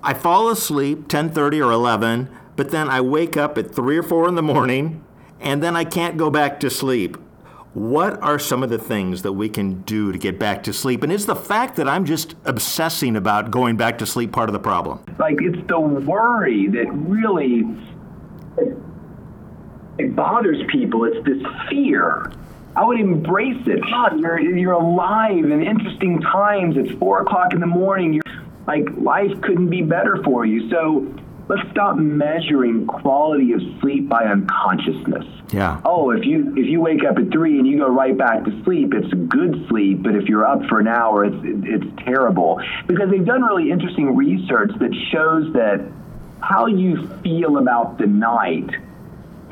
I 0.03 0.13
fall 0.13 0.49
asleep 0.49 1.07
10:30 1.07 1.59
or 1.59 1.71
11, 1.71 2.29
but 2.55 2.71
then 2.71 2.89
I 2.89 3.01
wake 3.01 3.37
up 3.37 3.57
at 3.57 3.73
3 3.73 3.97
or 3.97 4.03
4 4.03 4.27
in 4.27 4.35
the 4.35 4.43
morning, 4.43 5.03
and 5.39 5.61
then 5.61 5.75
I 5.75 5.83
can't 5.83 6.17
go 6.17 6.29
back 6.29 6.59
to 6.61 6.69
sleep. 6.69 7.17
What 7.73 8.21
are 8.21 8.37
some 8.37 8.63
of 8.63 8.69
the 8.69 8.77
things 8.77 9.21
that 9.21 9.33
we 9.33 9.47
can 9.47 9.81
do 9.83 10.11
to 10.11 10.17
get 10.17 10.37
back 10.37 10.61
to 10.63 10.73
sleep? 10.73 11.03
And 11.03 11.11
is 11.11 11.25
the 11.25 11.35
fact 11.35 11.77
that 11.77 11.87
I'm 11.87 12.03
just 12.03 12.35
obsessing 12.43 13.15
about 13.15 13.49
going 13.49 13.77
back 13.77 13.97
to 13.99 14.05
sleep 14.05 14.33
part 14.33 14.49
of 14.49 14.53
the 14.53 14.59
problem? 14.59 14.99
Like 15.17 15.37
it's 15.39 15.65
the 15.67 15.79
worry 15.79 16.67
that 16.67 16.91
really 16.91 17.63
it 19.97 20.15
bothers 20.15 20.61
people. 20.69 21.05
It's 21.05 21.25
this 21.25 21.41
fear 21.69 22.31
I 22.75 22.85
would 22.85 22.99
embrace 22.99 23.67
it. 23.67 23.81
God, 23.81 24.19
you're 24.19 24.39
you're 24.39 24.73
alive 24.73 25.43
in 25.43 25.61
interesting 25.61 26.21
times. 26.21 26.77
It's 26.77 26.91
four 26.99 27.21
o'clock 27.21 27.53
in 27.53 27.59
the 27.59 27.67
morning. 27.67 28.13
You're 28.13 28.23
like 28.67 28.87
life 28.97 29.31
couldn't 29.41 29.69
be 29.69 29.81
better 29.81 30.21
for 30.23 30.45
you. 30.45 30.69
So 30.69 31.13
let's 31.49 31.69
stop 31.71 31.97
measuring 31.97 32.87
quality 32.87 33.51
of 33.51 33.61
sleep 33.81 34.07
by 34.07 34.23
unconsciousness. 34.23 35.25
Yeah. 35.51 35.81
Oh, 35.83 36.11
if 36.11 36.25
you 36.25 36.55
if 36.55 36.65
you 36.65 36.79
wake 36.79 37.03
up 37.03 37.17
at 37.17 37.29
three 37.31 37.59
and 37.59 37.67
you 37.67 37.77
go 37.77 37.89
right 37.89 38.17
back 38.17 38.45
to 38.45 38.63
sleep, 38.63 38.93
it's 38.93 39.13
good 39.27 39.65
sleep. 39.67 40.01
But 40.01 40.15
if 40.15 40.29
you're 40.29 40.45
up 40.45 40.63
for 40.69 40.79
an 40.79 40.87
hour, 40.87 41.25
it's 41.25 41.35
it's 41.43 42.03
terrible 42.05 42.61
because 42.87 43.09
they've 43.09 43.25
done 43.25 43.43
really 43.43 43.69
interesting 43.69 44.15
research 44.15 44.71
that 44.79 44.95
shows 45.11 45.51
that 45.53 45.85
how 46.39 46.67
you 46.67 47.07
feel 47.21 47.57
about 47.57 47.97
the 47.97 48.07
night 48.07 48.69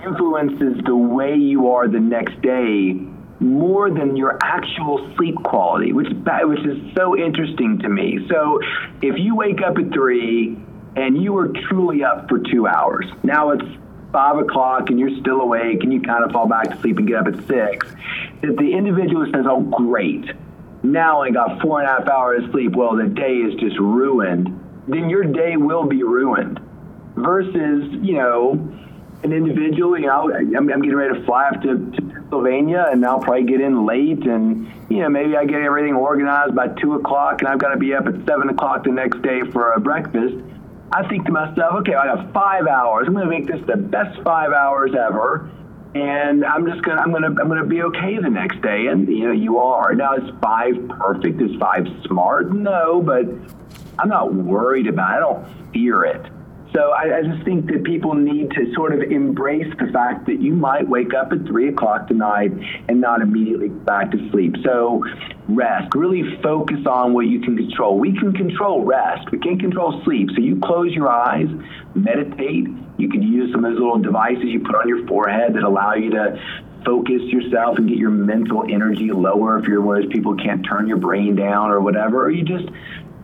influences 0.05 0.81
the 0.85 0.95
way 0.95 1.35
you 1.35 1.71
are 1.71 1.89
the 1.89 1.99
next 1.99 2.41
day 2.41 2.93
more 3.39 3.89
than 3.89 4.15
your 4.15 4.37
actual 4.41 5.13
sleep 5.15 5.35
quality, 5.43 5.93
which 5.93 6.07
which 6.09 6.65
is 6.65 6.95
so 6.95 7.17
interesting 7.17 7.79
to 7.79 7.89
me. 7.89 8.27
So, 8.29 8.59
if 9.01 9.17
you 9.17 9.35
wake 9.35 9.61
up 9.61 9.77
at 9.77 9.91
three 9.93 10.57
and 10.95 11.21
you 11.21 11.33
were 11.33 11.49
truly 11.69 12.03
up 12.03 12.27
for 12.27 12.39
two 12.39 12.67
hours, 12.67 13.05
now 13.23 13.51
it's 13.51 13.65
five 14.11 14.37
o'clock 14.37 14.89
and 14.89 14.99
you're 14.99 15.17
still 15.21 15.41
awake 15.41 15.83
and 15.83 15.93
you 15.93 16.01
kind 16.01 16.23
of 16.23 16.31
fall 16.31 16.47
back 16.47 16.69
to 16.69 16.81
sleep 16.81 16.97
and 16.97 17.07
get 17.07 17.17
up 17.17 17.27
at 17.27 17.47
six, 17.47 17.87
If 18.41 18.57
the 18.57 18.73
individual 18.73 19.25
says, 19.31 19.45
"Oh, 19.47 19.61
great." 19.61 20.31
now 20.83 21.21
I 21.21 21.31
got 21.31 21.61
four 21.61 21.81
and 21.81 21.89
a 21.89 21.93
half 21.93 22.07
hours 22.07 22.43
of 22.45 22.51
sleep. 22.51 22.75
Well, 22.75 22.95
the 22.95 23.07
day 23.07 23.35
is 23.35 23.59
just 23.59 23.77
ruined. 23.79 24.47
Then 24.87 25.09
your 25.09 25.23
day 25.23 25.57
will 25.57 25.85
be 25.85 26.03
ruined. 26.03 26.59
Versus, 27.15 27.91
you 28.01 28.13
know, 28.13 28.53
an 29.23 29.33
individual, 29.33 29.99
you 29.99 30.07
know, 30.07 30.31
I'm, 30.33 30.55
I'm 30.55 30.81
getting 30.81 30.95
ready 30.95 31.19
to 31.19 31.25
fly 31.25 31.49
up 31.49 31.61
to, 31.63 31.91
to 31.91 32.08
Pennsylvania 32.29 32.87
and 32.91 33.03
I'll 33.05 33.19
probably 33.19 33.43
get 33.43 33.59
in 33.59 33.85
late 33.85 34.25
and, 34.25 34.71
you 34.89 34.99
know, 34.99 35.09
maybe 35.09 35.35
I 35.35 35.45
get 35.45 35.61
everything 35.61 35.95
organized 35.95 36.55
by 36.55 36.67
two 36.67 36.93
o'clock 36.93 37.41
and 37.41 37.47
I've 37.47 37.57
got 37.57 37.69
to 37.69 37.77
be 37.77 37.93
up 37.93 38.05
at 38.05 38.13
seven 38.27 38.49
o'clock 38.49 38.83
the 38.83 38.91
next 38.91 39.21
day 39.23 39.41
for 39.51 39.73
a 39.73 39.79
breakfast. 39.79 40.35
I 40.91 41.07
think 41.07 41.25
to 41.25 41.31
myself, 41.31 41.75
okay, 41.81 41.95
I 41.95 42.15
have 42.15 42.31
five 42.31 42.67
hours. 42.67 43.07
I'm 43.07 43.13
going 43.13 43.25
to 43.25 43.31
make 43.31 43.47
this 43.47 43.65
the 43.67 43.77
best 43.77 44.21
five 44.21 44.51
hours 44.51 44.91
ever 44.95 45.49
and 45.95 46.45
I'm 46.45 46.67
just 46.67 46.83
gonna 46.83 47.01
I'm 47.01 47.11
gonna 47.11 47.29
I'm 47.29 47.47
gonna 47.47 47.65
be 47.65 47.81
okay 47.81 48.19
the 48.21 48.29
next 48.29 48.61
day. 48.61 48.85
And 48.91 49.07
you 49.07 49.25
know, 49.25 49.31
you 49.31 49.57
are. 49.57 49.95
Now 49.95 50.13
is 50.13 50.29
five 50.39 50.75
perfect? 50.87 51.41
Is 51.41 51.55
five 51.59 51.87
smart? 52.05 52.53
No, 52.53 53.01
but 53.01 53.25
I'm 53.97 54.07
not 54.07 54.31
worried 54.31 54.85
about 54.85 55.09
it. 55.09 55.15
I 55.15 55.19
don't 55.19 55.73
fear 55.73 56.03
it. 56.03 56.31
So 56.79 56.91
I, 56.91 57.17
I, 57.17 57.21
just 57.23 57.43
think 57.43 57.65
that 57.67 57.83
people 57.83 58.13
need 58.13 58.51
to 58.51 58.73
sort 58.73 58.93
of 58.93 59.01
embrace 59.11 59.67
the 59.79 59.91
fact 59.91 60.27
that 60.27 60.39
you 60.39 60.53
might 60.53 60.87
wake 60.87 61.13
up 61.13 61.33
at 61.33 61.45
three 61.45 61.67
o'clock 61.67 62.07
tonight 62.07 62.51
and 62.87 63.01
not 63.01 63.21
immediately 63.21 63.67
go 63.67 63.75
back 63.79 64.11
to 64.11 64.29
sleep. 64.31 64.55
So 64.63 65.03
rest, 65.49 65.93
really 65.93 66.37
focus 66.41 66.85
on 66.89 67.13
what 67.13 67.25
you 67.25 67.41
can 67.41 67.57
control. 67.57 67.99
We 67.99 68.17
can 68.17 68.31
control 68.31 68.85
rest. 68.85 69.29
We 69.29 69.39
can't 69.39 69.59
control 69.59 70.01
sleep. 70.05 70.29
So 70.33 70.41
you 70.41 70.57
close 70.61 70.93
your 70.93 71.09
eyes, 71.09 71.49
meditate. 71.95 72.69
You 72.97 73.09
can 73.09 73.23
use 73.23 73.51
some 73.51 73.65
of 73.65 73.73
those 73.73 73.81
little 73.81 73.99
devices 73.99 74.45
you 74.45 74.61
put 74.61 74.75
on 74.75 74.87
your 74.87 75.05
forehead 75.05 75.55
that 75.55 75.63
allow 75.63 75.95
you 75.95 76.11
to 76.11 76.39
focus 76.85 77.21
yourself 77.23 77.77
and 77.77 77.89
get 77.89 77.97
your 77.97 78.09
mental 78.09 78.63
energy 78.69 79.11
lower 79.11 79.59
if 79.59 79.67
you're 79.67 79.81
one 79.81 79.97
of 79.97 80.03
those 80.03 80.11
people 80.13 80.31
who 80.31 80.43
can't 80.43 80.65
turn 80.65 80.87
your 80.87 80.97
brain 80.97 81.35
down 81.35 81.71
or 81.71 81.81
whatever. 81.81 82.23
Or 82.23 82.31
you 82.31 82.43
just 82.43 82.69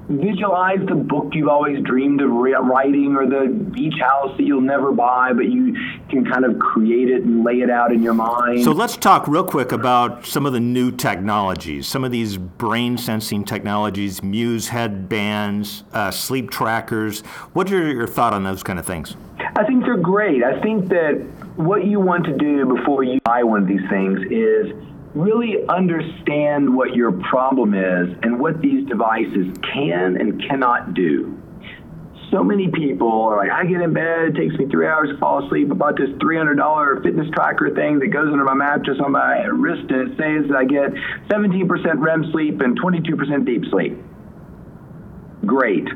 visualize 0.08 0.80
the 0.88 0.96
book 0.96 1.34
you've 1.34 1.48
always 1.48 1.82
dreamed 1.84 2.22
of 2.22 2.30
writing 2.30 3.16
or 3.16 3.26
the 3.26 3.52
beach 3.72 3.96
house 4.00 4.36
that 4.38 4.44
you'll 4.44 4.62
never 4.62 4.92
buy, 4.92 5.34
but 5.34 5.46
you 5.46 5.76
can 6.10 6.26
kind 6.26 6.46
of 6.46 6.60
create 6.60 7.10
it 7.10 7.24
and 7.24 7.44
lay 7.44 7.62
it 7.62 7.70
out 7.70 7.92
in 7.92 8.04
your 8.04 8.14
mind. 8.14 8.64
So 8.64 8.72
let's 8.72 8.98
talk 8.98 9.28
real 9.28 9.44
quick 9.44 9.72
about 9.72 10.26
some 10.26 10.46
of 10.46 10.54
the 10.54 10.60
new 10.60 10.92
technologies, 10.92 11.88
some 11.88 12.04
of 12.04 12.12
these 12.12 12.38
brain 12.38 12.98
sensing 12.98 13.44
technologies, 13.44 14.22
Muse 14.22 14.68
headbands, 14.68 15.84
uh, 15.94 16.12
sleep 16.12 16.52
trackers. 16.52 17.22
What's 17.54 17.72
are 17.72 17.92
your 17.92 18.08
thought 18.08 18.34
on 18.34 18.44
those 18.44 18.64
kind 18.64 18.78
of 18.78 18.86
things? 18.86 19.16
I 19.56 19.64
think 19.66 19.84
they're 19.84 19.98
great. 19.98 20.44
I 20.44 20.62
think 20.62 20.88
that 20.90 21.14
what 21.56 21.86
you 21.86 22.00
want 22.00 22.26
to 22.26 22.38
do 22.38 22.66
before 22.66 23.04
you 23.04 23.20
buy 23.24 23.44
one 23.44 23.62
of 23.62 23.68
these 23.68 23.88
things 23.90 24.20
is 24.30 24.72
really 25.16 25.66
understand 25.70 26.76
what 26.76 26.94
your 26.94 27.14
problem 27.14 27.74
is 27.74 28.16
and 28.22 28.40
what 28.40 28.62
these 28.62 28.86
devices 28.88 29.48
can 29.74 30.18
and 30.18 30.42
cannot 30.48 30.94
do. 30.94 31.42
So 32.32 32.44
many 32.44 32.70
people 32.70 33.10
are 33.24 33.38
like, 33.38 33.52
I 33.52 33.66
get 33.66 33.82
in 33.82 33.94
bed, 33.94 34.30
it 34.30 34.36
takes 34.36 34.56
me 34.56 34.68
three 34.68 34.88
hours 34.88 35.10
to 35.10 35.18
fall 35.20 35.46
asleep. 35.46 35.72
I 35.72 35.76
bought 35.76 35.96
this 35.98 36.10
$300 36.10 37.04
fitness 37.04 37.28
tracker 37.34 37.74
thing 37.74 38.00
that 38.00 38.08
goes 38.08 38.28
under 38.32 38.44
my 38.44 38.54
mattress 38.54 38.98
on 39.04 39.14
my 39.14 39.46
wrist, 39.46 39.90
and 39.90 40.12
it 40.12 40.18
says 40.18 40.50
that 40.50 40.58
I 40.58 40.66
get 40.66 40.92
17% 41.30 41.70
REM 41.98 42.32
sleep 42.32 42.60
and 42.62 42.78
22% 42.80 43.46
deep 43.46 43.64
sleep. 43.72 43.98
Great. 45.46 45.88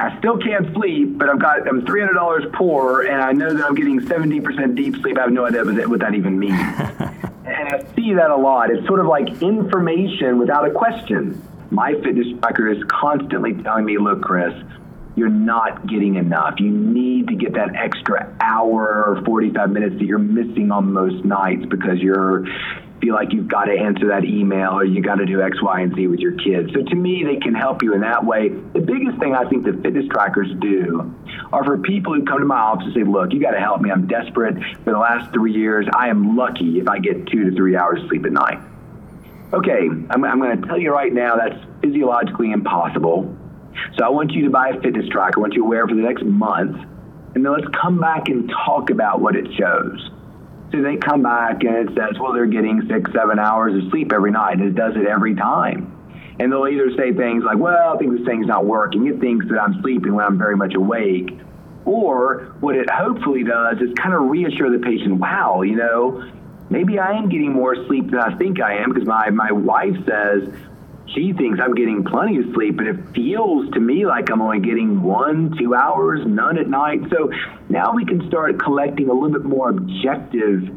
I 0.00 0.18
still 0.18 0.36
can't 0.38 0.72
sleep, 0.74 1.16
but 1.16 1.28
I've 1.28 1.38
got 1.38 1.66
I'm 1.68 1.86
three 1.86 2.00
hundred 2.00 2.14
dollars 2.14 2.44
poor, 2.52 3.02
and 3.02 3.22
I 3.22 3.32
know 3.32 3.54
that 3.54 3.64
I'm 3.64 3.74
getting 3.74 4.04
seventy 4.06 4.40
percent 4.40 4.74
deep 4.74 4.96
sleep. 4.96 5.16
I 5.18 5.22
have 5.22 5.32
no 5.32 5.46
idea 5.46 5.64
what 5.88 6.00
that 6.00 6.14
even 6.14 6.38
means. 6.38 6.52
and 7.46 7.68
I 7.68 7.84
see 7.94 8.14
that 8.14 8.30
a 8.30 8.36
lot. 8.36 8.70
It's 8.70 8.86
sort 8.86 9.00
of 9.00 9.06
like 9.06 9.42
information 9.42 10.38
without 10.38 10.66
a 10.66 10.72
question. 10.72 11.40
My 11.70 11.92
fitness 11.94 12.26
tracker 12.40 12.70
is 12.70 12.82
constantly 12.88 13.54
telling 13.54 13.84
me, 13.84 13.96
"Look, 13.96 14.22
Chris, 14.22 14.54
you're 15.14 15.28
not 15.28 15.86
getting 15.86 16.16
enough. 16.16 16.58
You 16.58 16.70
need 16.70 17.28
to 17.28 17.34
get 17.36 17.54
that 17.54 17.74
extra 17.74 18.36
hour 18.40 19.04
or 19.06 19.22
45 19.24 19.70
minutes 19.70 19.96
that 19.98 20.04
you're 20.04 20.18
missing 20.18 20.70
on 20.70 20.92
most 20.92 21.24
nights 21.24 21.64
because 21.64 21.98
you're 22.00 22.44
feel 23.00 23.14
like 23.14 23.32
you've 23.32 23.48
got 23.48 23.64
to 23.64 23.72
answer 23.72 24.08
that 24.08 24.24
email 24.24 24.72
or 24.72 24.84
you 24.84 25.02
got 25.02 25.16
to 25.16 25.26
do 25.26 25.42
X, 25.42 25.60
Y, 25.62 25.80
and 25.80 25.94
Z 25.94 26.06
with 26.06 26.20
your 26.20 26.32
kids. 26.32 26.72
So 26.72 26.82
to 26.82 26.94
me, 26.94 27.24
they 27.24 27.36
can 27.36 27.54
help 27.54 27.82
you 27.82 27.94
in 27.94 28.00
that 28.00 28.24
way. 28.24 28.48
The 28.48 28.80
biggest 28.80 29.18
thing 29.18 29.34
I 29.34 29.48
think 29.48 29.64
the 29.64 29.72
fitness 29.72 30.06
trackers 30.10 30.48
do 30.60 31.14
are 31.52 31.64
for 31.64 31.78
people 31.78 32.14
who 32.14 32.24
come 32.24 32.40
to 32.40 32.46
my 32.46 32.58
office 32.58 32.86
and 32.86 32.94
say, 32.94 33.04
look, 33.04 33.32
you 33.32 33.40
got 33.40 33.52
to 33.52 33.60
help 33.60 33.80
me. 33.80 33.90
I'm 33.90 34.06
desperate. 34.06 34.56
For 34.84 34.92
the 34.92 34.98
last 34.98 35.32
three 35.32 35.52
years, 35.52 35.86
I 35.94 36.08
am 36.08 36.36
lucky 36.36 36.78
if 36.78 36.88
I 36.88 36.98
get 36.98 37.26
two 37.26 37.50
to 37.50 37.56
three 37.56 37.76
hours 37.76 38.00
sleep 38.08 38.24
at 38.24 38.32
night. 38.32 38.60
Okay, 39.52 39.88
I'm, 40.10 40.24
I'm 40.24 40.40
going 40.40 40.60
to 40.60 40.66
tell 40.66 40.78
you 40.78 40.92
right 40.92 41.12
now 41.12 41.36
that's 41.36 41.56
physiologically 41.80 42.50
impossible. 42.50 43.36
So 43.96 44.04
I 44.04 44.08
want 44.08 44.32
you 44.32 44.44
to 44.44 44.50
buy 44.50 44.70
a 44.70 44.80
fitness 44.80 45.08
tracker. 45.08 45.38
I 45.38 45.40
want 45.40 45.54
you 45.54 45.62
to 45.62 45.68
wear 45.68 45.84
it 45.84 45.88
for 45.88 45.94
the 45.94 46.02
next 46.02 46.24
month. 46.24 46.76
And 47.34 47.44
then 47.44 47.52
let's 47.52 47.68
come 47.80 48.00
back 48.00 48.28
and 48.28 48.48
talk 48.48 48.90
about 48.90 49.20
what 49.20 49.36
it 49.36 49.46
shows. 49.54 50.10
So 50.76 50.82
they 50.82 50.96
come 50.96 51.22
back 51.22 51.64
and 51.64 51.88
it 51.88 51.94
says, 51.96 52.20
well, 52.20 52.34
they're 52.34 52.44
getting 52.44 52.82
six, 52.86 53.10
seven 53.14 53.38
hours 53.38 53.82
of 53.82 53.90
sleep 53.90 54.12
every 54.12 54.30
night. 54.30 54.58
And 54.58 54.64
it 54.64 54.74
does 54.74 54.94
it 54.94 55.06
every 55.06 55.34
time. 55.34 55.90
And 56.38 56.52
they'll 56.52 56.68
either 56.68 56.90
say 56.98 57.14
things 57.14 57.44
like, 57.44 57.56
well, 57.56 57.94
I 57.94 57.98
think 57.98 58.12
this 58.14 58.26
thing's 58.26 58.46
not 58.46 58.66
working. 58.66 59.06
It 59.06 59.18
thinks 59.18 59.46
that 59.48 59.58
I'm 59.58 59.80
sleeping 59.80 60.14
when 60.14 60.26
I'm 60.26 60.36
very 60.36 60.54
much 60.54 60.74
awake. 60.74 61.30
Or 61.86 62.54
what 62.60 62.76
it 62.76 62.90
hopefully 62.90 63.42
does 63.42 63.78
is 63.78 63.88
kind 63.94 64.14
of 64.14 64.28
reassure 64.28 64.70
the 64.70 64.84
patient, 64.84 65.14
wow, 65.14 65.62
you 65.62 65.76
know, 65.76 66.30
maybe 66.68 66.98
I 66.98 67.12
am 67.12 67.30
getting 67.30 67.54
more 67.54 67.74
sleep 67.86 68.10
than 68.10 68.20
I 68.20 68.36
think 68.36 68.60
I 68.60 68.76
am 68.76 68.92
because 68.92 69.08
my, 69.08 69.30
my 69.30 69.52
wife 69.52 69.96
says, 70.06 70.50
she 71.14 71.32
thinks 71.32 71.58
I'm 71.62 71.74
getting 71.74 72.04
plenty 72.04 72.38
of 72.38 72.52
sleep, 72.54 72.76
but 72.76 72.86
it 72.86 72.96
feels 73.14 73.70
to 73.72 73.80
me 73.80 74.06
like 74.06 74.30
I'm 74.30 74.42
only 74.42 74.60
getting 74.60 75.02
one, 75.02 75.56
two 75.58 75.74
hours, 75.74 76.20
none 76.26 76.58
at 76.58 76.68
night. 76.68 77.00
So 77.10 77.30
now 77.68 77.92
we 77.94 78.04
can 78.04 78.26
start 78.28 78.58
collecting 78.58 79.08
a 79.08 79.12
little 79.12 79.30
bit 79.30 79.44
more 79.44 79.70
objective 79.70 80.68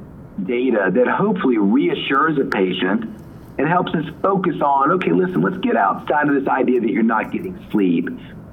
data 0.45 0.91
that 0.93 1.07
hopefully 1.07 1.57
reassures 1.57 2.37
a 2.37 2.45
patient 2.45 3.19
and 3.57 3.67
helps 3.67 3.93
us 3.93 4.05
focus 4.21 4.55
on 4.63 4.91
okay, 4.91 5.11
listen, 5.11 5.41
let's 5.41 5.57
get 5.57 5.75
outside 5.75 6.29
of 6.29 6.35
this 6.35 6.47
idea 6.47 6.79
that 6.79 6.91
you're 6.91 7.03
not 7.03 7.31
getting 7.31 7.59
sleep 7.71 8.07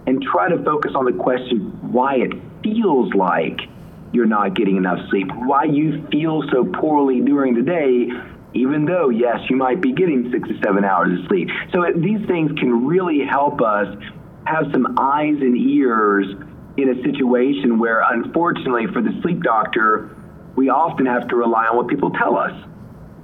and 0.07 0.23
try 0.23 0.49
to 0.49 0.63
focus 0.65 0.93
on 0.95 1.05
the 1.05 1.13
question 1.13 1.61
why 1.93 2.17
it 2.17 2.33
feels 2.63 3.13
like 3.15 3.61
you're 4.13 4.27
not 4.27 4.55
getting 4.55 4.77
enough 4.77 4.99
sleep, 5.11 5.29
why 5.33 5.65
you 5.65 6.05
feel 6.11 6.43
so 6.51 6.65
poorly 6.65 7.21
during 7.21 7.55
the 7.55 7.63
day 7.63 8.09
even 8.57 8.85
though, 8.85 9.11
yes, 9.11 9.39
you 9.51 9.57
might 9.57 9.81
be 9.81 9.93
getting 9.93 10.31
six 10.33 10.49
to 10.49 10.59
seven 10.65 10.85
hours 10.85 11.21
of 11.21 11.27
sleep. 11.27 11.49
So 11.73 11.83
it, 11.83 12.01
these 12.01 12.27
things 12.27 12.51
can 12.59 12.87
really 12.87 13.25
help 13.25 13.61
us 13.61 13.95
have 14.47 14.71
some 14.73 14.99
eyes 14.99 15.37
and 15.41 15.57
ears 15.57 16.27
in 16.77 16.91
a 16.91 17.03
situation 17.03 17.79
where, 17.79 18.03
unfortunately, 18.13 18.87
for 18.93 19.03
the 19.03 19.19
sleep 19.23 19.43
doctor, 19.43 20.17
we 20.57 20.71
often 20.71 21.07
have 21.07 21.29
to 21.29 21.37
rely 21.37 21.67
on 21.67 21.77
what 21.77 21.89
people 21.89 22.11
tell 22.11 22.37
us. 22.37 22.53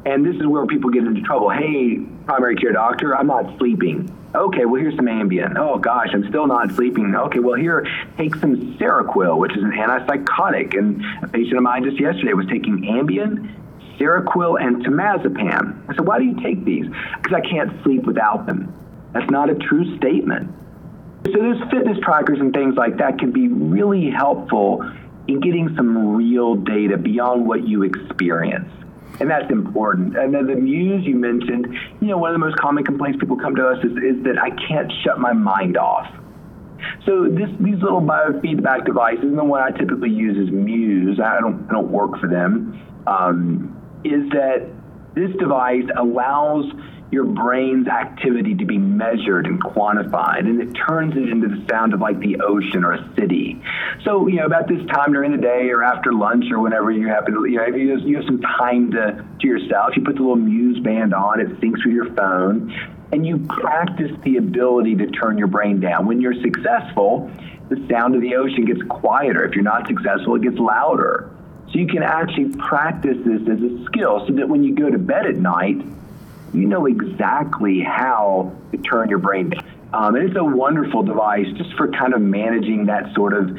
And 0.05 0.27
this 0.27 0.35
is 0.35 0.47
where 0.47 0.67
people 0.67 0.91
get 0.91 1.05
into 1.05 1.23
trouble. 1.23 1.51
Hey, 1.51 1.99
primary 2.27 2.57
care 2.57 2.73
doctor, 2.73 3.17
I'm 3.17 3.29
not 3.29 3.57
sleeping. 3.59 4.11
Okay, 4.35 4.65
well, 4.65 4.81
here's 4.81 4.97
some 4.97 5.07
Ambien. 5.07 5.57
Oh, 5.59 5.79
gosh, 5.79 6.09
I'm 6.13 6.27
still 6.29 6.47
not 6.47 6.73
sleeping. 6.73 7.15
Okay, 7.15 7.39
well, 7.39 7.55
here, 7.55 7.87
take 8.17 8.35
some 8.37 8.77
Seroquel, 8.79 9.39
which 9.39 9.57
is 9.57 9.63
an 9.63 9.73
antipsychotic. 9.73 10.77
And 10.77 11.05
a 11.23 11.29
patient 11.29 11.57
of 11.57 11.63
mine 11.63 11.85
just 11.85 12.01
yesterday 12.01 12.33
was 12.33 12.47
taking 12.47 12.83
Ambien 12.83 13.62
Seroquel 14.03 14.61
and 14.61 14.85
Temazepam. 14.85 15.89
I 15.89 15.95
said, 15.95 16.07
why 16.07 16.19
do 16.19 16.25
you 16.25 16.41
take 16.43 16.65
these? 16.65 16.87
Because 16.87 17.33
I 17.33 17.41
can't 17.41 17.71
sleep 17.85 18.05
without 18.05 18.47
them. 18.47 18.75
That's 19.13 19.31
not 19.31 19.51
a 19.51 19.55
true 19.55 19.97
statement. 19.97 20.53
So 21.27 21.33
those 21.33 21.61
fitness 21.71 21.99
trackers 22.03 22.41
and 22.41 22.53
things 22.53 22.75
like 22.75 22.97
that 22.99 23.19
can 23.19 23.31
be 23.31 23.47
really 23.49 24.11
helpful 24.11 24.83
in 25.29 25.41
getting 25.41 25.73
some 25.77 26.17
real 26.17 26.57
data 26.57 26.97
beyond 26.97 27.47
what 27.47 27.67
you 27.67 27.85
experience. 27.85 28.69
And 29.21 29.31
that's 29.31 29.51
important. 29.51 30.17
And 30.17 30.35
then 30.35 30.47
the 30.47 30.57
Muse 30.57 31.05
you 31.07 31.15
mentioned, 31.15 31.67
you 32.01 32.09
know, 32.09 32.19
one 32.19 32.31
of 32.31 32.35
the 32.35 32.45
most 32.45 32.57
common 32.57 32.83
complaints 32.83 33.21
people 33.21 33.37
come 33.37 33.55
to 33.55 33.69
us 33.69 33.79
is, 33.85 33.93
is 33.93 34.25
that 34.25 34.39
I 34.43 34.51
can't 34.67 34.91
shut 35.05 35.21
my 35.21 35.33
mind 35.33 35.77
off. 35.77 36.09
So 37.07 37.29
this, 37.29 37.49
these 37.61 37.81
little 37.81 38.01
biofeedback 38.01 38.85
devices, 38.85 39.23
and 39.25 39.39
the 39.39 39.45
one 39.45 39.63
I 39.63 39.71
typically 39.71 40.11
use 40.11 40.37
is 40.37 40.53
Muse. 40.53 41.21
I 41.21 41.41
don't, 41.41 41.69
I 41.69 41.73
don't 41.73 41.93
work 41.93 42.19
for 42.19 42.29
them. 42.29 42.81
Um, 43.07 43.82
is 44.05 44.31
that 44.31 44.69
this 45.15 45.31
device 45.39 45.85
allows 45.97 46.73
your 47.13 47.25
brain's 47.25 47.87
activity 47.89 48.55
to 48.55 48.65
be 48.65 48.79
measured 48.79 49.45
and 49.45 49.63
quantified, 49.63 50.41
and 50.41 50.63
it 50.63 50.73
turns 50.89 51.15
it 51.15 51.29
into 51.29 51.47
the 51.47 51.63
sound 51.69 51.93
of 51.93 52.01
like 52.01 52.19
the 52.21 52.41
ocean 52.41 52.85
or 52.85 52.93
a 52.93 53.15
city. 53.15 53.63
So, 54.03 54.27
you 54.29 54.37
know, 54.37 54.47
about 54.47 54.67
this 54.67 54.81
time 54.87 55.13
during 55.13 55.31
the 55.31 55.43
day 55.43 55.69
or 55.69 55.85
after 55.85 56.15
lunch 56.15 56.47
or 56.51 56.59
whenever 56.61 56.91
you 56.91 57.09
happen 57.09 57.35
to, 57.35 57.45
you 57.45 57.59
know, 57.59 57.65
if 57.65 57.77
you, 57.77 57.99
you 57.99 58.17
have 58.17 58.25
some 58.25 58.41
time 58.41 58.93
to, 58.93 59.23
to 59.41 59.47
yourself, 59.47 59.95
you 59.95 60.03
put 60.03 60.15
the 60.15 60.23
little 60.23 60.37
Muse 60.37 60.83
band 60.83 61.13
on, 61.13 61.39
it 61.39 61.49
syncs 61.61 61.85
with 61.85 61.95
your 61.95 62.15
phone, 62.15 62.73
and 63.13 63.27
you 63.27 63.47
practice 63.47 64.13
the 64.25 64.39
ability 64.39 64.97
to 64.97 65.07
turn 65.09 65.37
your 65.37 65.49
brain 65.49 65.81
down. 65.81 66.07
When 66.07 66.23
you're 66.23 66.41
successful, 66.41 67.31
the 67.69 67.77
sound 67.91 68.15
of 68.15 68.23
the 68.23 68.37
ocean 68.37 68.65
gets 68.65 68.81
quieter. 68.89 69.45
If 69.45 69.55
you're 69.55 69.65
not 69.65 69.87
successful, 69.87 70.37
it 70.37 70.43
gets 70.43 70.57
louder. 70.57 71.31
So 71.73 71.79
you 71.79 71.87
can 71.87 72.03
actually 72.03 72.55
practice 72.57 73.17
this 73.25 73.41
as 73.43 73.63
a 73.63 73.85
skill 73.87 74.27
so 74.27 74.35
that 74.35 74.49
when 74.49 74.63
you 74.63 74.75
go 74.75 74.91
to 74.91 74.99
bed 74.99 75.27
at 75.27 75.37
night, 75.37 75.81
you 76.53 76.67
know 76.67 76.85
exactly 76.87 77.81
how 77.81 78.55
to 78.73 78.79
turn 78.79 79.09
your 79.09 79.19
brain 79.19 79.51
down. 79.51 79.65
Um, 79.95 80.15
and 80.17 80.29
it's 80.29 80.39
a 80.39 80.45
wonderful 80.45 81.03
device 81.03 81.47
just 81.57 81.73
for 81.75 81.91
kind 81.91 82.15
of 82.15 82.21
managing 82.21 82.87
that 82.87 83.15
sort 83.15 83.35
of 83.35 83.57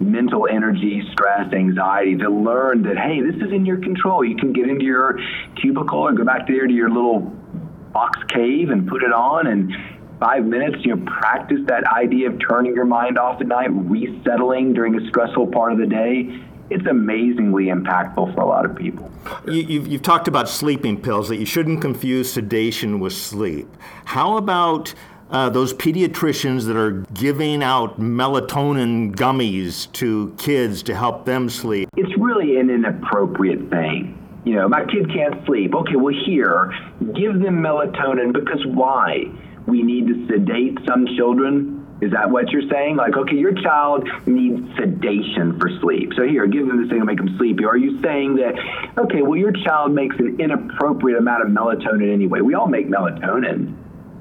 mental 0.00 0.48
energy, 0.50 1.02
stress, 1.12 1.52
anxiety 1.52 2.16
to 2.16 2.28
learn 2.28 2.82
that, 2.82 2.98
hey, 2.98 3.20
this 3.20 3.36
is 3.36 3.52
in 3.52 3.64
your 3.64 3.78
control. 3.78 4.24
You 4.24 4.36
can 4.36 4.52
get 4.52 4.68
into 4.68 4.84
your 4.84 5.18
cubicle 5.60 6.00
or 6.00 6.12
go 6.12 6.24
back 6.24 6.48
there 6.48 6.66
to 6.66 6.72
your 6.72 6.88
little 6.88 7.20
box 7.20 8.18
cave 8.28 8.70
and 8.70 8.88
put 8.88 9.02
it 9.02 9.12
on 9.12 9.46
and 9.46 9.72
five 10.18 10.44
minutes, 10.44 10.76
you 10.84 10.94
know, 10.94 11.04
practice 11.04 11.58
that 11.66 11.84
idea 11.84 12.30
of 12.30 12.38
turning 12.48 12.74
your 12.74 12.84
mind 12.84 13.18
off 13.18 13.40
at 13.40 13.46
night, 13.46 13.70
resettling 13.70 14.72
during 14.72 14.94
a 14.94 15.08
stressful 15.08 15.48
part 15.48 15.72
of 15.72 15.78
the 15.78 15.86
day. 15.86 16.40
It's 16.70 16.86
amazingly 16.86 17.66
impactful 17.66 18.34
for 18.34 18.40
a 18.40 18.46
lot 18.46 18.64
of 18.64 18.74
people. 18.74 19.10
You, 19.46 19.82
have 19.82 20.02
talked 20.02 20.28
about 20.28 20.48
sleeping 20.48 21.00
pills, 21.00 21.28
that 21.28 21.36
you 21.36 21.46
shouldn't 21.46 21.80
confuse 21.80 22.32
sedation 22.32 22.98
with 22.98 23.12
sleep. 23.12 23.68
How 24.04 24.36
about 24.36 24.94
uh, 25.32 25.48
those 25.48 25.72
pediatricians 25.72 26.66
that 26.66 26.76
are 26.76 27.04
giving 27.14 27.62
out 27.62 27.98
melatonin 27.98 29.16
gummies 29.16 29.90
to 29.92 30.34
kids 30.38 30.82
to 30.82 30.94
help 30.94 31.24
them 31.24 31.48
sleep. 31.48 31.88
It's 31.96 32.12
really 32.18 32.58
an 32.58 32.68
inappropriate 32.68 33.70
thing. 33.70 34.18
You 34.44 34.56
know, 34.56 34.68
my 34.68 34.84
kid 34.84 35.08
can't 35.08 35.44
sleep. 35.46 35.74
Okay, 35.74 35.96
well, 35.96 36.14
here, 36.26 36.74
give 37.14 37.40
them 37.40 37.62
melatonin 37.62 38.32
because 38.34 38.64
why? 38.66 39.24
We 39.66 39.82
need 39.82 40.06
to 40.08 40.26
sedate 40.26 40.78
some 40.86 41.06
children. 41.16 41.81
Is 42.02 42.10
that 42.10 42.28
what 42.28 42.50
you're 42.50 42.68
saying? 42.68 42.96
Like, 42.96 43.16
okay, 43.16 43.36
your 43.36 43.54
child 43.54 44.08
needs 44.26 44.58
sedation 44.76 45.56
for 45.60 45.70
sleep. 45.80 46.10
So 46.16 46.26
here, 46.26 46.48
give 46.48 46.66
them 46.66 46.82
this 46.82 46.90
thing 46.90 46.98
to 46.98 47.06
make 47.06 47.18
them 47.18 47.36
sleepy. 47.38 47.64
Or 47.64 47.70
are 47.70 47.76
you 47.76 48.02
saying 48.02 48.34
that, 48.36 48.58
okay, 48.98 49.22
well, 49.22 49.38
your 49.38 49.52
child 49.52 49.92
makes 49.92 50.16
an 50.18 50.40
inappropriate 50.40 51.16
amount 51.16 51.46
of 51.46 51.48
melatonin 51.48 52.12
anyway? 52.12 52.40
We 52.40 52.54
all 52.54 52.66
make 52.66 52.88
melatonin. 52.88 53.76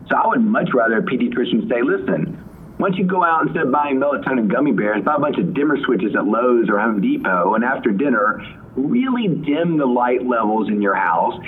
So 0.10 0.16
I 0.16 0.28
would 0.28 0.42
much 0.42 0.70
rather 0.76 0.98
a 0.98 1.02
pediatrician 1.02 1.68
say, 1.68 1.82
listen, 1.82 2.38
once 2.78 2.98
you 2.98 3.04
go 3.04 3.24
out 3.24 3.48
instead 3.48 3.66
of 3.66 3.72
buying 3.72 4.00
melatonin 4.00 4.48
gummy 4.48 4.74
bears, 4.74 5.04
buy 5.04 5.16
a 5.16 5.20
bunch 5.20 5.40
of 5.40 5.56
dimmer 5.56 5.78
switches 5.84 6.16
at 6.16 6.26
Lowe's 6.26 6.70
or 6.70 6.78
Home 6.80 7.02
Depot, 7.02 7.56
and 7.56 7.64
after 7.64 7.90
dinner, 7.90 8.46
really 8.76 9.28
dim 9.28 9.78
the 9.78 9.88
light 9.88 10.24
levels 10.24 10.70
in 10.70 10.84
your 10.84 10.96
house 10.96 11.42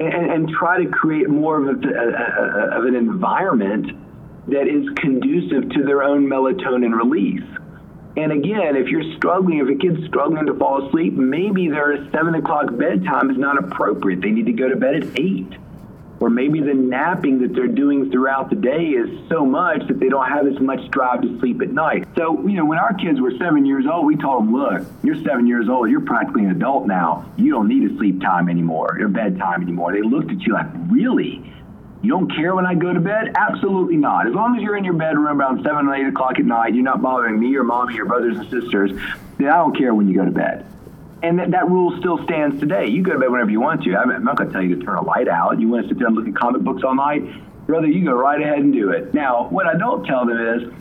and, 0.00 0.30
and 0.30 0.48
try 0.48 0.82
to 0.82 0.90
create 0.90 1.28
more 1.28 1.60
of, 1.60 1.68
a, 1.68 1.88
a, 1.88 1.92
a, 1.92 2.78
of 2.78 2.84
an 2.84 2.96
environment 2.96 3.92
that 4.48 4.66
is 4.66 4.88
conducive 4.96 5.68
to 5.70 5.82
their 5.84 6.02
own 6.02 6.26
melatonin 6.26 6.96
release. 6.96 7.44
And 8.16 8.32
again, 8.32 8.76
if 8.76 8.88
you're 8.88 9.14
struggling, 9.16 9.58
if 9.58 9.68
a 9.68 9.78
kid's 9.78 10.04
struggling 10.08 10.46
to 10.46 10.54
fall 10.54 10.88
asleep, 10.88 11.12
maybe 11.12 11.68
their 11.68 12.10
seven 12.10 12.34
o'clock 12.34 12.76
bedtime 12.76 13.30
is 13.30 13.38
not 13.38 13.58
appropriate. 13.62 14.20
They 14.20 14.30
need 14.30 14.46
to 14.46 14.52
go 14.52 14.68
to 14.68 14.76
bed 14.76 15.04
at 15.04 15.20
eight 15.20 15.56
or 16.20 16.30
maybe 16.30 16.60
the 16.60 16.74
napping 16.74 17.40
that 17.42 17.54
they're 17.54 17.68
doing 17.68 18.10
throughout 18.10 18.50
the 18.50 18.56
day 18.56 18.86
is 18.86 19.08
so 19.28 19.46
much 19.46 19.86
that 19.86 20.00
they 20.00 20.08
don't 20.08 20.26
have 20.26 20.46
as 20.46 20.58
much 20.58 20.90
drive 20.90 21.22
to 21.22 21.38
sleep 21.38 21.62
at 21.62 21.70
night. 21.70 22.06
So, 22.16 22.46
you 22.46 22.56
know, 22.56 22.64
when 22.64 22.78
our 22.78 22.92
kids 22.94 23.20
were 23.20 23.32
seven 23.38 23.64
years 23.64 23.84
old, 23.86 24.06
we 24.06 24.16
told 24.16 24.42
them, 24.42 24.52
look, 24.52 24.84
you're 25.04 25.22
seven 25.22 25.46
years 25.46 25.68
old, 25.68 25.90
you're 25.90 26.00
practically 26.00 26.44
an 26.44 26.50
adult 26.50 26.86
now. 26.86 27.30
You 27.36 27.52
don't 27.52 27.68
need 27.68 27.88
a 27.90 27.96
sleep 27.96 28.20
time 28.20 28.48
anymore, 28.48 28.98
or 29.00 29.08
bedtime 29.08 29.62
anymore. 29.62 29.92
They 29.92 30.02
looked 30.02 30.30
at 30.30 30.40
you 30.40 30.54
like, 30.54 30.66
really? 30.88 31.52
You 32.02 32.10
don't 32.10 32.32
care 32.34 32.54
when 32.54 32.64
I 32.64 32.74
go 32.74 32.92
to 32.92 33.00
bed? 33.00 33.32
Absolutely 33.34 33.96
not. 33.96 34.28
As 34.28 34.34
long 34.34 34.56
as 34.56 34.62
you're 34.62 34.76
in 34.76 34.84
your 34.84 34.94
bedroom 34.94 35.26
around 35.26 35.64
7 35.64 35.88
or 35.88 35.94
8 35.94 36.06
o'clock 36.06 36.38
at 36.38 36.44
night, 36.44 36.74
you're 36.74 36.84
not 36.84 37.02
bothering 37.02 37.40
me 37.40 37.56
or 37.56 37.64
mommy 37.64 37.98
or 37.98 38.04
brothers 38.04 38.38
and 38.38 38.48
sisters, 38.48 38.92
then 39.38 39.48
I 39.48 39.56
don't 39.56 39.76
care 39.76 39.92
when 39.94 40.08
you 40.08 40.14
go 40.14 40.24
to 40.24 40.30
bed. 40.30 40.64
And 41.22 41.40
that, 41.40 41.50
that 41.50 41.68
rule 41.68 41.98
still 41.98 42.22
stands 42.24 42.60
today. 42.60 42.86
You 42.86 43.02
go 43.02 43.12
to 43.14 43.18
bed 43.18 43.30
whenever 43.30 43.50
you 43.50 43.60
want 43.60 43.82
to. 43.82 43.96
I'm 43.96 44.22
not 44.22 44.36
going 44.36 44.48
to 44.48 44.52
tell 44.52 44.62
you 44.62 44.76
to 44.76 44.84
turn 44.84 44.96
a 44.96 45.02
light 45.02 45.26
out. 45.26 45.58
You 45.58 45.68
want 45.68 45.84
to 45.84 45.88
sit 45.88 45.98
there 45.98 46.06
and 46.06 46.14
look 46.14 46.28
at 46.28 46.36
comic 46.36 46.62
books 46.62 46.84
all 46.84 46.94
night? 46.94 47.24
Brother, 47.66 47.88
you 47.88 48.04
go 48.04 48.12
right 48.12 48.40
ahead 48.40 48.58
and 48.58 48.72
do 48.72 48.90
it. 48.90 49.12
Now, 49.12 49.48
what 49.48 49.66
I 49.66 49.76
don't 49.76 50.04
tell 50.04 50.24
them 50.24 50.38
is 50.38 50.72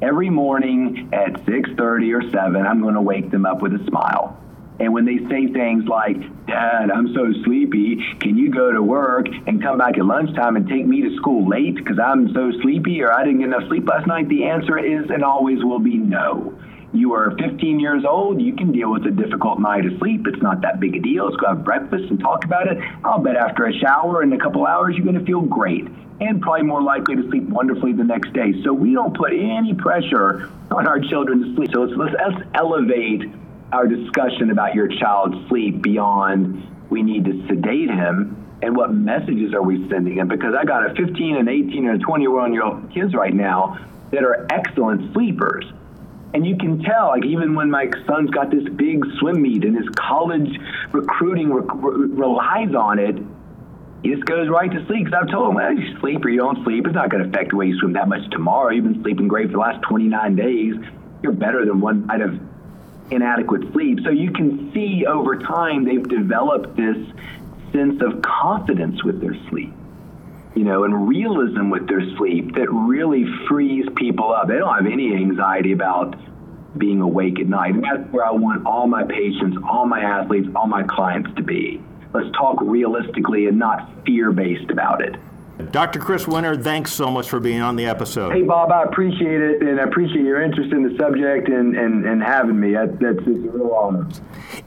every 0.00 0.30
morning 0.30 1.10
at 1.12 1.32
6.30 1.44 2.16
or 2.16 2.30
7, 2.30 2.64
I'm 2.64 2.80
going 2.80 2.94
to 2.94 3.02
wake 3.02 3.30
them 3.32 3.44
up 3.44 3.60
with 3.60 3.74
a 3.74 3.84
smile. 3.86 4.40
And 4.80 4.94
when 4.94 5.04
they 5.04 5.18
say 5.28 5.46
things 5.46 5.84
like, 5.86 6.16
Dad, 6.46 6.90
I'm 6.90 7.14
so 7.14 7.32
sleepy, 7.44 7.98
can 8.18 8.36
you 8.36 8.50
go 8.50 8.72
to 8.72 8.82
work 8.82 9.26
and 9.46 9.62
come 9.62 9.78
back 9.78 9.98
at 9.98 10.04
lunchtime 10.04 10.56
and 10.56 10.66
take 10.68 10.86
me 10.86 11.02
to 11.02 11.14
school 11.16 11.46
late 11.48 11.76
because 11.76 11.98
I'm 11.98 12.32
so 12.32 12.50
sleepy 12.62 13.02
or 13.02 13.12
I 13.12 13.24
didn't 13.24 13.40
get 13.40 13.48
enough 13.48 13.68
sleep 13.68 13.86
last 13.86 14.06
night? 14.06 14.28
The 14.28 14.44
answer 14.44 14.78
is 14.78 15.10
and 15.10 15.22
always 15.22 15.62
will 15.62 15.80
be 15.80 15.96
no 15.96 16.58
you 16.92 17.14
are 17.14 17.36
15 17.38 17.78
years 17.78 18.04
old, 18.04 18.40
you 18.40 18.54
can 18.54 18.72
deal 18.72 18.90
with 18.90 19.06
a 19.06 19.10
difficult 19.10 19.60
night 19.60 19.86
of 19.86 19.98
sleep. 19.98 20.26
It's 20.26 20.42
not 20.42 20.60
that 20.62 20.80
big 20.80 20.96
a 20.96 21.00
deal. 21.00 21.26
Let's 21.26 21.36
go 21.36 21.48
have 21.48 21.64
breakfast 21.64 22.04
and 22.10 22.18
talk 22.18 22.44
about 22.44 22.66
it. 22.66 22.78
I'll 23.04 23.20
bet 23.20 23.36
after 23.36 23.66
a 23.66 23.72
shower 23.72 24.22
in 24.22 24.32
a 24.32 24.38
couple 24.38 24.66
hours, 24.66 24.96
you're 24.96 25.04
going 25.04 25.18
to 25.18 25.24
feel 25.24 25.42
great 25.42 25.86
and 26.20 26.42
probably 26.42 26.66
more 26.66 26.82
likely 26.82 27.16
to 27.16 27.22
sleep 27.30 27.44
wonderfully 27.44 27.92
the 27.92 28.04
next 28.04 28.32
day. 28.32 28.60
So 28.62 28.72
we 28.72 28.92
don't 28.92 29.16
put 29.16 29.32
any 29.32 29.72
pressure 29.74 30.50
on 30.70 30.86
our 30.86 31.00
children 31.00 31.42
to 31.42 31.54
sleep. 31.54 31.70
So 31.72 31.82
let's, 31.82 31.96
let's, 31.96 32.14
let's 32.14 32.48
elevate 32.54 33.22
our 33.72 33.86
discussion 33.86 34.50
about 34.50 34.74
your 34.74 34.88
child's 34.88 35.48
sleep 35.48 35.82
beyond 35.82 36.66
we 36.90 37.02
need 37.02 37.24
to 37.24 37.46
sedate 37.46 37.88
him 37.88 38.36
and 38.62 38.76
what 38.76 38.92
messages 38.92 39.54
are 39.54 39.62
we 39.62 39.88
sending 39.88 40.18
him? 40.18 40.28
Because 40.28 40.54
I 40.54 40.64
got 40.64 40.90
a 40.90 40.94
15 40.94 41.36
and 41.36 41.48
18 41.48 41.88
and 41.88 42.02
a 42.02 42.04
21 42.04 42.52
year 42.52 42.64
old 42.64 42.92
kids 42.92 43.14
right 43.14 43.32
now 43.32 43.78
that 44.10 44.22
are 44.22 44.46
excellent 44.50 45.12
sleepers 45.14 45.64
and 46.32 46.46
you 46.46 46.56
can 46.56 46.82
tell, 46.82 47.08
like 47.08 47.24
even 47.24 47.54
when 47.54 47.70
my 47.70 47.90
son's 48.06 48.30
got 48.30 48.50
this 48.50 48.68
big 48.76 49.04
swim 49.18 49.42
meet 49.42 49.64
and 49.64 49.76
his 49.76 49.88
college 49.96 50.48
recruiting 50.92 51.52
re- 51.52 51.64
re- 51.66 52.08
relies 52.08 52.74
on 52.74 52.98
it, 52.98 53.16
he 54.02 54.14
just 54.14 54.24
goes 54.24 54.48
right 54.48 54.70
to 54.70 54.86
sleep. 54.86 55.06
Because 55.06 55.20
I've 55.22 55.30
told 55.30 55.50
him, 55.50 55.54
well, 55.56 55.72
you 55.72 55.98
sleep 55.98 56.24
or 56.24 56.30
you 56.30 56.38
don't 56.38 56.62
sleep, 56.64 56.86
it's 56.86 56.94
not 56.94 57.10
going 57.10 57.24
to 57.24 57.28
affect 57.28 57.50
the 57.50 57.56
way 57.56 57.66
you 57.66 57.78
swim 57.80 57.94
that 57.94 58.08
much 58.08 58.30
tomorrow. 58.30 58.70
You've 58.70 58.84
been 58.84 59.02
sleeping 59.02 59.26
great 59.26 59.46
for 59.46 59.52
the 59.52 59.58
last 59.58 59.82
29 59.82 60.36
days. 60.36 60.74
You're 61.22 61.32
better 61.32 61.66
than 61.66 61.80
one 61.80 62.06
night 62.06 62.20
of 62.20 62.38
inadequate 63.10 63.72
sleep. 63.72 64.00
So 64.04 64.10
you 64.10 64.32
can 64.32 64.72
see 64.72 65.06
over 65.06 65.38
time 65.38 65.84
they've 65.84 66.08
developed 66.08 66.76
this 66.76 66.96
sense 67.72 68.02
of 68.02 68.22
confidence 68.22 69.04
with 69.04 69.20
their 69.20 69.34
sleep 69.48 69.72
you 70.54 70.64
know, 70.64 70.84
and 70.84 71.08
realism 71.08 71.70
with 71.70 71.86
their 71.88 72.02
sleep 72.16 72.54
that 72.54 72.70
really 72.70 73.24
frees 73.48 73.86
people 73.96 74.32
up. 74.32 74.48
They 74.48 74.58
don't 74.58 74.74
have 74.74 74.86
any 74.86 75.14
anxiety 75.14 75.72
about 75.72 76.16
being 76.76 77.00
awake 77.00 77.38
at 77.40 77.46
night. 77.46 77.74
And 77.74 77.84
that's 77.84 78.12
where 78.12 78.24
I 78.24 78.32
want 78.32 78.66
all 78.66 78.86
my 78.86 79.04
patients, 79.04 79.58
all 79.68 79.86
my 79.86 80.00
athletes, 80.00 80.48
all 80.54 80.66
my 80.66 80.82
clients 80.82 81.30
to 81.36 81.42
be. 81.42 81.80
Let's 82.12 82.30
talk 82.36 82.58
realistically 82.60 83.46
and 83.46 83.58
not 83.58 84.04
fear 84.04 84.32
based 84.32 84.70
about 84.70 85.02
it. 85.02 85.16
Dr. 85.60 85.98
Chris 85.98 86.26
Winter, 86.26 86.56
thanks 86.56 86.92
so 86.92 87.10
much 87.10 87.28
for 87.28 87.40
being 87.40 87.60
on 87.60 87.76
the 87.76 87.86
episode. 87.86 88.32
Hey, 88.32 88.42
Bob, 88.42 88.70
I 88.70 88.82
appreciate 88.84 89.40
it, 89.40 89.62
and 89.62 89.80
I 89.80 89.84
appreciate 89.84 90.24
your 90.24 90.42
interest 90.42 90.72
in 90.72 90.82
the 90.82 90.96
subject 90.98 91.48
and, 91.48 91.76
and, 91.76 92.04
and 92.04 92.22
having 92.22 92.58
me. 92.58 92.72
That, 92.72 92.98
that's 92.98 93.26
a 93.26 93.30
real 93.30 93.72
honor. 93.72 94.08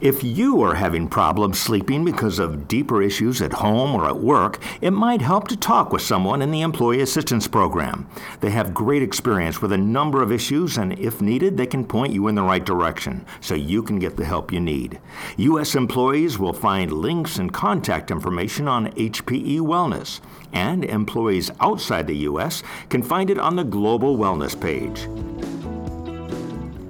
If 0.00 0.24
you 0.24 0.62
are 0.62 0.74
having 0.74 1.08
problems 1.08 1.58
sleeping 1.58 2.04
because 2.04 2.38
of 2.38 2.68
deeper 2.68 3.02
issues 3.02 3.42
at 3.42 3.52
home 3.52 3.94
or 3.94 4.06
at 4.06 4.18
work, 4.18 4.60
it 4.80 4.92
might 4.92 5.20
help 5.20 5.48
to 5.48 5.56
talk 5.56 5.92
with 5.92 6.02
someone 6.02 6.42
in 6.42 6.50
the 6.50 6.62
Employee 6.62 7.00
Assistance 7.00 7.46
Program. 7.46 8.08
They 8.40 8.50
have 8.50 8.74
great 8.74 9.02
experience 9.02 9.60
with 9.60 9.72
a 9.72 9.78
number 9.78 10.22
of 10.22 10.32
issues, 10.32 10.78
and 10.78 10.98
if 10.98 11.20
needed, 11.20 11.56
they 11.56 11.66
can 11.66 11.84
point 11.84 12.12
you 12.12 12.28
in 12.28 12.34
the 12.34 12.42
right 12.42 12.64
direction 12.64 13.26
so 13.40 13.54
you 13.54 13.82
can 13.82 13.98
get 13.98 14.16
the 14.16 14.24
help 14.24 14.52
you 14.52 14.60
need. 14.60 15.00
U.S. 15.36 15.74
employees 15.74 16.38
will 16.38 16.52
find 16.52 16.92
links 16.92 17.38
and 17.38 17.52
contact 17.52 18.10
information 18.10 18.68
on 18.68 18.92
HPE 18.92 19.58
Wellness 19.60 20.20
and 20.54 20.84
employees 20.84 21.50
outside 21.60 22.06
the 22.06 22.16
U.S. 22.28 22.62
can 22.88 23.02
find 23.02 23.28
it 23.28 23.38
on 23.38 23.56
the 23.56 23.64
Global 23.64 24.16
Wellness 24.16 24.58
page. 24.58 25.08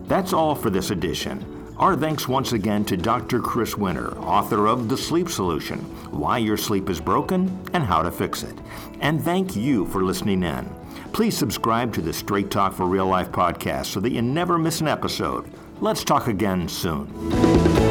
That's 0.06 0.32
all 0.32 0.54
for 0.54 0.70
this 0.70 0.90
edition. 0.90 1.44
Our 1.78 1.96
thanks 1.96 2.28
once 2.28 2.52
again 2.52 2.84
to 2.84 2.96
Dr. 2.96 3.40
Chris 3.40 3.76
Winter, 3.76 4.16
author 4.18 4.68
of 4.68 4.88
The 4.88 4.96
Sleep 4.96 5.28
Solution 5.28 5.78
Why 6.12 6.38
Your 6.38 6.56
Sleep 6.56 6.88
is 6.88 7.00
Broken 7.00 7.58
and 7.72 7.82
How 7.82 8.02
to 8.02 8.12
Fix 8.12 8.44
It. 8.44 8.56
And 9.00 9.20
thank 9.20 9.56
you 9.56 9.86
for 9.86 10.04
listening 10.04 10.44
in. 10.44 10.70
Please 11.12 11.36
subscribe 11.36 11.92
to 11.94 12.00
the 12.00 12.12
Straight 12.12 12.50
Talk 12.50 12.74
for 12.74 12.86
Real 12.86 13.06
Life 13.06 13.32
podcast 13.32 13.86
so 13.86 14.00
that 14.00 14.12
you 14.12 14.22
never 14.22 14.56
miss 14.56 14.80
an 14.80 14.88
episode. 14.88 15.50
Let's 15.80 16.04
talk 16.04 16.28
again 16.28 16.68
soon. 16.68 17.83